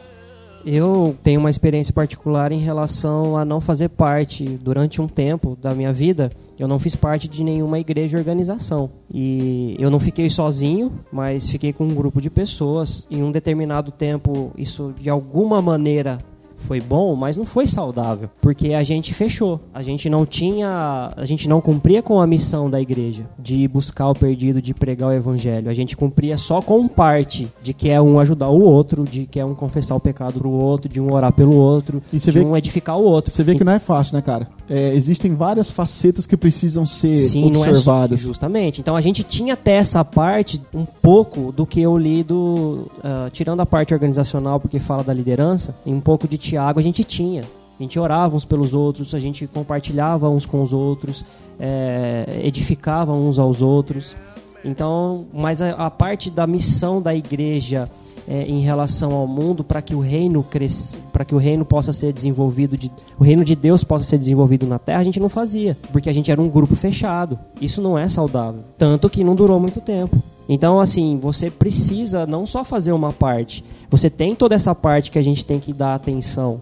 Eu 0.66 1.14
tenho 1.22 1.40
uma 1.40 1.50
experiência 1.50 1.92
particular 1.92 2.50
em 2.50 2.58
relação 2.58 3.36
a 3.36 3.44
não 3.44 3.60
fazer 3.60 3.90
parte, 3.90 4.44
durante 4.44 5.00
um 5.00 5.06
tempo 5.06 5.56
da 5.60 5.74
minha 5.74 5.92
vida, 5.92 6.30
eu 6.58 6.66
não 6.66 6.78
fiz 6.78 6.96
parte 6.96 7.28
de 7.28 7.44
nenhuma 7.44 7.78
igreja 7.78 8.16
ou 8.16 8.20
organização. 8.20 8.90
E 9.12 9.76
eu 9.78 9.90
não 9.90 10.00
fiquei 10.00 10.30
sozinho, 10.30 10.92
mas 11.12 11.48
fiquei 11.48 11.72
com 11.72 11.84
um 11.84 11.94
grupo 11.94 12.20
de 12.20 12.30
pessoas. 12.30 13.06
Em 13.10 13.22
um 13.22 13.30
determinado 13.30 13.90
tempo, 13.90 14.52
isso 14.56 14.94
de 14.98 15.10
alguma 15.10 15.60
maneira 15.60 16.18
foi 16.64 16.80
bom, 16.80 17.14
mas 17.14 17.36
não 17.36 17.44
foi 17.44 17.66
saudável, 17.66 18.28
porque 18.40 18.72
a 18.74 18.82
gente 18.82 19.12
fechou. 19.14 19.60
A 19.72 19.82
gente 19.82 20.08
não 20.08 20.24
tinha, 20.26 21.12
a 21.16 21.24
gente 21.24 21.48
não 21.48 21.60
cumpria 21.60 22.02
com 22.02 22.20
a 22.20 22.26
missão 22.26 22.70
da 22.70 22.80
igreja 22.80 23.26
de 23.38 23.66
buscar 23.68 24.08
o 24.08 24.14
perdido, 24.14 24.60
de 24.60 24.74
pregar 24.74 25.10
o 25.10 25.12
evangelho. 25.12 25.70
A 25.70 25.74
gente 25.74 25.96
cumpria 25.96 26.36
só 26.36 26.60
com 26.60 26.88
parte 26.88 27.48
de 27.62 27.74
que 27.74 27.90
é 27.90 28.00
um 28.00 28.18
ajudar 28.18 28.48
o 28.48 28.60
outro, 28.60 29.04
de 29.04 29.26
que 29.26 29.38
é 29.38 29.44
um 29.44 29.54
confessar 29.54 29.94
o 29.94 30.00
pecado 30.00 30.38
pro 30.40 30.50
outro, 30.50 30.88
de 30.88 31.00
um 31.00 31.12
orar 31.12 31.32
pelo 31.32 31.56
outro, 31.56 32.02
E 32.12 32.18
de 32.18 32.40
um 32.40 32.56
edificar 32.56 32.98
o 32.98 33.04
outro. 33.04 33.32
Você 33.32 33.42
vê 33.42 33.54
que 33.54 33.64
não 33.64 33.72
é 33.72 33.78
fácil, 33.78 34.16
né, 34.16 34.22
cara? 34.22 34.48
É, 34.68 34.94
existem 34.94 35.34
várias 35.34 35.70
facetas 35.70 36.26
que 36.26 36.36
precisam 36.36 36.86
ser 36.86 37.16
Sim, 37.16 37.50
é 37.50 37.54
só, 37.54 37.60
observadas. 37.60 38.20
justamente. 38.20 38.80
Então 38.80 38.96
a 38.96 39.00
gente 39.00 39.22
tinha 39.22 39.54
até 39.54 39.72
essa 39.72 40.04
parte 40.04 40.60
um 40.74 40.84
pouco 40.84 41.52
do 41.52 41.66
que 41.66 41.80
eu 41.80 41.96
li 41.98 42.22
do 42.22 42.90
ah, 43.02 43.28
tirando 43.32 43.60
a 43.60 43.66
parte 43.66 43.92
organizacional 43.92 44.58
porque 44.58 44.78
fala 44.78 45.04
da 45.04 45.12
liderança, 45.12 45.74
e 45.84 45.92
um 45.92 46.00
pouco 46.00 46.26
de 46.26 46.38
Tiago 46.54 46.78
a 46.78 46.82
gente 46.82 47.02
tinha. 47.02 47.42
A 47.42 47.82
gente 47.82 47.98
orava 47.98 48.36
uns 48.36 48.44
pelos 48.44 48.72
outros, 48.72 49.12
a 49.14 49.18
gente 49.18 49.48
compartilhava 49.48 50.30
uns 50.30 50.46
com 50.46 50.62
os 50.62 50.72
outros, 50.72 51.24
é, 51.58 52.40
edificava 52.44 53.12
uns 53.12 53.40
aos 53.40 53.60
outros. 53.60 54.16
Então, 54.64 55.26
mas 55.34 55.60
a, 55.60 55.70
a 55.70 55.90
parte 55.90 56.30
da 56.30 56.46
missão 56.46 57.02
da 57.02 57.12
igreja 57.12 57.90
é, 58.28 58.44
em 58.44 58.60
relação 58.60 59.12
ao 59.12 59.26
mundo 59.26 59.62
para 59.62 59.82
que 59.82 59.94
o 59.94 60.00
reino 60.00 60.42
cresça, 60.42 60.96
para 61.12 61.24
que 61.24 61.34
o 61.34 61.38
reino 61.38 61.64
possa 61.64 61.92
ser 61.92 62.12
desenvolvido, 62.12 62.76
de, 62.76 62.90
o 63.18 63.24
reino 63.24 63.44
de 63.44 63.54
Deus 63.54 63.84
possa 63.84 64.04
ser 64.04 64.18
desenvolvido 64.18 64.66
na 64.66 64.78
Terra, 64.78 65.00
a 65.00 65.04
gente 65.04 65.20
não 65.20 65.28
fazia, 65.28 65.76
porque 65.92 66.08
a 66.08 66.12
gente 66.12 66.30
era 66.30 66.40
um 66.40 66.48
grupo 66.48 66.74
fechado. 66.74 67.38
Isso 67.60 67.82
não 67.82 67.98
é 67.98 68.08
saudável, 68.08 68.62
tanto 68.78 69.10
que 69.10 69.24
não 69.24 69.34
durou 69.34 69.60
muito 69.60 69.80
tempo. 69.80 70.16
Então, 70.48 70.78
assim, 70.78 71.18
você 71.18 71.50
precisa 71.50 72.26
não 72.26 72.44
só 72.44 72.64
fazer 72.64 72.92
uma 72.92 73.12
parte, 73.12 73.64
você 73.90 74.10
tem 74.10 74.34
toda 74.34 74.54
essa 74.54 74.74
parte 74.74 75.10
que 75.10 75.18
a 75.18 75.22
gente 75.22 75.44
tem 75.44 75.58
que 75.58 75.72
dar 75.72 75.94
atenção, 75.94 76.60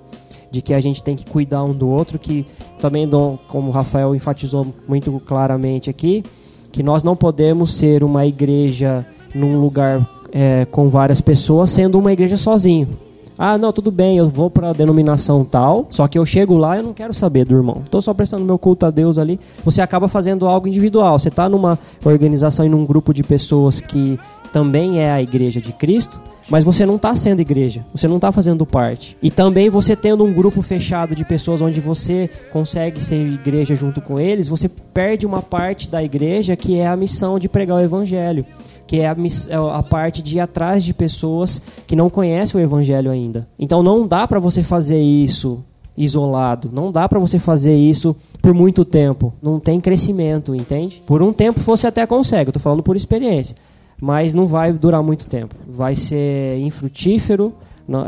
de 0.51 0.61
que 0.61 0.75
a 0.75 0.81
gente 0.81 1.03
tem 1.03 1.17
que 1.17 1.25
cuidar 1.25 1.65
um 1.65 1.73
do 1.73 1.89
outro, 1.89 2.19
que 2.19 2.47
também, 2.79 3.09
como 3.49 3.69
o 3.69 3.73
Rafael 3.73 4.15
enfatizou 4.15 4.67
muito 4.87 5.11
claramente 5.27 5.89
aqui, 5.89 6.23
que 6.71 6.83
nós 6.83 7.03
não 7.03 7.17
podemos 7.17 7.75
ser 7.75 8.05
uma 8.05 8.27
igreja 8.27 9.05
num 9.35 9.61
lugar 9.61 10.07
é, 10.33 10.65
com 10.65 10.89
várias 10.89 11.21
pessoas, 11.21 11.71
sendo 11.71 11.99
uma 11.99 12.13
igreja 12.13 12.37
sozinho. 12.37 12.89
Ah, 13.39 13.57
não, 13.57 13.73
tudo 13.73 13.91
bem, 13.91 14.19
eu 14.19 14.29
vou 14.29 14.51
para 14.51 14.71
a 14.71 14.73
denominação 14.73 15.45
tal, 15.45 15.89
só 15.91 16.07
que 16.07 16.19
eu 16.19 16.25
chego 16.25 16.57
lá 16.57 16.77
e 16.77 16.81
eu 16.81 16.85
não 16.85 16.93
quero 16.93 17.15
saber 17.15 17.45
do 17.45 17.57
irmão. 17.57 17.83
Estou 17.85 18.01
só 18.01 18.13
prestando 18.13 18.45
meu 18.45 18.59
culto 18.59 18.87
a 18.87 18.91
Deus 18.91 19.19
ali. 19.19 19.41
Você 19.65 19.81
acaba 19.81 20.07
fazendo 20.07 20.47
algo 20.47 20.69
individual. 20.69 21.19
Você 21.19 21.29
está 21.29 21.49
numa 21.49 21.79
organização 22.05 22.65
e 22.65 22.69
num 22.69 22.85
grupo 22.85 23.13
de 23.13 23.23
pessoas 23.23 23.81
que 23.81 24.19
também 24.53 25.01
é 25.01 25.11
a 25.11 25.23
igreja 25.23 25.61
de 25.61 25.73
Cristo, 25.73 26.21
mas 26.49 26.63
você 26.63 26.85
não 26.85 26.97
está 26.97 27.15
sendo 27.15 27.41
igreja, 27.41 27.85
você 27.95 28.07
não 28.07 28.17
está 28.17 28.31
fazendo 28.31 28.67
parte. 28.67 29.17
E 29.23 29.31
também 29.31 29.71
você 29.71 29.97
tendo 29.97 30.23
um 30.23 30.33
grupo 30.33 30.61
fechado 30.61 31.15
de 31.15 31.25
pessoas 31.25 31.61
onde 31.61 31.81
você 31.81 32.29
consegue 32.53 33.03
ser 33.03 33.17
igreja 33.17 33.75
junto 33.75 34.01
com 34.01 34.21
eles, 34.21 34.49
você 34.49 34.69
perde 34.69 35.25
uma 35.25 35.41
parte 35.41 35.89
da 35.89 36.03
igreja 36.03 36.55
que 36.55 36.79
é 36.79 36.87
a 36.87 36.97
missão 36.97 37.39
de 37.39 37.49
pregar 37.49 37.79
o 37.79 37.83
evangelho, 37.83 38.45
que 38.87 39.01
é 39.01 39.09
a, 39.09 39.17
é 39.49 39.77
a 39.79 39.83
parte 39.83 40.23
de 40.23 40.37
ir 40.37 40.41
atrás 40.41 40.85
de 40.85 40.93
pessoas 40.93 41.61
que 41.87 41.97
não 41.97 42.11
conhecem 42.11 42.61
o 42.61 42.65
evangelho 42.65 43.11
ainda. 43.11 43.47
Então 43.59 43.83
não 43.83 44.07
dá 44.07 44.27
para 44.27 44.41
você 44.41 44.63
fazer 44.63 45.01
isso 45.01 45.63
isolado, 45.97 46.71
não 46.73 46.91
dá 46.91 47.09
para 47.09 47.19
você 47.19 47.39
fazer 47.39 47.77
isso 47.77 48.17
por 48.41 48.55
muito 48.55 48.85
tempo, 48.85 49.33
não 49.43 49.61
tem 49.61 49.81
crescimento, 49.81 50.55
entende? 50.55 51.03
Por 51.07 51.23
um 51.23 51.33
tempo 51.33 51.61
você 51.61 51.87
até 51.87 52.07
consegue, 52.07 52.49
eu 52.49 52.53
tô 52.55 52.61
falando 52.61 52.83
por 52.83 52.97
experiência 52.97 53.55
mas 54.03 54.35
não 54.35 54.49
vai 54.49 54.73
durar 54.73 55.01
muito 55.01 55.29
tempo. 55.29 55.55
Vai 55.65 55.95
ser 55.95 56.59
infrutífero, 56.59 57.55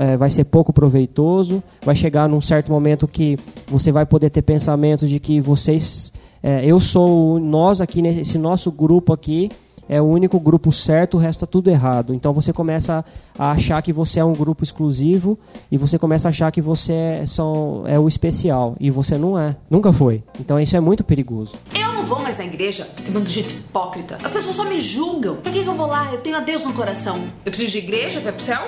é, 0.00 0.16
vai 0.16 0.28
ser 0.28 0.42
pouco 0.42 0.72
proveitoso, 0.72 1.62
vai 1.84 1.94
chegar 1.94 2.28
num 2.28 2.40
certo 2.40 2.72
momento 2.72 3.06
que 3.06 3.38
você 3.68 3.92
vai 3.92 4.04
poder 4.04 4.28
ter 4.30 4.42
pensamentos 4.42 5.08
de 5.08 5.20
que 5.20 5.40
vocês, 5.40 6.12
é, 6.42 6.66
eu 6.66 6.80
sou, 6.80 7.38
nós 7.38 7.80
aqui, 7.80 8.02
nesse 8.02 8.38
nosso 8.38 8.72
grupo 8.72 9.12
aqui, 9.12 9.48
é 9.88 10.00
o 10.00 10.04
único 10.04 10.38
grupo 10.40 10.72
certo, 10.72 11.14
o 11.14 11.20
resto 11.20 11.44
está 11.44 11.46
tudo 11.46 11.70
errado. 11.70 12.14
Então 12.14 12.32
você 12.32 12.52
começa 12.52 13.04
a 13.38 13.50
achar 13.52 13.80
que 13.82 13.92
você 13.92 14.20
é 14.20 14.24
um 14.24 14.32
grupo 14.32 14.62
exclusivo 14.62 15.38
e 15.70 15.76
você 15.76 15.98
começa 15.98 16.28
a 16.28 16.30
achar 16.30 16.50
que 16.50 16.60
você 16.60 16.92
é, 16.92 17.26
são, 17.26 17.84
é 17.86 17.98
o 17.98 18.08
especial. 18.08 18.74
E 18.80 18.90
você 18.90 19.16
não 19.18 19.38
é. 19.38 19.56
Nunca 19.68 19.92
foi. 19.92 20.22
Então 20.40 20.58
isso 20.58 20.76
é 20.76 20.80
muito 20.80 21.04
perigoso. 21.04 21.54
Eu 21.74 21.92
não 21.92 22.04
vou 22.06 22.20
mais 22.20 22.36
na 22.38 22.44
igreja, 22.44 22.88
esse 23.00 23.10
bando 23.10 23.26
de 23.26 23.40
hipócrita. 23.40 24.18
As 24.22 24.32
pessoas 24.32 24.54
só 24.54 24.64
me 24.64 24.80
julgam. 24.80 25.36
Pra 25.36 25.52
que, 25.52 25.62
que 25.62 25.68
eu 25.68 25.74
vou 25.74 25.86
lá? 25.86 26.12
Eu 26.12 26.20
tenho 26.20 26.36
a 26.36 26.40
Deus 26.40 26.64
no 26.64 26.72
coração. 26.72 27.16
Eu 27.44 27.50
preciso 27.50 27.72
de 27.72 27.78
igreja, 27.78 28.20
vai 28.20 28.32
pro 28.32 28.42
céu? 28.42 28.60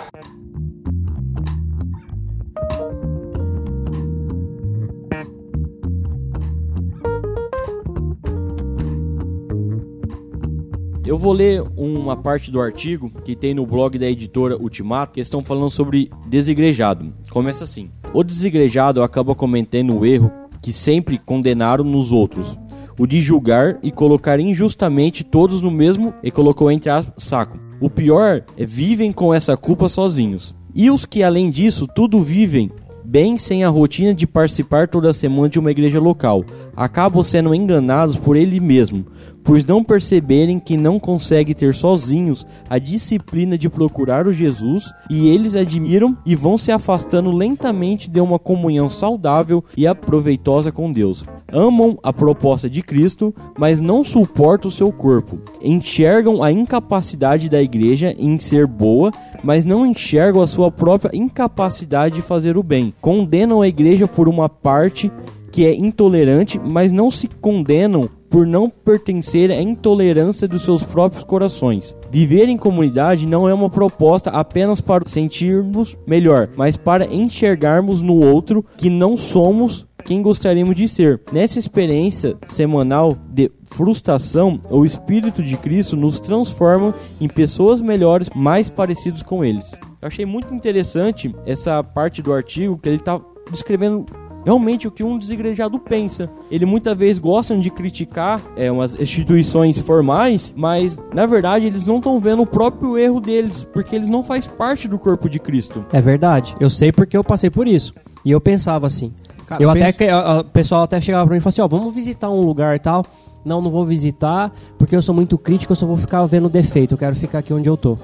Eu 11.07 11.17
vou 11.17 11.33
ler 11.33 11.63
uma 11.77 12.17
parte 12.17 12.51
do 12.51 12.61
artigo 12.61 13.13
que 13.25 13.37
tem 13.37 13.55
no 13.55 13.65
blog 13.65 13.97
da 13.97 14.11
editora 14.11 14.61
Ultimato, 14.61 15.13
que 15.13 15.21
estão 15.21 15.41
falando 15.41 15.71
sobre 15.71 16.11
desigrejado. 16.27 17.15
Começa 17.31 17.63
assim: 17.63 17.93
O 18.13 18.25
desigrejado 18.25 19.01
acaba 19.01 19.33
cometendo 19.33 19.97
o 19.97 20.05
erro 20.05 20.33
que 20.61 20.73
sempre 20.73 21.17
condenaram 21.17 21.85
nos 21.85 22.11
outros, 22.11 22.59
o 22.99 23.07
de 23.07 23.21
julgar 23.21 23.79
e 23.85 23.93
colocar 23.93 24.41
injustamente 24.41 25.23
todos 25.23 25.63
no 25.63 25.71
mesmo 25.71 26.13
e 26.25 26.31
colocou 26.33 26.73
entre 26.73 26.91
aspas, 26.91 27.23
saco. 27.23 27.57
O 27.81 27.89
pior 27.89 28.43
é 28.57 28.67
vivem 28.67 29.13
com 29.13 29.33
essa 29.33 29.57
culpa 29.57 29.89
sozinhos. 29.89 30.57
E 30.75 30.91
os 30.91 31.07
que 31.07 31.23
além 31.23 31.51
disso 31.51 31.87
tudo 31.87 32.21
vivem 32.21 32.73
bem 33.07 33.39
sem 33.39 33.63
a 33.63 33.69
rotina 33.69 34.13
de 34.13 34.27
participar 34.27 34.89
toda 34.89 35.13
semana 35.13 35.49
de 35.49 35.59
uma 35.61 35.71
igreja 35.71 36.01
local, 36.01 36.45
acabam 36.75 37.23
sendo 37.23 37.55
enganados 37.55 38.17
por 38.17 38.35
ele 38.35 38.59
mesmo, 38.59 39.07
por 39.43 39.63
não 39.65 39.85
perceberem 39.85 40.59
que 40.59 40.77
não 40.77 40.99
conseguem 40.99 41.55
ter 41.55 41.73
sozinhos 41.73 42.45
a 42.69 42.79
disciplina 42.79 43.57
de 43.57 43.69
procurar 43.69 44.27
o 44.27 44.33
Jesus 44.33 44.93
e 45.09 45.29
eles 45.29 45.55
admiram 45.55 46.17
e 46.27 46.35
vão 46.35 46.59
se 46.59 46.73
afastando 46.73 47.31
lentamente 47.31 48.11
de 48.11 48.21
uma 48.21 48.39
comunhão 48.39 48.91
saudável 48.91 49.65
e 49.77 49.87
aproveitosa 49.87 50.73
com 50.73 50.91
Deus. 50.91 51.25
Amam 51.53 51.97
a 52.03 52.13
proposta 52.13 52.69
de 52.69 52.83
Cristo, 52.83 53.33
mas 53.57 53.81
não 53.81 54.03
suportam 54.03 54.69
o 54.69 54.73
seu 54.73 54.91
corpo. 54.91 55.39
Enxergam 55.63 56.43
a 56.43 56.51
incapacidade 56.51 57.49
da 57.49 57.63
igreja 57.63 58.15
em 58.19 58.39
ser 58.41 58.67
boa, 58.67 59.13
mas 59.45 59.65
não 59.65 59.87
enxergam 59.87 60.43
a 60.43 60.47
sua 60.49 60.73
própria 60.73 61.17
incapacidade 61.17 62.17
de 62.17 62.23
fazer 62.23 62.57
o 62.57 62.63
bem. 62.65 62.93
Condenam 63.01 63.63
a 63.63 63.69
igreja 63.69 64.09
por 64.09 64.29
uma 64.29 64.49
parte 64.49 65.11
que 65.57 65.65
é 65.65 65.75
intolerante, 65.75 66.61
mas 66.63 66.93
não 66.93 67.11
se 67.11 67.27
condenam 67.27 68.11
por 68.29 68.47
não 68.47 68.69
pertencer 68.69 69.51
à 69.51 69.59
intolerância 69.59 70.47
dos 70.47 70.61
seus 70.61 70.83
próprios 70.83 71.25
corações. 71.25 71.97
Viver 72.11 72.47
em 72.51 72.59
comunidade 72.59 73.25
não 73.25 73.49
é 73.49 73.55
uma 73.55 73.71
proposta 73.71 74.29
apenas 74.29 74.83
para 74.83 75.09
sentirmos 75.09 75.97
melhor, 76.07 76.51
mas 76.59 76.77
para 76.77 77.07
enxergarmos 77.07 78.03
no 78.03 78.23
outro 78.23 78.63
que 78.77 78.91
não 78.91 79.17
somos 79.17 79.87
quem 80.05 80.21
gostaríamos 80.21 80.77
de 80.77 80.87
ser. 80.87 81.23
Nessa 81.33 81.59
experiência 81.59 82.37
semanal 82.45 83.17
de 83.27 83.51
frustração, 83.65 84.61
o 84.69 84.85
Espírito 84.85 85.43
de 85.43 85.57
Cristo 85.57 85.97
nos 85.97 86.21
transforma 86.21 86.95
em 87.19 87.29
pessoas 87.29 87.81
melhores, 87.81 88.29
mais 88.35 88.69
parecidos 88.69 89.23
com 89.23 89.43
eles. 89.43 89.73
Eu 90.03 90.09
achei 90.09 90.27
muito 90.27 90.53
interessante 90.53 91.35
essa 91.47 91.83
parte 91.83 92.21
do 92.21 92.35
artigo 92.35 92.77
que 92.77 92.91
ele 92.91 92.97
está 92.97 93.19
descrevendo 93.51 94.05
realmente 94.47 94.87
o 94.87 94.91
que 94.93 95.03
um 95.05 95.19
desigrejado 95.19 95.77
pensa. 95.79 96.31
Ele 96.51 96.65
muitas 96.65 96.97
vezes 96.97 97.19
gostam 97.19 97.59
de 97.59 97.69
criticar 97.69 98.41
é, 98.57 98.71
umas 98.71 98.95
instituições 98.99 99.77
formais, 99.79 100.55
mas 100.57 100.97
na 101.13 101.27
verdade 101.27 101.67
eles 101.67 101.85
não 101.87 101.97
estão 101.97 102.19
vendo 102.21 102.43
o 102.43 102.47
próprio 102.47 102.97
erro 102.97 103.21
deles, 103.21 103.67
porque 103.73 103.95
eles 103.97 104.09
não 104.09 104.23
fazem 104.23 104.49
parte 104.51 104.87
do 104.87 104.99
corpo 104.99 105.29
de 105.29 105.41
Cristo. 105.41 105.85
É 105.93 106.01
verdade. 106.01 106.55
Eu 106.61 106.71
sei 106.71 106.93
porque 106.93 107.17
eu 107.17 107.25
passei 107.25 107.51
por 107.51 107.67
isso. 107.67 107.93
E 108.25 108.31
eu 108.31 108.41
pensava 108.41 108.87
assim. 108.87 109.13
Cara, 109.47 109.63
eu 109.63 109.73
pensa- 109.73 109.89
até 109.89 110.17
o 110.41 110.45
pessoal 110.45 110.83
até 110.85 111.01
chegava 111.01 111.25
pra 111.27 111.35
mim 111.35 111.39
e 111.39 111.41
falava 111.41 111.49
assim, 111.49 111.63
ó, 111.63 111.69
vamos 111.69 111.93
visitar 111.93 112.31
um 112.31 112.41
lugar 112.41 112.77
e 112.77 112.79
tal. 112.79 113.05
Não, 113.45 113.61
não 113.61 113.71
vou 113.71 113.85
visitar, 113.85 114.53
porque 114.79 114.97
eu 114.97 115.03
sou 115.03 115.15
muito 115.15 115.37
crítico, 115.39 115.73
eu 115.73 115.77
só 115.77 115.87
vou 115.87 115.97
ficar 115.97 116.25
vendo 116.27 116.49
defeito, 116.49 116.95
eu 116.95 116.99
quero 116.99 117.15
ficar 117.15 117.39
aqui 117.39 117.53
onde 117.53 117.69
eu 117.69 117.77
tô. 117.77 117.97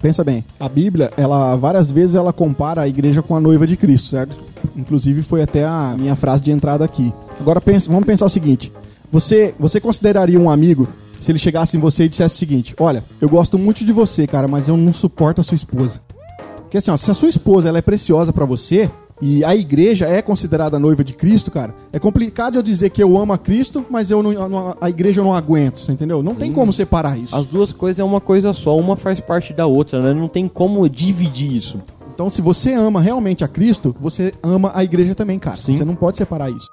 Pensa 0.00 0.24
bem, 0.24 0.44
a 0.58 0.68
Bíblia, 0.68 1.10
ela 1.16 1.54
várias 1.56 1.92
vezes 1.92 2.14
ela 2.14 2.32
compara 2.32 2.80
a 2.82 2.88
igreja 2.88 3.22
com 3.22 3.36
a 3.36 3.40
noiva 3.40 3.66
de 3.66 3.76
Cristo, 3.76 4.08
certo? 4.08 4.34
Inclusive 4.74 5.22
foi 5.22 5.42
até 5.42 5.64
a 5.64 5.94
minha 5.98 6.16
frase 6.16 6.42
de 6.42 6.50
entrada 6.50 6.84
aqui. 6.84 7.12
Agora 7.38 7.60
pensa, 7.60 7.90
vamos 7.90 8.06
pensar 8.06 8.24
o 8.24 8.30
seguinte: 8.30 8.72
você 9.12 9.54
você 9.58 9.78
consideraria 9.78 10.40
um 10.40 10.48
amigo 10.48 10.88
se 11.20 11.30
ele 11.30 11.38
chegasse 11.38 11.76
em 11.76 11.80
você 11.80 12.04
e 12.04 12.08
dissesse 12.08 12.36
o 12.36 12.38
seguinte: 12.38 12.74
Olha, 12.80 13.04
eu 13.20 13.28
gosto 13.28 13.58
muito 13.58 13.84
de 13.84 13.92
você, 13.92 14.26
cara, 14.26 14.48
mas 14.48 14.68
eu 14.68 14.76
não 14.76 14.92
suporto 14.92 15.42
a 15.42 15.44
sua 15.44 15.56
esposa. 15.56 16.00
Porque 16.56 16.78
assim, 16.78 16.90
ó, 16.90 16.96
se 16.96 17.10
a 17.10 17.14
sua 17.14 17.28
esposa 17.28 17.68
ela 17.68 17.78
é 17.78 17.82
preciosa 17.82 18.32
pra 18.32 18.44
você 18.46 18.90
e 19.20 19.44
a 19.44 19.54
igreja 19.54 20.06
é 20.06 20.22
considerada 20.22 20.76
a 20.76 20.80
noiva 20.80 21.04
de 21.04 21.12
Cristo, 21.12 21.50
cara, 21.50 21.74
é 21.92 21.98
complicado 21.98 22.56
eu 22.56 22.62
dizer 22.62 22.90
que 22.90 23.02
eu 23.02 23.18
amo 23.18 23.32
a 23.32 23.38
Cristo, 23.38 23.84
mas 23.90 24.10
eu 24.10 24.22
não, 24.22 24.76
a 24.80 24.88
igreja 24.88 25.20
eu 25.20 25.24
não 25.24 25.34
aguento, 25.34 25.80
você 25.80 25.92
entendeu? 25.92 26.22
Não 26.22 26.34
tem 26.34 26.52
como 26.52 26.72
separar 26.72 27.18
isso. 27.18 27.36
As 27.36 27.46
duas 27.46 27.72
coisas 27.72 27.98
é 27.98 28.04
uma 28.04 28.20
coisa 28.20 28.52
só, 28.52 28.76
uma 28.76 28.96
faz 28.96 29.20
parte 29.20 29.52
da 29.52 29.66
outra, 29.66 30.00
né? 30.00 30.14
Não 30.14 30.28
tem 30.28 30.48
como 30.48 30.88
dividir 30.88 31.52
isso. 31.52 31.78
Então, 32.14 32.28
se 32.28 32.42
você 32.42 32.74
ama 32.74 33.00
realmente 33.00 33.44
a 33.44 33.48
Cristo, 33.48 33.94
você 33.98 34.34
ama 34.42 34.72
a 34.74 34.84
igreja 34.84 35.14
também, 35.14 35.38
cara. 35.38 35.56
Sim. 35.56 35.74
Você 35.74 35.84
não 35.84 35.94
pode 35.94 36.16
separar 36.16 36.50
isso. 36.50 36.68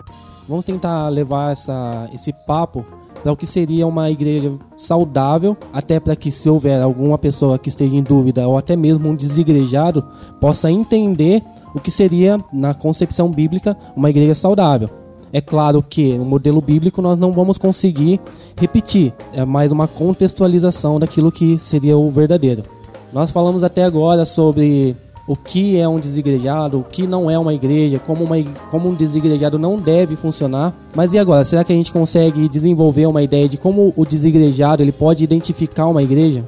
Vamos 0.48 0.66
tentar 0.66 1.08
levar 1.10 1.54
essa, 1.54 2.10
esse 2.14 2.34
papo 2.46 2.86
para 3.24 3.32
o 3.32 3.38
que 3.38 3.46
seria 3.46 3.86
uma 3.86 4.10
igreja 4.10 4.54
saudável, 4.78 5.58
até 5.74 6.00
para 6.00 6.16
que 6.16 6.32
se 6.32 6.50
houver 6.50 6.82
alguma 6.82 7.18
pessoa 7.18 7.58
que 7.60 7.70
esteja 7.70 7.96
em 7.96 8.04
dúvida 8.04 8.48
ou 8.48 8.58
até 8.58 8.76
mesmo 8.76 9.10
um 9.10 9.16
desigrejado 9.16 10.04
possa 10.40 10.72
entender 10.72 11.44
o 11.74 11.80
que 11.80 11.92
seria 11.92 12.40
na 12.52 12.74
concepção 12.74 13.30
bíblica 13.30 13.78
uma 13.96 14.10
igreja 14.10 14.36
saudável. 14.36 14.90
É 15.32 15.42
claro 15.42 15.84
que 15.84 16.18
no 16.18 16.26
modelo 16.26 16.62
bíblico 16.62 17.02
nós 17.02 17.18
não 17.18 17.32
vamos 17.32 17.58
conseguir 17.58 18.20
repetir, 18.58 19.14
é 19.34 19.44
mais 19.46 19.72
uma 19.72 19.88
contextualização 19.88 21.00
daquilo 21.00 21.32
que 21.32 21.60
seria 21.60 21.98
o 21.98 22.10
verdadeiro. 22.10 22.64
Nós 23.12 23.30
falamos 23.30 23.64
até 23.64 23.84
agora 23.84 24.26
sobre 24.26 24.96
o 25.28 25.36
que 25.36 25.78
é 25.78 25.88
um 25.88 26.00
desigrejado, 26.00 26.80
o 26.80 26.84
que 26.84 27.06
não 27.06 27.30
é 27.30 27.38
uma 27.38 27.54
igreja, 27.54 28.00
como, 28.00 28.24
uma, 28.24 28.38
como 28.72 28.90
um 28.90 28.94
desigrejado 28.94 29.60
não 29.60 29.78
deve 29.78 30.16
funcionar. 30.16 30.74
Mas 30.96 31.12
e 31.12 31.20
agora? 31.20 31.44
Será 31.44 31.64
que 31.66 31.74
a 31.74 31.76
gente 31.76 31.92
consegue 31.92 32.48
desenvolver 32.48 33.06
uma 33.06 33.22
ideia 33.22 33.50
de 33.50 33.58
como 33.58 33.94
o 33.96 34.06
desigrejado 34.06 34.82
ele 34.82 34.94
pode 34.94 35.24
identificar 35.24 35.88
uma 35.88 36.02
igreja? 36.02 36.46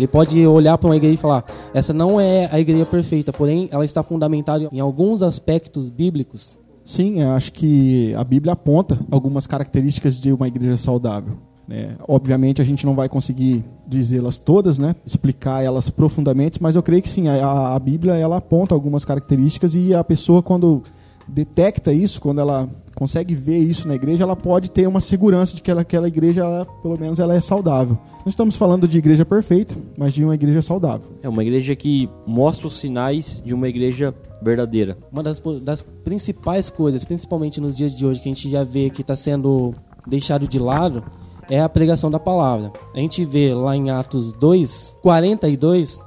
Ele 0.00 0.08
pode 0.08 0.46
olhar 0.46 0.78
para 0.78 0.88
uma 0.88 0.96
igreja 0.96 1.14
e 1.14 1.18
falar: 1.18 1.44
essa 1.74 1.92
não 1.92 2.18
é 2.18 2.48
a 2.50 2.58
igreja 2.58 2.86
perfeita, 2.86 3.34
porém 3.34 3.68
ela 3.70 3.84
está 3.84 4.02
fundamentada 4.02 4.66
em 4.72 4.80
alguns 4.80 5.20
aspectos 5.20 5.90
bíblicos. 5.90 6.58
Sim, 6.86 7.20
eu 7.20 7.32
acho 7.32 7.52
que 7.52 8.14
a 8.14 8.24
Bíblia 8.24 8.54
aponta 8.54 8.98
algumas 9.10 9.46
características 9.46 10.18
de 10.18 10.32
uma 10.32 10.48
igreja 10.48 10.78
saudável. 10.78 11.34
né? 11.68 11.96
Obviamente 12.08 12.62
a 12.62 12.64
gente 12.64 12.86
não 12.86 12.94
vai 12.94 13.10
conseguir 13.10 13.62
dizê-las 13.86 14.38
todas, 14.38 14.78
né? 14.78 14.96
explicar 15.04 15.62
elas 15.62 15.90
profundamente, 15.90 16.62
mas 16.62 16.76
eu 16.76 16.82
creio 16.82 17.02
que 17.02 17.10
sim, 17.10 17.28
a, 17.28 17.74
a 17.74 17.78
Bíblia 17.78 18.14
ela 18.14 18.38
aponta 18.38 18.74
algumas 18.74 19.04
características 19.04 19.74
e 19.74 19.94
a 19.94 20.02
pessoa 20.02 20.42
quando 20.42 20.82
detecta 21.32 21.92
isso, 21.92 22.20
quando 22.20 22.40
ela 22.40 22.68
consegue 22.94 23.34
ver 23.34 23.58
isso 23.58 23.86
na 23.88 23.94
igreja, 23.94 24.24
ela 24.24 24.36
pode 24.36 24.70
ter 24.70 24.86
uma 24.86 25.00
segurança 25.00 25.54
de 25.56 25.62
que 25.62 25.70
ela- 25.70 25.80
aquela 25.82 26.08
igreja, 26.08 26.40
ela, 26.42 26.66
pelo 26.82 26.98
menos, 26.98 27.18
ela 27.18 27.34
é 27.34 27.40
saudável. 27.40 27.96
Não 28.24 28.28
estamos 28.28 28.56
falando 28.56 28.86
de 28.86 28.98
igreja 28.98 29.24
perfeita, 29.24 29.74
mas 29.96 30.12
de 30.12 30.22
uma 30.24 30.34
igreja 30.34 30.60
saudável. 30.60 31.06
É 31.22 31.28
uma 31.28 31.42
igreja 31.42 31.74
que 31.74 32.08
mostra 32.26 32.66
os 32.66 32.78
sinais 32.78 33.42
de 33.44 33.54
uma 33.54 33.68
igreja 33.68 34.14
verdadeira. 34.42 34.98
Uma 35.12 35.22
das, 35.22 35.40
das 35.62 35.82
principais 36.04 36.68
coisas, 36.68 37.04
principalmente 37.04 37.60
nos 37.60 37.76
dias 37.76 37.96
de 37.96 38.04
hoje, 38.04 38.20
que 38.20 38.28
a 38.28 38.32
gente 38.34 38.50
já 38.50 38.64
vê 38.64 38.90
que 38.90 39.00
está 39.02 39.16
sendo 39.16 39.72
deixado 40.06 40.46
de 40.48 40.58
lado, 40.58 41.02
é 41.48 41.60
a 41.60 41.68
pregação 41.68 42.10
da 42.10 42.18
palavra. 42.18 42.72
A 42.94 42.98
gente 42.98 43.24
vê 43.24 43.54
lá 43.54 43.74
em 43.76 43.90
Atos 43.90 44.32
2, 44.34 44.96
42, 45.02 46.00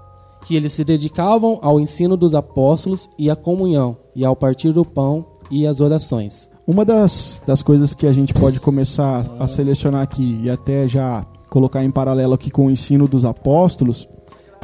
que 0.45 0.55
eles 0.55 0.73
se 0.73 0.83
dedicavam 0.83 1.59
ao 1.61 1.79
ensino 1.79 2.17
dos 2.17 2.33
apóstolos 2.33 3.09
e 3.17 3.29
à 3.29 3.35
comunhão, 3.35 3.97
e 4.15 4.25
ao 4.25 4.35
partir 4.35 4.71
do 4.71 4.85
pão 4.85 5.25
e 5.49 5.65
às 5.65 5.79
orações. 5.79 6.49
Uma 6.65 6.85
das, 6.85 7.41
das 7.45 7.61
coisas 7.61 7.93
que 7.93 8.07
a 8.07 8.13
gente 8.13 8.33
pode 8.33 8.59
começar 8.59 9.25
a 9.39 9.47
selecionar 9.47 10.01
aqui 10.01 10.39
e 10.43 10.49
até 10.49 10.87
já 10.87 11.25
colocar 11.49 11.83
em 11.83 11.91
paralelo 11.91 12.33
aqui 12.33 12.49
com 12.49 12.67
o 12.67 12.71
ensino 12.71 13.07
dos 13.07 13.25
apóstolos 13.25 14.07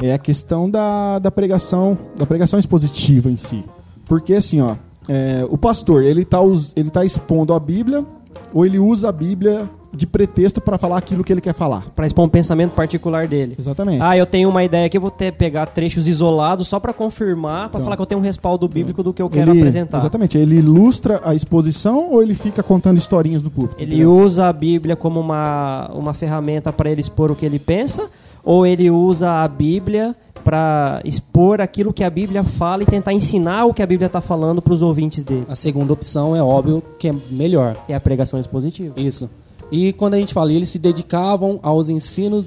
é 0.02 0.14
a 0.14 0.18
questão 0.18 0.70
da, 0.70 1.20
da 1.20 1.30
pregação 1.30 1.98
da 2.16 2.26
pregação 2.26 2.58
expositiva 2.58 3.30
em 3.30 3.36
si. 3.36 3.66
Porque 4.06 4.34
assim, 4.34 4.62
ó, 4.62 4.76
é, 5.08 5.46
o 5.50 5.58
pastor 5.58 6.04
ele 6.04 6.22
está 6.22 6.40
ele 6.76 6.90
tá 6.90 7.04
expondo 7.04 7.54
a 7.54 7.60
Bíblia 7.60 8.06
ou 8.54 8.66
ele 8.66 8.80
usa 8.80 9.10
a 9.10 9.12
Bíblia 9.12 9.70
de 9.94 10.06
pretexto 10.06 10.62
para 10.62 10.78
falar 10.78 10.98
aquilo 10.98 11.24
que 11.24 11.34
ele 11.34 11.42
quer 11.42 11.54
falar. 11.54 11.84
Pra 11.96 12.06
expor 12.06 12.26
um 12.26 12.30
pensamento 12.30 12.72
particular 12.72 13.28
dele. 13.28 13.56
Exatamente. 13.58 14.02
Ah, 14.02 14.16
eu 14.18 14.26
tenho 14.26 14.48
uma 14.50 14.64
ideia 14.64 14.86
aqui, 14.86 14.98
eu 14.98 15.02
vou 15.02 15.12
ter, 15.12 15.32
pegar 15.34 15.66
trechos 15.68 16.08
isolados 16.08 16.68
só 16.68 16.80
pra 16.80 16.94
confirmar, 16.94 17.70
pra 17.70 17.80
Então. 17.80 17.82
falar 17.84 17.96
que 17.96 18.02
eu 18.02 18.06
tenho 18.06 18.20
um 18.22 18.24
respaldo 18.24 18.68
bíblico 18.68 19.02
do 19.04 19.14
que 19.14 19.22
eu 19.22 19.30
quero 19.30 19.52
Ele- 19.52 19.60
apresentar. 19.60 19.98
Exatamente. 19.98 20.38
Ele 20.38 20.58
ilustra 20.58 21.22
a 21.24 21.34
exposição 21.34 22.12
ou 22.12 22.22
ele 22.22 22.34
fica 22.34 22.62
contando 22.62 22.98
historinhas 22.98 23.42
do 23.42 23.50
púlpito? 23.50 23.82
Ele 23.82 23.96
entendeu? 23.96 24.16
usa 24.18 24.48
a 24.48 24.54
Bíblia 24.54 24.96
como 24.96 25.20
uma, 25.20 25.90
uma 25.94 26.14
ferramenta 26.14 26.72
para 26.72 26.90
ele 26.92 27.02
expor 27.02 27.32
o 27.32 27.36
que 27.36 27.46
ele 27.46 27.60
pensa, 27.60 28.10
ou 28.44 28.66
ele 28.66 28.90
usa 28.92 29.44
a 29.44 29.48
Bíblia 29.48 30.16
para 30.44 31.02
expor 31.04 31.60
aquilo 31.60 31.92
que 31.94 32.04
a 32.04 32.10
Bíblia 32.10 32.44
fala 32.44 32.84
e 32.84 32.86
tentar 32.86 33.14
ensinar 33.14 33.66
o 33.66 33.74
que 33.74 33.84
a 33.84 33.86
Bíblia 33.86 34.08
está 34.08 34.22
falando 34.22 34.62
para 34.62 34.74
os 34.74 34.82
ouvintes 34.82 35.24
dele. 35.24 35.44
A 35.50 35.56
segunda 35.56 35.92
opção 35.92 36.36
é 36.36 36.42
óbvio 36.42 36.82
que 36.98 37.10
é 37.10 37.16
melhor. 37.30 37.76
É 37.90 37.94
a 37.94 38.00
pregação 38.00 38.40
expositiva. 38.40 38.94
Isso. 39.00 39.30
E 39.72 39.94
quando 39.94 40.16
a 40.16 40.18
gente 40.18 40.34
fala, 40.34 40.52
eles 40.52 40.70
se 40.70 40.80
dedicavam 40.80 41.60
aos 41.62 41.90
ensinos 41.90 42.46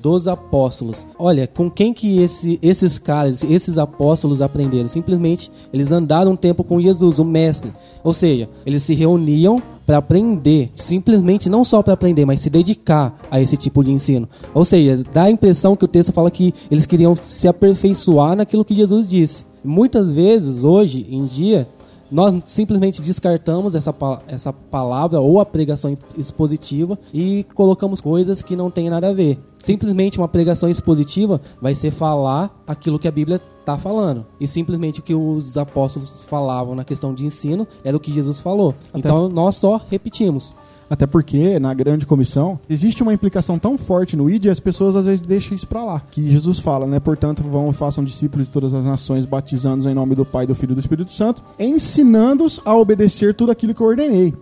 dos 0.00 0.26
apóstolos. 0.26 1.06
Olha, 1.18 1.46
com 1.46 1.70
quem 1.70 1.92
que 1.92 2.22
esse- 2.22 2.58
esses 2.62 2.98
caras, 2.98 3.44
esses 3.44 3.76
apóstolos 3.76 4.40
aprenderam? 4.40 4.88
Simplesmente 4.88 5.50
eles 5.72 5.92
andaram 5.92 6.32
um 6.32 6.36
tempo 6.36 6.64
com 6.64 6.80
Jesus, 6.80 7.18
o 7.18 7.24
mestre. 7.24 7.70
Ou 8.02 8.14
seja, 8.14 8.48
eles 8.64 8.82
se 8.82 8.94
reuniam 8.94 9.62
para 9.84 9.98
aprender, 9.98 10.70
simplesmente 10.74 11.50
não 11.50 11.64
só 11.64 11.82
para 11.82 11.92
aprender, 11.92 12.24
mas 12.24 12.40
se 12.40 12.48
dedicar 12.48 13.18
a 13.30 13.40
esse 13.40 13.56
tipo 13.56 13.84
de 13.84 13.90
ensino. 13.90 14.28
Ou 14.54 14.64
seja, 14.64 15.02
dá 15.12 15.24
a 15.24 15.30
impressão 15.30 15.76
que 15.76 15.84
o 15.84 15.88
texto 15.88 16.12
fala 16.12 16.30
que 16.30 16.54
eles 16.70 16.86
queriam 16.86 17.14
se 17.16 17.46
aperfeiçoar 17.46 18.36
naquilo 18.36 18.64
que 18.64 18.74
Jesus 18.74 19.08
disse. 19.08 19.44
Muitas 19.62 20.10
vezes, 20.10 20.64
hoje 20.64 21.06
em 21.10 21.26
dia, 21.26 21.68
nós 22.10 22.34
simplesmente 22.46 23.00
descartamos 23.00 23.74
essa, 23.74 23.94
essa 24.26 24.52
palavra 24.52 25.20
ou 25.20 25.40
a 25.40 25.46
pregação 25.46 25.96
expositiva 26.16 26.98
e 27.12 27.44
colocamos 27.54 28.00
coisas 28.00 28.42
que 28.42 28.56
não 28.56 28.70
tem 28.70 28.90
nada 28.90 29.08
a 29.08 29.12
ver. 29.12 29.38
Simplesmente 29.58 30.18
uma 30.18 30.28
pregação 30.28 30.68
expositiva 30.68 31.40
vai 31.60 31.74
ser 31.74 31.90
falar 31.90 32.62
aquilo 32.66 32.98
que 32.98 33.08
a 33.08 33.12
Bíblia 33.12 33.40
está 33.60 33.76
falando. 33.76 34.26
E 34.40 34.46
simplesmente 34.46 35.00
o 35.00 35.02
que 35.02 35.14
os 35.14 35.56
apóstolos 35.56 36.22
falavam 36.28 36.74
na 36.74 36.84
questão 36.84 37.14
de 37.14 37.24
ensino 37.24 37.66
era 37.84 37.96
o 37.96 38.00
que 38.00 38.12
Jesus 38.12 38.40
falou. 38.40 38.74
Então 38.94 39.28
nós 39.28 39.56
só 39.56 39.80
repetimos. 39.88 40.56
Até 40.90 41.06
porque, 41.06 41.58
na 41.60 41.72
grande 41.72 42.04
comissão, 42.04 42.58
existe 42.68 43.00
uma 43.00 43.14
implicação 43.14 43.56
tão 43.60 43.78
forte 43.78 44.16
no 44.16 44.28
ID 44.28 44.46
as 44.48 44.58
pessoas 44.58 44.96
às 44.96 45.06
vezes 45.06 45.22
deixam 45.22 45.54
isso 45.54 45.68
pra 45.68 45.84
lá. 45.84 46.00
Que 46.10 46.28
Jesus 46.28 46.58
fala, 46.58 46.84
né? 46.84 46.98
Portanto, 46.98 47.44
vão 47.44 47.70
e 47.70 47.72
façam 47.72 48.02
discípulos 48.02 48.48
de 48.48 48.52
todas 48.52 48.74
as 48.74 48.84
nações, 48.84 49.24
batizando-os 49.24 49.86
em 49.86 49.94
nome 49.94 50.16
do 50.16 50.24
Pai, 50.24 50.48
do 50.48 50.54
Filho 50.54 50.72
e 50.72 50.74
do 50.74 50.80
Espírito 50.80 51.12
Santo, 51.12 51.44
ensinando-os 51.58 52.60
a 52.64 52.74
obedecer 52.76 53.34
tudo 53.34 53.52
aquilo 53.52 53.72
que 53.74 53.80
eu 53.80 53.86
ordenei. 53.86 54.34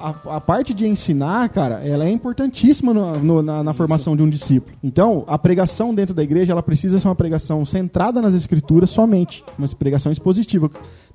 A, 0.00 0.36
a 0.36 0.40
parte 0.40 0.74
de 0.74 0.88
ensinar, 0.88 1.48
cara, 1.50 1.76
ela 1.86 2.04
é 2.04 2.10
importantíssima 2.10 2.92
no- 2.92 3.16
no- 3.20 3.42
na, 3.42 3.62
na 3.62 3.72
formação 3.72 4.16
de 4.16 4.22
um 4.24 4.28
discípulo. 4.28 4.76
Então, 4.82 5.22
a 5.28 5.38
pregação 5.38 5.94
dentro 5.94 6.12
da 6.12 6.22
igreja, 6.22 6.50
ela 6.50 6.62
precisa 6.64 6.98
ser 6.98 7.06
uma 7.06 7.14
pregação 7.14 7.64
centrada 7.64 8.20
nas 8.20 8.34
escrituras 8.34 8.90
somente, 8.90 9.44
uma 9.56 9.68
pregação 9.68 10.10
expositiva. 10.10 10.68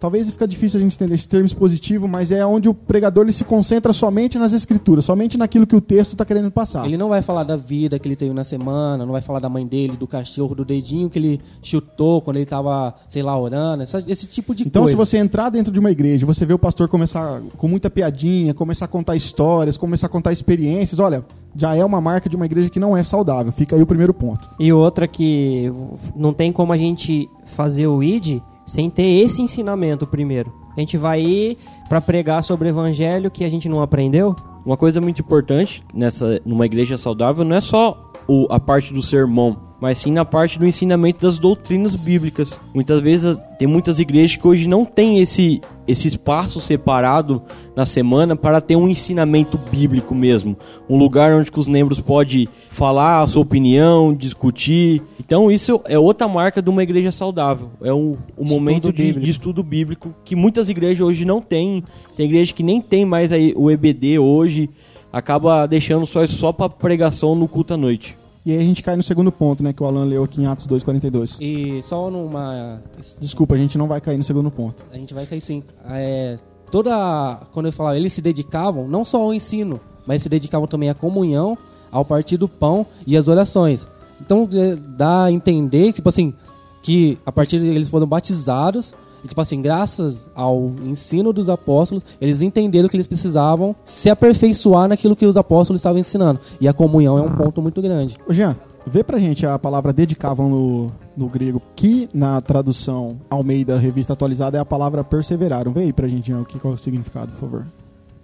Talvez 0.04 0.30
fica 0.30 0.46
difícil 0.46 0.82
a 0.82 0.84
gente 0.84 0.96
entender 0.98 1.16
esse 1.16 1.30
termo 1.30 1.46
expositivo, 1.46 2.10
mas 2.10 2.30
é 2.30 2.46
onde 2.46 2.68
o 2.68 2.74
pregador 2.74 3.24
ele 3.24 3.32
se 3.32 3.46
concentra 3.46 3.94
somente 3.94 4.38
nas 4.38 4.52
escrituras, 4.52 5.06
somente 5.06 5.38
naquilo 5.38 5.66
que 5.66 5.78
o 5.78 5.80
texto 5.80 6.12
está 6.12 6.26
querendo 6.26 6.52
passar. 6.52 6.86
Ele 6.86 6.98
não 6.98 7.08
vai 7.08 7.22
falar 7.22 7.46
da 7.46 7.56
vida 7.56 7.98
que 7.98 8.06
ele 8.06 8.18
teve 8.18 8.34
na 8.34 8.44
semana, 8.44 9.06
não 9.06 9.14
vai 9.14 9.22
falar 9.22 9.40
da 9.40 9.48
mãe 9.48 9.66
dele, 9.66 9.96
do 9.96 10.06
cachorro, 10.06 10.54
do 10.56 10.66
dedinho 10.66 11.10
que 11.10 11.18
ele 11.18 11.42
chutou 11.62 12.22
quando 12.22 12.36
ele 12.36 12.46
tava, 12.46 12.94
sei 13.08 13.24
lá, 13.24 13.40
orando, 13.40 13.84
essa- 13.84 14.04
esse 14.06 14.28
tipo 14.28 14.54
de 14.54 14.68
Então, 14.68 14.82
coisa. 14.82 14.92
se 14.92 14.98
você 14.98 15.18
entrar 15.18 15.50
dentro 15.50 15.72
de 15.72 15.80
uma 15.80 15.90
igreja, 15.90 16.26
você 16.26 16.46
vê 16.46 16.54
o 16.54 16.60
pastor 16.60 16.90
começar 16.90 17.42
com 17.56 17.70
muita 17.70 17.90
piadinha, 17.90 18.54
começar 18.54 18.84
a 18.84 18.90
contar 18.90 19.16
histórias, 19.16 19.78
começar 19.78 20.08
a 20.08 20.10
contar 20.10 20.34
experiências, 20.34 21.00
olha, 21.00 21.24
já 21.56 21.78
é 21.78 21.86
uma 21.86 22.02
marca 22.02 22.28
de 22.30 22.36
uma 22.36 22.46
igreja 22.46 22.68
que 22.70 22.78
não 22.78 22.98
é 22.98 23.04
saudável. 23.04 23.54
Fica 23.54 23.74
aí 23.78 23.82
o 23.82 23.88
primeiro 23.88 24.14
ponto. 24.14 24.50
E 24.60 24.74
outra 24.74 25.08
que 25.08 25.72
não 26.14 26.34
tem 26.34 26.52
como 26.52 26.74
a 26.74 26.78
gente 26.78 27.30
fazer 27.46 27.88
o 27.88 28.04
ID 28.04 28.42
sem 28.66 28.90
ter 28.90 29.04
esse 29.22 29.42
ensinamento 29.42 30.06
primeiro. 30.08 30.52
A 30.76 30.80
gente 30.80 30.98
vai 30.98 31.22
ir 31.22 31.58
para 31.88 32.02
pregar 32.02 32.44
sobre 32.44 32.68
o 32.68 32.70
evangelho 32.70 33.30
que 33.30 33.44
a 33.44 33.50
gente 33.50 33.70
não 33.70 33.82
aprendeu. 33.82 34.36
Uma 34.66 34.78
coisa 34.78 35.00
muito 35.02 35.20
importante 35.22 35.84
nessa 35.94 36.42
numa 36.46 36.66
igreja 36.66 36.98
saudável 36.98 37.44
não 37.44 37.56
é 37.56 37.62
só 37.62 38.12
o- 38.28 38.48
a 38.50 38.60
parte 38.60 38.94
do 38.94 39.04
sermão, 39.04 39.58
mas 39.84 39.98
sim 39.98 40.14
na 40.14 40.24
parte 40.24 40.58
do 40.58 40.66
ensinamento 40.66 41.20
das 41.20 41.38
doutrinas 41.38 41.94
bíblicas. 41.94 42.58
Muitas 42.74 43.02
vezes 43.02 43.38
tem 43.60 43.68
muitas 43.68 44.00
igrejas 44.00 44.38
que 44.38 44.48
hoje 44.48 44.66
não 44.66 44.86
tem 44.86 45.20
esse 45.20 45.60
esse 45.86 46.08
espaço 46.08 46.62
separado 46.62 47.42
na 47.76 47.86
semana 47.86 48.34
para 48.34 48.62
ter 48.62 48.78
um 48.78 48.88
ensinamento 48.88 49.58
bíblico 49.58 50.16
mesmo, 50.16 50.56
um 50.90 50.98
lugar 50.98 51.34
onde 51.34 51.52
os 51.54 51.68
membros 51.68 52.00
podem 52.00 52.48
falar 52.70 53.22
a 53.22 53.28
sua 53.28 53.42
opinião, 53.42 54.14
discutir. 54.14 55.02
Então 55.20 55.52
isso 55.52 55.82
é 55.84 56.00
outra 56.00 56.30
marca 56.30 56.62
de 56.62 56.70
uma 56.70 56.82
igreja 56.82 57.12
saudável. 57.12 57.70
É 57.82 57.94
um, 57.94 58.16
um 58.38 58.46
momento 58.46 58.94
de, 58.94 59.12
de 59.12 59.32
estudo 59.32 59.62
bíblico 59.62 60.16
que 60.24 60.34
muitas 60.34 60.70
igrejas 60.70 61.06
hoje 61.06 61.26
não 61.26 61.42
têm. 61.42 61.84
Tem 62.16 62.26
igreja 62.26 62.54
que 62.54 62.64
nem 62.64 62.80
tem 62.80 63.04
mais 63.04 63.34
aí 63.34 63.54
o 63.54 63.70
EBD 63.70 64.18
hoje. 64.18 64.70
acaba 65.12 65.66
deixando 65.66 66.06
só 66.06 66.26
só 66.26 66.54
para 66.54 66.70
pregação 66.70 67.36
no 67.36 67.50
culto 67.50 67.74
à 67.74 67.78
noite. 67.78 68.23
E 68.46 68.52
aí 68.52 68.58
a 68.58 68.64
gente 68.64 68.84
cai 68.84 68.96
no 68.96 69.04
segundo 69.04 69.32
ponto, 69.32 69.64
né, 69.64 69.72
que 69.72 69.82
o 69.82 69.86
Alan 69.86 70.04
leu 70.04 70.24
aqui 70.24 70.42
em 70.42 70.46
Atos 70.46 70.68
2:42. 70.68 71.38
E 71.40 71.82
só 71.84 72.10
numa. 72.10 72.82
Desculpa, 73.20 73.56
a 73.56 73.58
gente 73.58 73.78
não 73.78 73.88
vai 73.88 74.02
cair 74.02 74.18
no 74.18 74.24
segundo 74.24 74.52
ponto. 74.52 74.86
A 74.92 74.98
gente 74.98 75.14
vai 75.14 75.26
cair 75.26 75.42
sim. 75.42 75.64
É, 75.90 76.38
toda. 76.70 77.40
Quando 77.54 77.68
eu 77.68 77.72
falava, 77.72 77.96
eles 77.96 78.12
se 78.12 78.22
dedicavam 78.22 78.88
não 78.88 79.06
só 79.06 79.22
ao 79.22 79.34
ensino, 79.34 79.80
mas 80.06 80.24
se 80.24 80.30
dedicavam 80.30 80.68
também 80.68 80.90
à 80.90 80.94
comunhão, 80.94 81.58
ao 81.92 82.04
partir 82.04 82.38
do 82.38 82.50
pão 82.50 82.86
e 83.08 83.16
às 83.16 83.28
orações. 83.28 83.88
Então 84.20 84.48
é, 84.54 84.76
dá 84.76 85.26
a 85.26 85.32
entender, 85.32 85.94
tipo 85.94 86.10
assim, 86.10 86.34
que 86.82 87.18
a 87.26 87.32
partir 87.32 87.58
eles 87.58 87.88
foram 87.88 88.06
batizados 88.06 88.94
e, 89.24 89.28
tipo 89.28 89.40
assim, 89.40 89.62
graças 89.62 90.30
ao 90.36 90.72
ensino 90.84 91.32
dos 91.32 91.48
apóstolos, 91.48 92.04
eles 92.20 92.42
entenderam 92.42 92.90
que 92.90 92.96
eles 92.96 93.08
precisavam 93.08 93.76
se 93.84 94.10
aperfeiçoar 94.10 94.88
naquilo 94.88 95.16
que 95.16 95.26
os 95.26 95.38
apóstolos 95.38 95.80
estavam 95.80 96.00
ensinando. 96.00 96.40
E 96.60 96.68
a 96.68 96.74
comunhão 96.74 97.18
é 97.18 97.22
um 97.22 97.32
ponto 97.32 97.62
muito 97.62 97.82
grande. 97.82 98.18
Ô 98.28 98.34
Jean, 98.34 98.58
vê 98.86 99.04
pra 99.04 99.18
gente 99.18 99.46
a 99.46 99.58
palavra 99.58 99.94
dedicavam 99.94 100.50
no, 100.50 100.92
no 101.16 101.30
grego, 101.30 101.62
que 101.76 102.10
na 102.14 102.42
tradução 102.42 103.18
Almeida 103.30 103.78
Revista 103.78 104.14
Atualizada 104.14 104.58
é 104.58 104.60
a 104.60 104.66
palavra 104.66 105.04
perseveraram. 105.04 105.72
Vê 105.72 105.82
aí 105.82 105.94
pra 105.94 106.08
gente, 106.08 106.28
Jean, 106.28 106.42
o 106.42 106.46
que 106.46 106.60
qual 106.60 106.74
é 106.74 106.76
o 106.76 106.80
significado, 106.80 107.32
por 107.32 107.40
favor. 107.40 107.66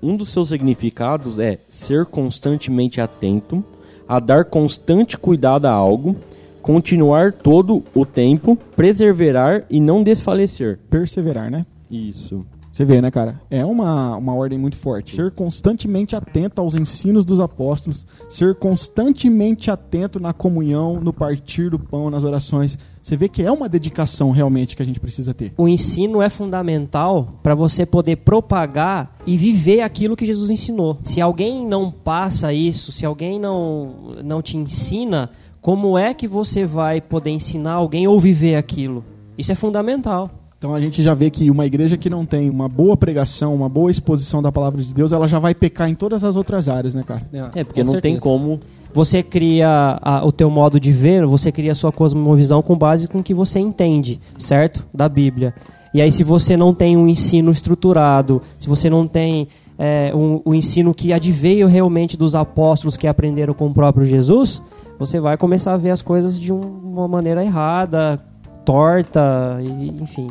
Um 0.02 0.16
dos 0.16 0.30
seus 0.30 0.50
significados 0.50 1.40
é 1.40 1.60
ser 1.70 2.06
constantemente 2.06 3.02
atento, 3.02 3.64
a 4.08 4.20
dar 4.20 4.46
constante 4.46 5.18
cuidado 5.18 5.66
a 5.66 5.72
algo, 5.72 6.16
continuar 6.62 7.34
todo 7.34 7.84
o 7.94 8.06
tempo, 8.06 8.58
perseverar 8.76 9.66
e 9.70 9.80
não 9.80 10.04
desfalecer. 10.04 10.80
Perseverar, 10.90 11.50
né? 11.50 11.66
Isso. 11.90 12.46
Você 12.72 12.86
vê, 12.86 13.02
né, 13.02 13.12
cara? 13.12 13.42
É 13.50 13.66
uma, 13.66 14.16
uma 14.16 14.34
ordem 14.34 14.58
muito 14.58 14.78
forte. 14.78 15.16
Ser 15.16 15.32
constantemente 15.32 16.16
atento 16.16 16.62
aos 16.62 16.76
ensinos 16.76 17.26
dos 17.26 17.42
apóstolos, 17.42 18.06
ser 18.30 18.56
constantemente 18.56 19.70
atento 19.70 20.18
na 20.18 20.32
comunhão, 20.32 21.00
no 21.02 21.12
partir 21.12 21.70
do 21.70 21.78
pão, 21.78 22.10
nas 22.10 22.24
orações. 22.24 22.78
Você 23.02 23.18
vê 23.18 23.28
que 23.28 23.44
é 23.44 23.52
uma 23.52 23.68
dedicação 23.68 24.32
realmente 24.32 24.78
que 24.78 24.82
a 24.82 24.86
gente 24.86 25.00
precisa 25.00 25.34
ter. 25.34 25.52
O 25.58 25.68
ensino 25.68 26.22
é 26.22 26.30
fundamental 26.30 27.40
para 27.44 27.54
você 27.54 27.86
poder 27.86 28.18
propagar 28.18 29.18
e 29.26 29.36
viver 29.36 29.82
aquilo 29.82 30.16
que 30.16 30.26
Jesus 30.26 30.50
ensinou. 30.50 31.00
Se 31.04 31.20
alguém 31.20 31.66
não 31.66 31.92
passa 31.92 32.54
isso, 32.54 32.94
se 32.94 33.06
alguém 33.06 33.40
não, 33.40 34.16
não 34.24 34.42
te 34.42 34.56
ensina, 34.56 35.32
como 35.62 35.98
é 35.98 36.14
que 36.14 36.28
você 36.28 36.66
vai 36.66 37.02
poder 37.02 37.32
ensinar 37.32 37.74
alguém 37.74 38.08
ou 38.08 38.20
viver 38.20 38.56
aquilo? 38.56 39.04
Isso 39.38 39.52
é 39.52 39.56
fundamental. 39.56 40.30
Então 40.58 40.76
a 40.76 40.80
gente 40.82 41.02
já 41.02 41.14
vê 41.14 41.30
que 41.30 41.50
uma 41.50 41.66
igreja 41.66 41.96
que 41.96 42.10
não 42.10 42.26
tem 42.26 42.50
uma 42.50 42.68
boa 42.68 42.98
pregação, 42.98 43.56
uma 43.56 43.70
boa 43.70 43.90
exposição 43.90 44.42
da 44.42 44.52
palavra 44.52 44.82
de 44.82 44.94
Deus, 44.94 45.14
ela 45.14 45.26
já 45.28 45.40
vai 45.40 45.56
pecar 45.56 45.90
em 45.90 45.96
todas 45.96 46.24
as 46.26 46.36
outras 46.36 46.68
áreas, 46.68 46.94
né, 46.94 47.02
cara? 47.02 47.22
É, 47.56 47.64
porque 47.64 47.82
com 47.84 47.94
não 47.94 48.02
tem 48.02 48.20
como. 48.20 48.60
Você 48.94 49.24
cria 49.24 49.98
a- 50.02 50.26
o 50.26 50.32
teu 50.34 50.50
modo 50.50 50.78
de 50.80 50.92
ver, 50.92 51.26
você 51.26 51.50
cria 51.52 51.72
a 51.72 51.76
sua 51.76 51.92
cosmovisão 51.94 52.62
com 52.62 52.78
base 52.78 53.08
com 53.08 53.20
o 53.20 53.24
que 53.24 53.34
você 53.34 53.60
entende, 53.60 54.20
certo? 54.38 54.86
Da 54.94 55.08
Bíblia. 55.08 55.54
E 55.94 56.02
aí 56.02 56.12
se 56.12 56.24
você 56.24 56.58
não 56.58 56.74
tem 56.74 56.98
um 56.98 57.08
ensino 57.08 57.52
estruturado, 57.52 58.42
se 58.60 58.68
você 58.68 58.90
não 58.90 59.08
tem 59.08 59.48
é, 59.78 60.12
um, 60.14 60.42
um 60.46 60.54
ensino 60.54 60.94
que 60.94 61.14
adveio 61.14 61.66
realmente 61.68 62.18
dos 62.18 62.36
apóstolos 62.36 62.98
que 62.98 63.08
aprenderam 63.08 63.54
com 63.54 63.68
o 63.68 63.74
próprio 63.74 64.06
Jesus, 64.06 64.62
você 65.00 65.20
vai 65.20 65.38
começar 65.38 65.74
a 65.74 65.78
ver 65.78 65.92
as 65.92 66.02
coisas 66.02 66.38
de 66.40 66.52
um- 66.52 66.60
uma 66.60 67.08
maneira 67.08 67.44
errada, 67.44 68.20
torta, 68.66 69.58
e, 69.62 69.88
enfim. 70.04 70.28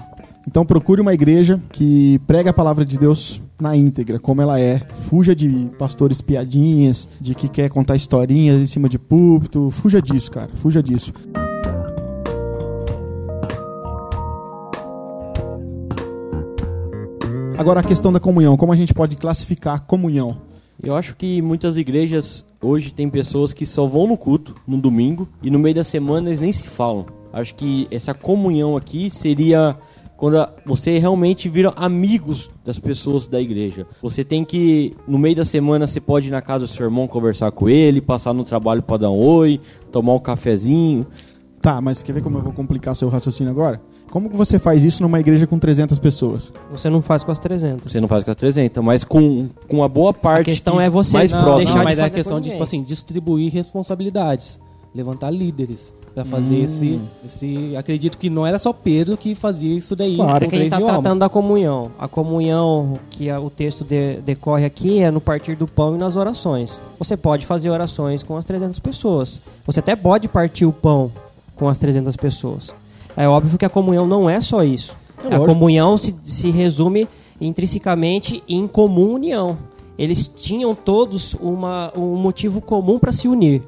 Então 0.47 0.65
procure 0.65 1.01
uma 1.01 1.13
igreja 1.13 1.61
que 1.73 2.19
prega 2.27 2.51
a 2.51 2.55
palavra 2.55 2.85
de 2.85 2.97
Deus 2.99 3.43
na 3.61 3.77
íntegra, 3.77 4.19
como 4.19 4.41
ela 4.41 4.61
é. 4.61 4.79
Fuja 4.79 5.35
de 5.35 5.49
pastores 5.79 6.21
piadinhas, 6.21 7.09
de 7.21 7.35
que 7.35 7.49
quer 7.49 7.69
contar 7.69 7.97
historinhas 7.97 8.61
em 8.61 8.67
cima 8.67 8.89
de 8.89 8.99
púlpito. 8.99 9.71
Fuja 9.71 10.01
disso, 10.01 10.31
cara. 10.31 10.51
Fuja 10.55 10.83
disso. 10.83 11.13
Agora 17.57 17.81
a 17.81 17.83
questão 17.83 18.13
da 18.13 18.21
comunhão, 18.21 18.57
como 18.57 18.73
a 18.73 18.77
gente 18.77 18.95
pode 18.95 19.17
classificar 19.17 19.75
a 19.77 19.79
comunhão? 19.79 20.39
Eu 20.81 20.95
acho 20.95 21.17
que 21.17 21.43
muitas 21.43 21.77
igrejas 21.77 22.45
hoje 22.61 22.93
tem 22.93 23.09
pessoas 23.09 23.53
que 23.53 23.67
só 23.67 23.87
vão 23.87 24.07
no 24.07 24.17
culto 24.17 24.55
no 24.67 24.77
domingo 24.77 25.29
e 25.43 25.51
no 25.51 25.59
meio 25.59 25.75
da 25.75 25.85
semana 25.85 26.29
eles 26.29 26.41
nem 26.41 26.53
se 26.53 26.67
falam. 26.67 27.07
Acho 27.33 27.55
que 27.55 27.87
essa 27.91 28.15
comunhão 28.15 28.77
aqui 28.77 29.11
seria 29.11 29.77
quando 30.17 30.45
você 30.67 30.99
realmente 30.99 31.49
vira 31.49 31.73
amigos 31.77 32.51
das 32.65 32.79
pessoas 32.79 33.29
da 33.29 33.41
igreja. 33.41 33.87
Você 34.03 34.25
tem 34.25 34.45
que 34.45 34.97
no 35.07 35.17
meio 35.17 35.37
da 35.37 35.45
semana 35.45 35.87
você 35.87 36.01
pode 36.01 36.27
ir 36.27 36.31
na 36.31 36.43
casa 36.43 36.67
do 36.67 36.69
seu 36.69 36.85
irmão 36.85 37.07
conversar 37.07 37.53
com 37.53 37.69
ele, 37.69 38.01
passar 38.01 38.33
no 38.33 38.43
trabalho 38.43 38.83
para 38.83 38.97
dar 38.97 39.11
um 39.11 39.19
oi, 39.19 39.61
tomar 39.93 40.15
um 40.15 40.19
cafezinho. 40.19 41.07
Tá, 41.61 41.81
mas 41.81 42.03
quer 42.03 42.13
ver 42.13 42.23
como 42.23 42.39
eu 42.39 42.43
vou 42.43 42.53
complicar 42.53 42.97
seu 42.97 43.09
raciocínio 43.09 43.53
agora? 43.53 43.81
Como 44.11 44.29
que 44.31 44.37
você 44.37 44.59
faz 44.59 44.85
isso 44.85 45.03
numa 45.03 45.21
igreja 45.21 45.47
com 45.47 45.59
300 45.59 45.99
pessoas? 45.99 46.53
Você 46.71 46.89
não 46.91 47.03
faz 47.03 47.23
com 47.23 47.31
as 47.31 47.39
300. 47.39 47.93
Você 47.93 48.01
não 48.01 48.09
faz 48.09 48.25
com 48.25 48.31
as 48.31 48.37
300, 48.37 48.83
mas 48.83 49.05
com, 49.05 49.49
com 49.69 49.83
a 49.85 49.89
boa 49.89 50.13
parte 50.15 50.47
questão 50.47 50.77
que- 50.77 50.83
é 50.83 50.91
você 50.91 51.17
mais 51.17 51.31
não 51.31 51.41
próxima. 51.41 51.65
deixar 51.65 51.79
de 51.81 51.85
mas 51.85 51.99
é 51.99 52.03
a 52.05 52.11
questão 52.11 52.41
de, 52.41 52.51
tipo 52.51 52.63
assim, 52.63 52.83
distribuir 52.83 53.53
responsabilidades. 53.53 54.59
Levantar 54.95 55.31
líderes. 55.31 55.97
Pra 56.15 56.25
fazer 56.25 56.57
Hum. 56.57 56.65
esse, 56.65 57.01
esse. 57.25 57.77
Acredito 57.77 58.19
que 58.19 58.29
não 58.29 58.45
era 58.45 58.59
só 58.59 58.73
Pedro 58.73 59.17
que 59.17 59.37
fazia 59.37 59.77
isso 59.77 59.95
daí. 59.95 60.17
Claro. 60.17 60.41
Porque 60.41 60.47
a 60.47 60.59
três 60.59 60.65
está 60.73 60.81
tratando 60.85 61.21
da 61.21 61.29
comunhão. 61.29 61.93
A 61.97 62.09
comunhão 62.09 62.99
que 63.09 63.31
a- 63.31 63.39
o 63.39 63.49
texto 63.51 63.85
de- 63.85 64.17
decorre 64.23 64.65
aqui 64.65 64.99
é 65.01 65.13
no 65.13 65.21
partir 65.21 65.55
do 65.55 65.69
pão 65.69 65.95
e 65.95 65.99
nas 65.99 66.17
orações. 66.17 66.81
Você 66.99 67.17
pode 67.17 67.47
fazer 67.47 67.71
orações 67.71 68.25
com 68.25 68.37
as 68.37 68.45
300 68.45 68.81
pessoas. 68.81 69.41
Você 69.65 69.79
até 69.79 69.95
pode 69.95 70.27
partir 70.27 70.67
o 70.67 70.73
pão 70.73 71.13
com 71.55 71.69
as 71.69 71.79
300 71.79 72.17
pessoas. 72.17 72.75
É 73.19 73.29
óbvio 73.29 73.59
que 73.59 73.65
a 73.65 73.69
comunhão 73.69 74.07
não 74.07 74.31
é 74.31 74.41
só 74.41 74.63
isso. 74.63 74.97
É 75.29 75.35
a 75.35 75.41
comunhão 75.41 75.99
se, 75.99 76.15
se 76.23 76.51
resume 76.51 77.09
intrinsecamente 77.41 78.43
em 78.49 78.67
comum 78.67 79.15
união. 79.15 79.59
Eles 79.99 80.29
tinham 80.29 80.75
todos 80.75 81.35
uma, 81.41 81.93
um 81.97 82.15
motivo 82.15 82.61
comum 82.61 82.99
para 82.99 83.11
se 83.11 83.27
unir. 83.27 83.63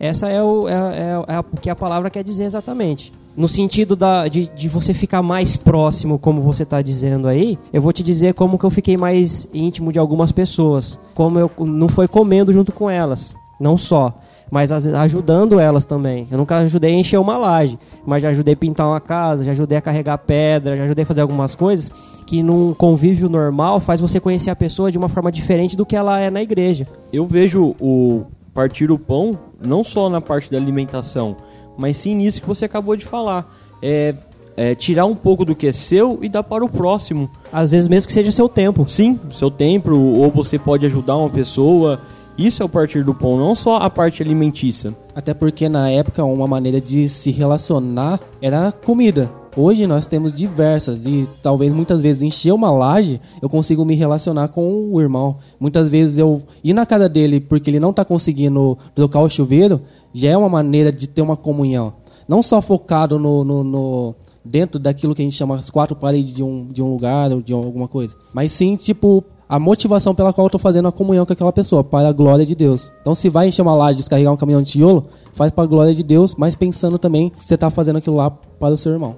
Essa 0.00 0.28
é, 0.28 0.42
o, 0.42 0.66
é, 0.66 0.72
é- 0.72 1.34
é 1.34 1.38
o 1.38 1.44
que 1.60 1.68
a 1.68 1.76
palavra 1.76 2.08
quer 2.08 2.24
dizer 2.24 2.44
exatamente. 2.44 3.12
No 3.36 3.48
sentido 3.48 3.94
da, 3.96 4.26
de, 4.28 4.46
de 4.46 4.68
você 4.68 4.94
ficar 4.94 5.20
mais 5.20 5.56
próximo, 5.56 6.18
como 6.18 6.40
você 6.40 6.62
está 6.62 6.80
dizendo 6.80 7.28
aí, 7.28 7.58
eu 7.72 7.82
vou 7.82 7.92
te 7.92 8.02
dizer 8.02 8.32
como 8.32 8.58
que 8.58 8.64
eu 8.64 8.70
fiquei 8.70 8.96
mais 8.96 9.48
íntimo 9.52 9.92
de 9.92 9.98
algumas 9.98 10.32
pessoas. 10.32 10.98
Como 11.14 11.38
eu 11.38 11.50
não 11.58 11.88
foi 11.88 12.08
comendo 12.08 12.52
junto 12.52 12.72
com 12.72 12.88
elas, 12.88 13.34
não 13.60 13.76
só, 13.76 14.14
mas 14.50 14.70
ajudando 14.70 15.58
elas 15.58 15.86
também. 15.86 16.28
Eu 16.30 16.38
nunca 16.38 16.58
ajudei 16.58 16.94
a 16.94 16.98
encher 16.98 17.18
uma 17.18 17.36
laje, 17.36 17.78
mas 18.06 18.22
já 18.22 18.28
ajudei 18.28 18.54
a 18.54 18.56
pintar 18.56 18.86
uma 18.86 19.00
casa, 19.00 19.44
já 19.44 19.52
ajudei 19.52 19.78
a 19.78 19.82
carregar 19.82 20.18
pedra, 20.18 20.76
já 20.76 20.84
ajudei 20.84 21.02
a 21.02 21.06
fazer 21.06 21.20
algumas 21.20 21.54
coisas 21.54 21.90
que 22.26 22.42
num 22.42 22.72
convívio 22.72 23.28
normal 23.28 23.80
faz 23.80 24.00
você 24.00 24.18
conhecer 24.18 24.50
a 24.50 24.56
pessoa 24.56 24.90
de 24.90 24.98
uma 24.98 25.08
forma 25.08 25.30
diferente 25.30 25.76
do 25.76 25.84
que 25.84 25.96
ela 25.96 26.18
é 26.18 26.30
na 26.30 26.42
igreja. 26.42 26.86
Eu 27.12 27.26
vejo 27.26 27.74
o 27.80 28.24
partir 28.52 28.90
o 28.90 28.98
pão 28.98 29.36
não 29.64 29.82
só 29.82 30.08
na 30.08 30.20
parte 30.20 30.50
da 30.50 30.56
alimentação, 30.56 31.36
mas 31.76 31.96
sim 31.96 32.14
nisso 32.14 32.40
que 32.40 32.46
você 32.46 32.64
acabou 32.64 32.96
de 32.96 33.04
falar. 33.04 33.52
É, 33.82 34.14
é 34.56 34.74
tirar 34.74 35.04
um 35.04 35.16
pouco 35.16 35.44
do 35.44 35.54
que 35.54 35.66
é 35.66 35.72
seu 35.72 36.18
e 36.22 36.28
dar 36.28 36.42
para 36.42 36.64
o 36.64 36.68
próximo. 36.68 37.28
Às 37.52 37.72
vezes 37.72 37.88
mesmo 37.88 38.06
que 38.06 38.12
seja 38.12 38.30
seu 38.30 38.48
tempo. 38.48 38.88
Sim, 38.88 39.18
seu 39.32 39.50
tempo, 39.50 39.90
ou 39.90 40.30
você 40.30 40.58
pode 40.58 40.86
ajudar 40.86 41.16
uma 41.16 41.28
pessoa. 41.28 42.00
Isso 42.36 42.62
é 42.62 42.66
o 42.66 42.68
partir 42.68 43.04
do 43.04 43.14
pão, 43.14 43.36
não 43.38 43.54
só 43.54 43.76
a 43.76 43.88
parte 43.88 44.20
alimentícia. 44.22 44.94
Até 45.14 45.32
porque 45.32 45.68
na 45.68 45.88
época 45.90 46.24
uma 46.24 46.48
maneira 46.48 46.80
de 46.80 47.08
se 47.08 47.30
relacionar 47.30 48.18
era 48.42 48.72
comida. 48.72 49.30
Hoje 49.56 49.86
nós 49.86 50.08
temos 50.08 50.34
diversas 50.34 51.06
e 51.06 51.28
talvez 51.40 51.72
muitas 51.72 52.00
vezes 52.00 52.22
encher 52.24 52.52
uma 52.52 52.72
laje 52.72 53.20
eu 53.40 53.48
consigo 53.48 53.84
me 53.84 53.94
relacionar 53.94 54.48
com 54.48 54.88
o 54.92 55.00
irmão. 55.00 55.36
Muitas 55.60 55.88
vezes 55.88 56.18
eu 56.18 56.42
ir 56.64 56.72
na 56.72 56.84
casa 56.84 57.08
dele 57.08 57.38
porque 57.40 57.70
ele 57.70 57.78
não 57.78 57.90
está 57.90 58.04
conseguindo 58.04 58.76
trocar 58.96 59.20
o 59.20 59.28
chuveiro 59.30 59.80
já 60.12 60.30
é 60.30 60.36
uma 60.36 60.48
maneira 60.48 60.90
de 60.90 61.06
ter 61.06 61.22
uma 61.22 61.36
comunhão. 61.36 61.92
Não 62.26 62.42
só 62.42 62.60
focado 62.60 63.16
no, 63.16 63.44
no- 63.44 63.62
no- 63.62 64.14
dentro 64.44 64.80
daquilo 64.80 65.14
que 65.14 65.22
a 65.22 65.24
gente 65.24 65.36
chama 65.36 65.54
as 65.54 65.70
quatro 65.70 65.94
paredes 65.94 66.34
de 66.34 66.42
um, 66.42 66.66
de 66.66 66.82
um 66.82 66.90
lugar 66.92 67.30
ou 67.30 67.40
de 67.40 67.52
alguma 67.52 67.86
coisa, 67.86 68.16
mas 68.32 68.50
sim 68.50 68.74
tipo 68.74 69.22
a 69.48 69.58
motivação 69.58 70.14
pela 70.14 70.32
qual 70.32 70.46
eu 70.46 70.48
estou 70.48 70.60
fazendo 70.60 70.88
a 70.88 70.92
comunhão 70.92 71.26
com 71.26 71.32
aquela 71.32 71.52
pessoa, 71.52 71.84
para 71.84 72.08
a 72.08 72.12
glória 72.12 72.46
de 72.46 72.54
Deus. 72.54 72.92
Então, 73.00 73.14
se 73.14 73.28
vai 73.28 73.48
encher 73.48 73.62
uma 73.62 73.74
laje, 73.74 73.98
descarregar 73.98 74.32
um 74.32 74.36
caminhão 74.36 74.62
de 74.62 74.70
tijolo, 74.70 75.06
faz 75.34 75.52
para 75.52 75.64
a 75.64 75.66
glória 75.66 75.94
de 75.94 76.02
Deus, 76.02 76.34
mas 76.36 76.56
pensando 76.56 76.98
também 76.98 77.30
que 77.30 77.44
você 77.44 77.54
está 77.54 77.70
fazendo 77.70 77.96
aquilo 77.96 78.16
lá 78.16 78.30
para 78.30 78.74
o 78.74 78.78
seu 78.78 78.92
irmão. 78.92 79.16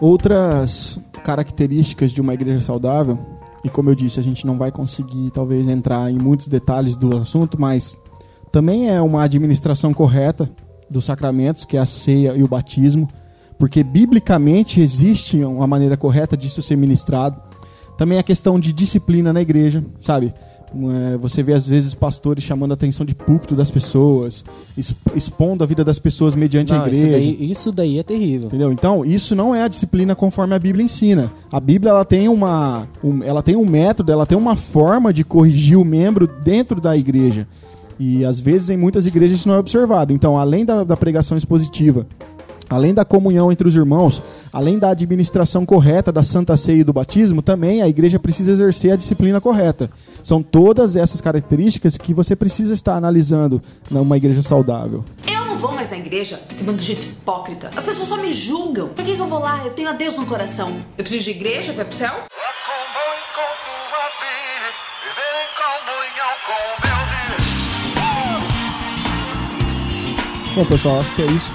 Outras 0.00 0.98
características 1.22 2.10
de 2.10 2.20
uma 2.20 2.32
igreja 2.32 2.60
saudável, 2.60 3.18
e 3.62 3.68
como 3.68 3.90
eu 3.90 3.94
disse, 3.94 4.18
a 4.18 4.22
gente 4.22 4.46
não 4.46 4.56
vai 4.56 4.72
conseguir 4.72 5.30
talvez 5.30 5.68
entrar 5.68 6.10
em 6.10 6.18
muitos 6.18 6.48
detalhes 6.48 6.96
do 6.96 7.14
assunto, 7.16 7.60
mas 7.60 7.98
também 8.50 8.88
é 8.88 9.00
uma 9.00 9.22
administração 9.22 9.92
correta 9.92 10.50
dos 10.90 11.04
sacramentos, 11.04 11.64
que 11.64 11.76
é 11.76 11.80
a 11.80 11.86
ceia 11.86 12.34
e 12.36 12.42
o 12.42 12.48
batismo, 12.48 13.08
porque 13.58 13.84
biblicamente 13.84 14.80
existe 14.80 15.44
uma 15.44 15.66
maneira 15.66 15.96
correta 15.96 16.36
disso 16.36 16.62
ser 16.62 16.76
ministrado. 16.76 17.40
Também 17.96 18.18
a 18.18 18.22
questão 18.22 18.58
de 18.58 18.72
disciplina 18.72 19.32
na 19.32 19.40
igreja, 19.42 19.84
sabe? 20.00 20.32
É, 20.72 21.16
você 21.18 21.42
vê 21.42 21.52
às 21.52 21.66
vezes 21.66 21.92
pastores 21.94 22.44
chamando 22.44 22.70
a 22.70 22.74
atenção 22.74 23.04
de 23.04 23.12
púlpito 23.12 23.56
das 23.56 23.70
pessoas, 23.72 24.44
exp- 24.78 24.96
expondo 25.16 25.64
a 25.64 25.66
vida 25.66 25.84
das 25.84 25.98
pessoas 25.98 26.34
mediante 26.36 26.72
Não, 26.72 26.84
a 26.84 26.88
isso, 26.88 26.96
igreja. 27.06 27.16
daí, 27.18 27.50
isso 27.50 27.72
daí 27.72 27.98
é 27.98 28.02
terrível. 28.04 28.46
Entendeu? 28.46 28.70
Então, 28.72 29.04
isso 29.04 29.34
não 29.34 29.52
é 29.54 29.64
a 29.64 29.68
disciplina 29.68 30.14
conforme 30.14 30.54
a 30.54 30.58
Bíblia 30.60 30.84
ensina. 30.84 31.30
A 31.52 31.58
Bíblia 31.58 31.90
ela 31.90 32.04
tem 32.04 32.28
uma, 32.28 32.86
um, 33.02 33.20
ela 33.22 33.42
tem 33.42 33.56
um 33.56 33.66
método, 33.66 34.12
ela 34.12 34.24
tem 34.24 34.38
uma 34.38 34.54
forma 34.54 35.12
de 35.12 35.24
corrigir 35.24 35.76
o 35.76 35.84
membro 35.84 36.26
dentro 36.26 36.80
da 36.80 36.96
igreja. 36.96 37.48
E 38.00 38.24
às 38.24 38.40
vezes 38.40 38.70
em 38.70 38.78
muitas 38.78 39.06
igrejas 39.06 39.40
isso 39.40 39.48
não 39.48 39.56
é 39.56 39.58
observado. 39.58 40.10
Então, 40.10 40.38
além 40.38 40.64
da, 40.64 40.82
da 40.84 40.96
pregação 40.96 41.36
expositiva, 41.36 42.06
além 42.66 42.94
da 42.94 43.04
comunhão 43.04 43.52
entre 43.52 43.68
os 43.68 43.76
irmãos, 43.76 44.22
além 44.50 44.78
da 44.78 44.88
administração 44.88 45.66
correta 45.66 46.10
da 46.10 46.22
Santa 46.22 46.56
Ceia 46.56 46.80
e 46.80 46.84
do 46.84 46.94
batismo, 46.94 47.42
também 47.42 47.82
a 47.82 47.88
igreja 47.88 48.18
precisa 48.18 48.52
exercer 48.52 48.92
a 48.92 48.96
disciplina 48.96 49.38
correta. 49.38 49.90
São 50.22 50.42
todas 50.42 50.96
essas 50.96 51.20
características 51.20 51.98
que 51.98 52.14
você 52.14 52.34
precisa 52.34 52.72
estar 52.72 52.94
analisando 52.94 53.60
numa 53.90 54.16
igreja 54.16 54.40
saudável. 54.40 55.04
Eu 55.30 55.44
não 55.44 55.58
vou 55.58 55.74
mais 55.74 55.90
na 55.90 55.98
igreja, 55.98 56.40
esse 56.50 56.64
bando 56.64 56.78
de 56.78 56.84
gente 56.84 57.06
hipócrita. 57.06 57.68
As 57.76 57.84
pessoas 57.84 58.08
só 58.08 58.16
me 58.16 58.32
julgam. 58.32 58.88
Por 58.88 59.04
que, 59.04 59.10
eu 59.10 59.26
vou 59.26 59.40
lá? 59.40 59.62
Eu 59.62 59.72
tenho 59.72 59.90
a 59.90 59.92
Deus 59.92 60.16
no 60.16 60.24
coração. 60.24 60.68
Eu 60.96 61.04
preciso 61.04 61.24
de 61.24 61.32
igreja, 61.32 61.74
vai 61.74 61.84
pro 61.84 61.94
céu? 61.94 62.14
Bom, 70.54 70.64
pessoal, 70.64 70.98
acho 70.98 71.14
que 71.14 71.22
é 71.22 71.26
isso. 71.26 71.50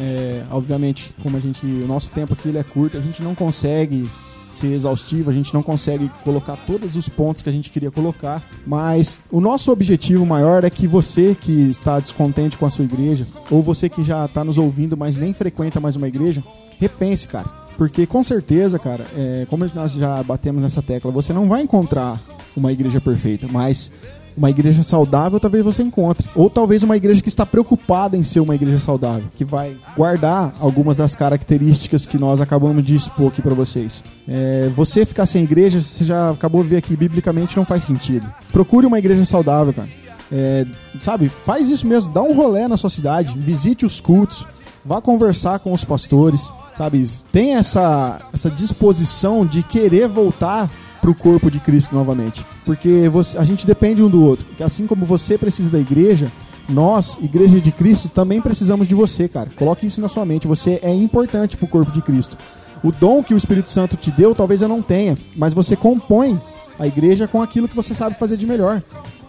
É, 0.00 0.42
obviamente, 0.50 1.12
como 1.22 1.36
a 1.36 1.40
gente, 1.40 1.64
o 1.64 1.86
nosso 1.86 2.10
tempo 2.10 2.34
aqui 2.34 2.50
ele 2.50 2.58
é 2.58 2.62
curto, 2.62 2.98
a 2.98 3.00
gente 3.00 3.22
não 3.22 3.34
consegue 3.34 4.08
ser 4.50 4.72
exaustivo, 4.72 5.30
a 5.30 5.32
gente 5.32 5.54
não 5.54 5.62
consegue 5.62 6.10
colocar 6.24 6.56
todos 6.56 6.94
os 6.94 7.08
pontos 7.08 7.40
que 7.40 7.48
a 7.48 7.52
gente 7.52 7.70
queria 7.70 7.90
colocar, 7.90 8.42
mas 8.66 9.18
o 9.30 9.40
nosso 9.40 9.72
objetivo 9.72 10.26
maior 10.26 10.62
é 10.64 10.70
que 10.70 10.86
você 10.86 11.36
que 11.40 11.70
está 11.70 11.98
descontente 11.98 12.58
com 12.58 12.66
a 12.66 12.70
sua 12.70 12.84
igreja, 12.84 13.26
ou 13.50 13.62
você 13.62 13.88
que 13.88 14.02
já 14.02 14.26
está 14.26 14.44
nos 14.44 14.58
ouvindo, 14.58 14.96
mas 14.96 15.16
nem 15.16 15.32
frequenta 15.32 15.80
mais 15.80 15.96
uma 15.96 16.08
igreja, 16.08 16.42
repense, 16.78 17.26
cara. 17.26 17.46
Porque 17.78 18.06
com 18.06 18.22
certeza, 18.22 18.78
cara, 18.78 19.06
é, 19.16 19.46
como 19.48 19.64
nós 19.74 19.92
já 19.92 20.22
batemos 20.22 20.60
nessa 20.60 20.82
tecla, 20.82 21.10
você 21.10 21.32
não 21.32 21.48
vai 21.48 21.62
encontrar 21.62 22.20
uma 22.56 22.72
igreja 22.72 23.00
perfeita, 23.00 23.46
mas 23.48 23.90
uma 24.36 24.50
igreja 24.50 24.82
saudável 24.82 25.40
talvez 25.40 25.64
você 25.64 25.82
encontre. 25.82 26.28
Ou 26.34 26.48
talvez 26.48 26.82
uma 26.82 26.96
igreja 26.96 27.20
que 27.20 27.28
está 27.28 27.44
preocupada 27.44 28.16
em 28.16 28.24
ser 28.24 28.40
uma 28.40 28.54
igreja 28.54 28.78
saudável, 28.78 29.24
que 29.36 29.44
vai 29.44 29.76
guardar 29.96 30.54
algumas 30.60 30.96
das 30.96 31.14
características 31.14 32.06
que 32.06 32.18
nós 32.18 32.40
acabamos 32.40 32.84
de 32.84 32.94
expor 32.94 33.28
aqui 33.28 33.42
para 33.42 33.54
vocês. 33.54 34.02
É, 34.26 34.70
você 34.74 35.04
ficar 35.04 35.26
sem 35.26 35.42
igreja, 35.42 35.80
você 35.80 36.04
já 36.04 36.30
acabou 36.30 36.62
de 36.62 36.68
ver 36.68 36.76
aqui, 36.76 36.96
biblicamente 36.96 37.56
não 37.56 37.64
faz 37.64 37.84
sentido. 37.84 38.26
Procure 38.52 38.86
uma 38.86 38.98
igreja 38.98 39.24
saudável, 39.24 39.72
cara. 39.72 39.88
É, 40.30 40.66
sabe, 41.00 41.28
faz 41.28 41.70
isso 41.70 41.86
mesmo, 41.86 42.10
dá 42.10 42.22
um 42.22 42.34
rolê 42.34 42.68
na 42.68 42.76
sua 42.76 42.90
cidade, 42.90 43.32
visite 43.38 43.86
os 43.86 43.98
cultos, 43.98 44.46
vá 44.84 45.00
conversar 45.00 45.58
com 45.58 45.72
os 45.72 45.84
pastores, 45.84 46.52
sabe? 46.76 47.08
Tem 47.32 47.56
essa, 47.56 48.20
essa 48.32 48.50
disposição 48.50 49.46
de 49.46 49.62
querer 49.62 50.06
voltar 50.06 50.70
pro 51.00 51.14
corpo 51.14 51.50
de 51.50 51.60
Cristo 51.60 51.94
novamente. 51.94 52.44
Porque 52.64 53.08
você- 53.08 53.38
a 53.38 53.44
gente 53.44 53.66
depende 53.66 54.02
um 54.02 54.08
do 54.08 54.22
outro. 54.24 54.46
Assim 54.60 54.86
como 54.86 55.04
você 55.04 55.38
precisa 55.38 55.70
da 55.70 55.78
igreja, 55.78 56.30
nós, 56.68 57.18
igreja 57.22 57.60
de 57.60 57.72
Cristo, 57.72 58.08
também 58.08 58.40
precisamos 58.40 58.86
de 58.86 58.94
você, 58.94 59.28
cara. 59.28 59.48
Coloque 59.56 59.86
isso 59.86 60.00
na 60.00 60.08
sua 60.08 60.24
mente. 60.24 60.46
Você 60.46 60.78
é 60.82 60.92
importante 60.92 61.56
pro 61.56 61.66
corpo 61.66 61.92
de 61.92 62.02
Cristo. 62.02 62.36
O 62.82 62.92
dom 62.92 63.22
que 63.22 63.34
o 63.34 63.36
Espírito 63.36 63.70
Santo 63.70 63.96
te 63.96 64.10
deu, 64.10 64.34
talvez 64.34 64.62
eu 64.62 64.68
não 64.68 64.82
tenha, 64.82 65.16
mas 65.34 65.52
você 65.54 65.74
compõe 65.74 66.38
a 66.78 66.86
igreja 66.86 67.26
com 67.26 67.42
aquilo 67.42 67.66
que 67.66 67.74
você 67.74 67.94
sabe 67.94 68.16
fazer 68.16 68.36
de 68.36 68.46
melhor. 68.46 68.82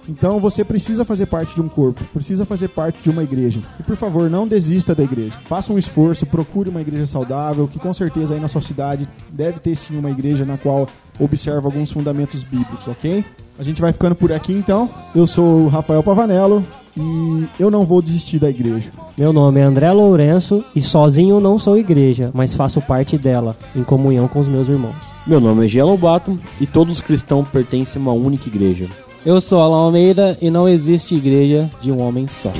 Então 0.09 0.39
você 0.39 0.65
precisa 0.65 1.05
fazer 1.05 1.27
parte 1.27 1.53
de 1.53 1.61
um 1.61 1.69
corpo, 1.69 2.03
precisa 2.11 2.43
fazer 2.43 2.69
parte 2.69 2.99
de 3.03 3.11
uma 3.11 3.23
igreja. 3.23 3.61
E 3.79 3.83
por 3.83 3.95
favor, 3.95 4.27
não 4.27 4.47
desista 4.47 4.95
da 4.95 5.03
igreja. 5.03 5.35
Faça 5.45 5.71
um 5.71 5.77
esforço, 5.77 6.25
procure 6.25 6.69
uma 6.69 6.81
igreja 6.81 7.05
saudável, 7.05 7.67
que 7.67 7.77
com 7.77 7.93
certeza 7.93 8.33
aí 8.33 8.39
na 8.39 8.47
sua 8.47 8.61
cidade 8.61 9.07
deve 9.31 9.59
ter 9.59 9.75
sim 9.75 9.97
uma 9.97 10.09
igreja 10.09 10.43
na 10.45 10.57
qual 10.57 10.87
observa 11.19 11.67
alguns 11.67 11.91
fundamentos 11.91 12.41
bíblicos, 12.41 12.87
ok? 12.87 13.23
A 13.59 13.63
gente 13.63 13.81
vai 13.81 13.93
ficando 13.93 14.15
por 14.15 14.31
aqui 14.31 14.51
então. 14.51 14.89
Eu 15.13 15.27
sou 15.27 15.65
o 15.65 15.67
Rafael 15.67 16.01
Pavanello 16.01 16.65
e 16.97 17.47
eu 17.59 17.69
não 17.69 17.85
vou 17.85 18.01
desistir 18.01 18.39
da 18.39 18.49
igreja. 18.49 18.89
Meu 19.15 19.31
nome 19.31 19.59
é 19.59 19.63
André 19.63 19.91
Lourenço 19.91 20.63
e 20.75 20.81
sozinho 20.81 21.39
não 21.39 21.59
sou 21.59 21.77
igreja, 21.77 22.31
mas 22.33 22.55
faço 22.55 22.81
parte 22.81 23.17
dela, 23.17 23.55
em 23.75 23.83
comunhão 23.83 24.27
com 24.27 24.39
os 24.39 24.47
meus 24.47 24.69
irmãos. 24.69 24.95
Meu 25.27 25.39
nome 25.39 25.65
é 25.65 25.67
Jean 25.67 25.85
Lobato 25.85 26.39
e 26.59 26.65
todos 26.65 26.95
os 26.95 27.01
cristãos 27.01 27.47
pertencem 27.49 28.01
a 28.01 28.03
uma 28.03 28.13
única 28.13 28.47
igreja. 28.47 28.87
Eu 29.25 29.41
sou 29.41 29.59
Alan 29.59 29.85
Almeida 29.85 30.37
e 30.41 30.49
não 30.49 30.67
existe 30.67 31.13
igreja 31.13 31.69
de 31.81 31.91
um 31.91 32.01
homem 32.01 32.25
só. 32.27 32.51